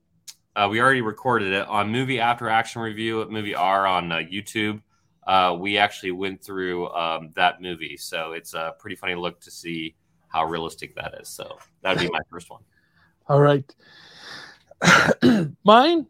uh, 0.56 0.68
we 0.70 0.80
already 0.80 1.02
recorded 1.02 1.52
it 1.52 1.66
on 1.68 1.90
Movie 1.90 2.18
After 2.18 2.48
Action 2.48 2.82
Review 2.82 3.22
at 3.22 3.30
Movie 3.30 3.54
R 3.54 3.86
on 3.86 4.10
uh, 4.10 4.16
YouTube. 4.16 4.82
Uh, 5.26 5.56
we 5.58 5.78
actually 5.78 6.12
went 6.12 6.42
through 6.42 6.88
um, 6.90 7.30
that 7.34 7.62
movie. 7.62 7.96
So 7.96 8.32
it's 8.32 8.54
a 8.54 8.74
pretty 8.78 8.96
funny 8.96 9.14
look 9.14 9.40
to 9.40 9.50
see 9.50 9.94
how 10.28 10.44
realistic 10.44 10.94
that 10.96 11.14
is. 11.20 11.28
So 11.28 11.58
that'd 11.82 12.00
be 12.02 12.08
my 12.10 12.20
first 12.30 12.50
one. 12.50 12.62
All 13.28 13.40
right. 13.40 13.74
Mine 15.64 16.06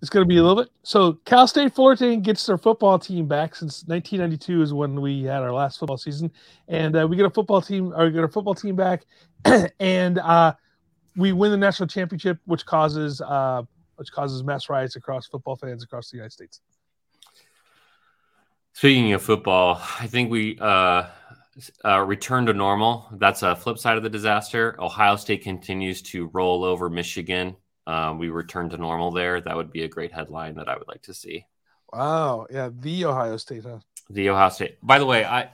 is 0.00 0.08
going 0.08 0.24
to 0.24 0.28
be 0.28 0.38
a 0.38 0.42
little 0.42 0.62
bit. 0.62 0.72
So 0.82 1.14
Cal 1.24 1.46
State 1.46 1.74
Fullerton 1.74 2.22
gets 2.22 2.46
their 2.46 2.56
football 2.56 2.98
team 2.98 3.26
back 3.26 3.54
since 3.54 3.84
1992 3.86 4.62
is 4.62 4.72
when 4.72 5.00
we 5.00 5.24
had 5.24 5.42
our 5.42 5.52
last 5.52 5.78
football 5.78 5.98
season, 5.98 6.30
and 6.68 6.96
uh, 6.96 7.06
we 7.06 7.16
get 7.16 7.26
a 7.26 7.30
football 7.30 7.60
team 7.60 7.92
or 7.94 8.06
we 8.06 8.12
get 8.12 8.24
a 8.24 8.28
football 8.28 8.54
team 8.54 8.76
back, 8.76 9.04
and 9.80 10.18
uh, 10.18 10.54
we 11.16 11.32
win 11.32 11.50
the 11.50 11.56
national 11.56 11.86
championship, 11.86 12.38
which 12.46 12.64
causes 12.64 13.20
uh, 13.20 13.62
which 13.96 14.10
causes 14.10 14.42
mass 14.42 14.70
riots 14.70 14.96
across 14.96 15.26
football 15.26 15.56
fans 15.56 15.84
across 15.84 16.10
the 16.10 16.16
United 16.16 16.32
States. 16.32 16.60
Speaking 18.72 19.12
of 19.12 19.22
football, 19.22 19.80
I 19.98 20.06
think 20.06 20.30
we 20.30 20.58
uh, 20.60 21.04
uh, 21.84 22.00
return 22.00 22.46
to 22.46 22.52
normal. 22.52 23.08
That's 23.12 23.42
a 23.42 23.56
flip 23.56 23.78
side 23.78 23.96
of 23.96 24.02
the 24.02 24.08
disaster. 24.08 24.76
Ohio 24.78 25.16
State 25.16 25.42
continues 25.42 26.02
to 26.02 26.30
roll 26.32 26.64
over 26.64 26.88
Michigan. 26.88 27.56
Um, 27.86 28.18
we 28.18 28.28
return 28.30 28.70
to 28.70 28.76
normal 28.76 29.10
there. 29.10 29.40
That 29.40 29.56
would 29.56 29.72
be 29.72 29.82
a 29.82 29.88
great 29.88 30.12
headline 30.12 30.54
that 30.54 30.68
I 30.68 30.76
would 30.76 30.88
like 30.88 31.02
to 31.02 31.14
see. 31.14 31.44
Wow. 31.92 32.46
Yeah. 32.50 32.70
The 32.72 33.04
Ohio 33.06 33.36
State, 33.36 33.64
huh? 33.64 33.80
The 34.08 34.30
Ohio 34.30 34.48
State. 34.50 34.78
By 34.82 34.98
the 34.98 35.06
way, 35.06 35.24
I 35.24 35.50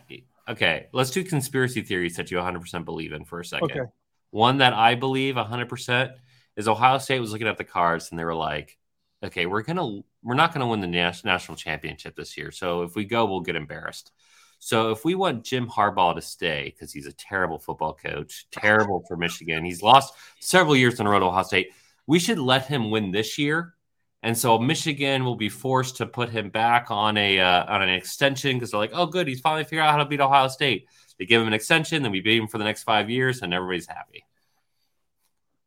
okay. 0.49 0.89
Let's 0.93 1.11
do 1.11 1.25
conspiracy 1.25 1.83
theories 1.83 2.17
that 2.17 2.31
you 2.31 2.37
100% 2.37 2.85
believe 2.85 3.13
in 3.13 3.25
for 3.25 3.41
a 3.41 3.45
second. 3.45 3.71
Okay. 3.71 3.91
One 4.31 4.59
that 4.59 4.75
I 4.75 4.95
believe 4.95 5.37
100% 5.37 6.13
is 6.57 6.69
Ohio 6.69 6.99
State 6.99 7.21
was 7.21 7.33
looking 7.33 7.49
at 7.49 7.59
the 7.59 7.65
cards 7.65 8.11
and 8.11 8.19
they 8.19 8.25
were 8.25 8.35
like, 8.35 8.77
okay, 9.23 9.47
we're 9.47 9.63
gonna 9.63 10.01
we're 10.23 10.35
not 10.35 10.53
gonna 10.53 10.67
win 10.67 10.81
the 10.81 10.87
national 10.87 11.57
championship 11.57 12.17
this 12.17 12.37
year. 12.37 12.51
So 12.51 12.83
if 12.83 12.95
we 12.95 13.05
go, 13.05 13.27
we'll 13.27 13.41
get 13.41 13.57
embarrassed. 13.57 14.13
So 14.59 14.91
if 14.91 15.05
we 15.05 15.15
want 15.15 15.45
Jim 15.45 15.69
Harbaugh 15.69 16.15
to 16.15 16.23
stay 16.23 16.73
because 16.75 16.93
he's 16.93 17.07
a 17.07 17.13
terrible 17.13 17.59
football 17.59 17.93
coach, 17.93 18.47
terrible 18.51 19.05
for 19.07 19.17
Michigan, 19.17 19.65
he's 19.65 19.83
lost 19.83 20.15
several 20.41 20.75
years 20.75 20.99
in 20.99 21.07
a 21.07 21.11
row 21.11 21.21
to 21.21 21.27
Ohio 21.27 21.43
State. 21.43 21.73
We 22.07 22.19
should 22.19 22.39
let 22.39 22.67
him 22.67 22.91
win 22.91 23.11
this 23.11 23.37
year, 23.37 23.75
and 24.23 24.37
so 24.37 24.59
Michigan 24.59 25.25
will 25.25 25.37
be 25.37 25.49
forced 25.49 25.97
to 25.99 26.07
put 26.07 26.31
him 26.31 26.51
back 26.51 26.91
on 26.91 27.17
a 27.17 27.39
uh, 27.41 27.65
on 27.67 27.83
an 27.83 27.91
extension 27.91 28.57
because 28.57 28.71
they're 28.71 28.81
like, 28.81 28.93
oh, 28.95 29.07
good, 29.07 29.29
he's 29.29 29.41
finally 29.41 29.65
figured 29.65 29.85
out 29.85 29.93
how 29.93 29.99
to 29.99 30.05
beat 30.05 30.21
Ohio 30.21 30.49
State. 30.49 30.87
They 31.19 31.27
give 31.27 31.41
him 31.41 31.49
an 31.49 31.55
extension, 31.55 32.03
then 32.03 32.13
we 32.13 32.21
beat 32.21 32.41
him 32.41 32.47
for 32.47 32.59
the 32.59 32.65
next 32.65 32.83
five 32.83 33.09
years, 33.11 33.43
and 33.43 33.53
everybody's 33.55 33.87
happy. 33.87 34.25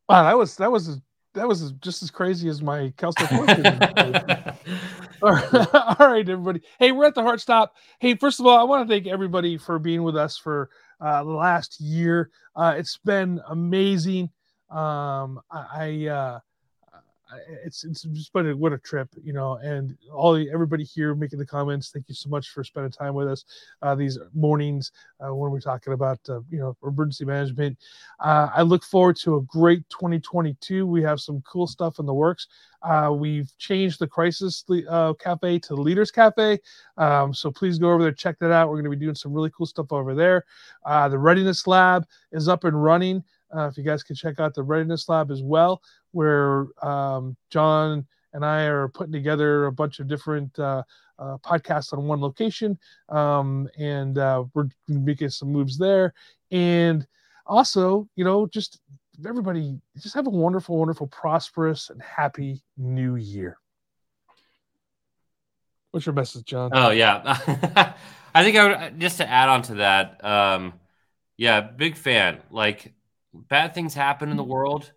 Wow, 0.07 0.23
that 0.23 0.37
was 0.37 0.55
that 0.57 0.71
was 0.71 0.99
that 1.33 1.47
was 1.47 1.71
just 1.73 2.03
as 2.03 2.11
crazy 2.11 2.49
as 2.49 2.61
my 2.61 2.93
Cal 2.97 3.13
all, 5.21 5.31
right, 5.31 5.53
all 5.73 6.07
right, 6.07 6.27
everybody. 6.27 6.61
Hey, 6.79 6.91
we're 6.91 7.05
at 7.05 7.15
the 7.15 7.21
Heart 7.21 7.41
Stop. 7.41 7.75
Hey, 7.99 8.15
first 8.15 8.39
of 8.39 8.45
all, 8.45 8.57
I 8.57 8.63
want 8.63 8.87
to 8.87 8.93
thank 8.93 9.07
everybody 9.07 9.57
for 9.57 9.79
being 9.79 10.03
with 10.03 10.15
us 10.15 10.37
for 10.37 10.69
uh, 11.01 11.23
the 11.23 11.31
last 11.31 11.79
year. 11.79 12.31
Uh, 12.55 12.75
it's 12.77 12.97
been 12.97 13.39
amazing. 13.47 14.29
Um, 14.69 15.39
I, 15.51 15.65
I 15.73 16.07
uh, 16.07 16.39
it's 17.63 17.83
it's 17.83 18.03
just 18.03 18.33
been 18.33 18.49
a, 18.49 18.55
what 18.55 18.73
a 18.73 18.77
trip, 18.77 19.09
you 19.23 19.33
know, 19.33 19.55
and 19.57 19.97
all 20.13 20.33
the 20.33 20.49
everybody 20.51 20.83
here 20.83 21.13
making 21.15 21.39
the 21.39 21.45
comments. 21.45 21.91
Thank 21.91 22.07
you 22.07 22.15
so 22.15 22.29
much 22.29 22.49
for 22.49 22.63
spending 22.63 22.91
time 22.91 23.13
with 23.13 23.27
us 23.27 23.45
uh, 23.81 23.95
these 23.95 24.17
mornings 24.33 24.91
uh, 25.19 25.33
when 25.33 25.51
we're 25.51 25.59
talking 25.59 25.93
about 25.93 26.19
uh, 26.29 26.41
you 26.49 26.59
know 26.59 26.75
emergency 26.83 27.25
management. 27.25 27.77
Uh, 28.19 28.49
I 28.53 28.61
look 28.61 28.83
forward 28.83 29.17
to 29.17 29.37
a 29.37 29.41
great 29.41 29.87
2022. 29.89 30.85
We 30.85 31.01
have 31.03 31.19
some 31.19 31.41
cool 31.41 31.67
stuff 31.67 31.99
in 31.99 32.05
the 32.05 32.13
works. 32.13 32.47
Uh, 32.81 33.13
we've 33.13 33.51
changed 33.57 33.99
the 33.99 34.07
crisis 34.07 34.63
uh, 34.89 35.13
cafe 35.13 35.59
to 35.59 35.75
the 35.75 35.81
leaders 35.81 36.11
cafe, 36.11 36.59
um, 36.97 37.33
so 37.33 37.51
please 37.51 37.77
go 37.77 37.91
over 37.91 38.03
there 38.03 38.11
check 38.11 38.39
that 38.39 38.51
out. 38.51 38.69
We're 38.69 38.75
going 38.81 38.91
to 38.91 38.97
be 38.97 39.05
doing 39.05 39.15
some 39.15 39.33
really 39.33 39.51
cool 39.55 39.65
stuff 39.65 39.91
over 39.91 40.15
there. 40.15 40.45
the 40.85 41.17
readiness 41.17 41.67
lab 41.67 42.05
is 42.31 42.47
up 42.47 42.63
and 42.63 42.81
running. 42.81 43.23
Uh, 43.55 43.67
if 43.67 43.77
you 43.77 43.83
guys 43.83 44.03
can 44.03 44.15
check 44.15 44.39
out 44.39 44.53
the 44.53 44.63
Readiness 44.63 45.09
Lab 45.09 45.31
as 45.31 45.41
well, 45.41 45.81
where 46.11 46.67
um, 46.83 47.35
John 47.49 48.05
and 48.33 48.45
I 48.45 48.63
are 48.63 48.87
putting 48.87 49.13
together 49.13 49.65
a 49.65 49.71
bunch 49.71 49.99
of 49.99 50.07
different 50.07 50.57
uh, 50.59 50.83
uh, 51.17 51.37
podcasts 51.37 51.93
on 51.93 52.05
one 52.05 52.21
location, 52.21 52.77
um, 53.09 53.69
and 53.77 54.17
uh, 54.17 54.45
we're 54.53 54.69
making 54.87 55.29
some 55.29 55.51
moves 55.51 55.77
there. 55.77 56.13
And 56.51 57.05
also, 57.45 58.07
you 58.15 58.23
know, 58.23 58.47
just 58.47 58.79
everybody, 59.27 59.79
just 59.97 60.15
have 60.15 60.27
a 60.27 60.31
wonderful, 60.31 60.77
wonderful, 60.77 61.07
prosperous, 61.07 61.89
and 61.89 62.01
happy 62.01 62.61
New 62.77 63.15
Year. 63.15 63.57
What's 65.91 66.05
your 66.05 66.13
message, 66.13 66.45
John? 66.45 66.69
Oh 66.71 66.91
yeah, 66.91 67.21
I 68.35 68.43
think 68.43 68.55
I 68.55 68.89
would 68.89 68.99
just 68.99 69.17
to 69.17 69.27
add 69.27 69.49
on 69.49 69.63
to 69.63 69.75
that. 69.75 70.23
Um, 70.23 70.73
yeah, 71.35 71.61
big 71.61 71.97
fan. 71.97 72.39
Like 72.51 72.93
bad 73.33 73.73
things 73.73 73.93
happen 73.93 74.29
in 74.29 74.37
the 74.37 74.43
world. 74.43 74.91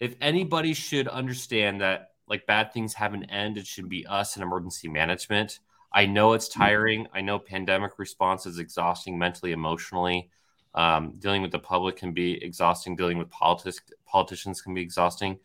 If 0.00 0.14
anybody 0.20 0.74
should 0.74 1.08
understand 1.08 1.80
that 1.80 2.10
like 2.28 2.46
bad 2.46 2.72
things 2.72 2.94
have 2.94 3.14
an 3.14 3.24
end, 3.30 3.56
it 3.56 3.66
should 3.66 3.88
be 3.88 4.06
us 4.06 4.36
in 4.36 4.42
emergency 4.42 4.88
management. 4.88 5.60
I 5.92 6.06
know 6.06 6.32
it's 6.34 6.48
tiring. 6.48 7.06
I 7.14 7.20
know 7.22 7.38
pandemic 7.38 7.98
response 7.98 8.44
is 8.46 8.58
exhausting 8.58 9.18
mentally, 9.18 9.52
emotionally. 9.52 10.30
Um, 10.74 11.14
dealing 11.18 11.40
with 11.40 11.52
the 11.52 11.58
public 11.58 11.96
can 11.96 12.12
be 12.12 12.42
exhausting. 12.44 12.96
Dealing 12.96 13.16
with 13.16 13.30
politics, 13.30 13.80
politicians 14.04 14.60
can 14.60 14.74
be 14.74 14.82
exhausting. 14.82 15.38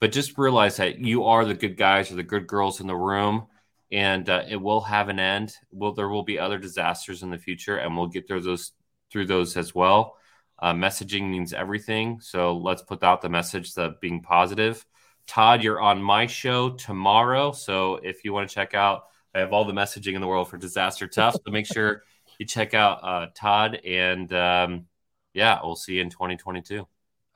But 0.00 0.12
just 0.12 0.38
realize 0.38 0.78
that 0.78 1.00
you 1.00 1.24
are 1.24 1.44
the 1.44 1.54
good 1.54 1.76
guys 1.76 2.10
or 2.10 2.14
the 2.14 2.22
good 2.22 2.46
girls 2.46 2.80
in 2.80 2.86
the 2.86 2.96
room, 2.96 3.48
and 3.92 4.26
uh, 4.30 4.44
it 4.48 4.56
will 4.56 4.80
have 4.80 5.10
an 5.10 5.18
end. 5.18 5.54
Will 5.70 5.92
there 5.92 6.08
will 6.08 6.22
be 6.22 6.38
other 6.38 6.56
disasters 6.56 7.22
in 7.22 7.28
the 7.28 7.36
future, 7.36 7.76
and 7.76 7.94
we'll 7.94 8.06
get 8.06 8.26
through 8.26 8.40
those 8.40 8.72
through 9.12 9.26
those 9.26 9.56
as 9.58 9.74
well. 9.74 10.16
Uh, 10.60 10.74
messaging 10.74 11.30
means 11.30 11.52
everything. 11.52 12.20
So 12.20 12.56
let's 12.56 12.82
put 12.82 13.02
out 13.02 13.22
the 13.22 13.28
message 13.28 13.74
that 13.74 14.00
being 14.00 14.20
positive. 14.20 14.84
Todd, 15.26 15.62
you're 15.62 15.80
on 15.80 16.02
my 16.02 16.26
show 16.26 16.70
tomorrow. 16.70 17.52
So 17.52 17.96
if 18.02 18.24
you 18.24 18.32
want 18.32 18.48
to 18.48 18.54
check 18.54 18.74
out, 18.74 19.04
I 19.34 19.38
have 19.38 19.52
all 19.52 19.64
the 19.64 19.72
messaging 19.72 20.14
in 20.14 20.20
the 20.20 20.26
world 20.26 20.48
for 20.48 20.58
Disaster 20.58 21.06
Tough. 21.06 21.34
So 21.34 21.50
make 21.50 21.66
sure 21.66 22.02
you 22.38 22.46
check 22.46 22.74
out 22.74 22.98
uh, 23.02 23.26
Todd. 23.34 23.80
And 23.86 24.30
um, 24.32 24.86
yeah, 25.32 25.60
we'll 25.62 25.76
see 25.76 25.94
you 25.94 26.02
in 26.02 26.10
2022. 26.10 26.86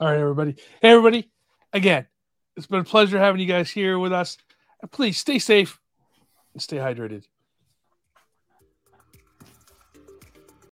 All 0.00 0.08
right, 0.08 0.18
everybody. 0.18 0.56
Hey, 0.82 0.90
everybody. 0.90 1.30
Again, 1.72 2.06
it's 2.56 2.66
been 2.66 2.80
a 2.80 2.84
pleasure 2.84 3.18
having 3.18 3.40
you 3.40 3.46
guys 3.46 3.70
here 3.70 3.98
with 3.98 4.12
us. 4.12 4.36
Please 4.90 5.18
stay 5.18 5.38
safe 5.38 5.80
and 6.52 6.60
stay 6.60 6.76
hydrated. 6.76 7.24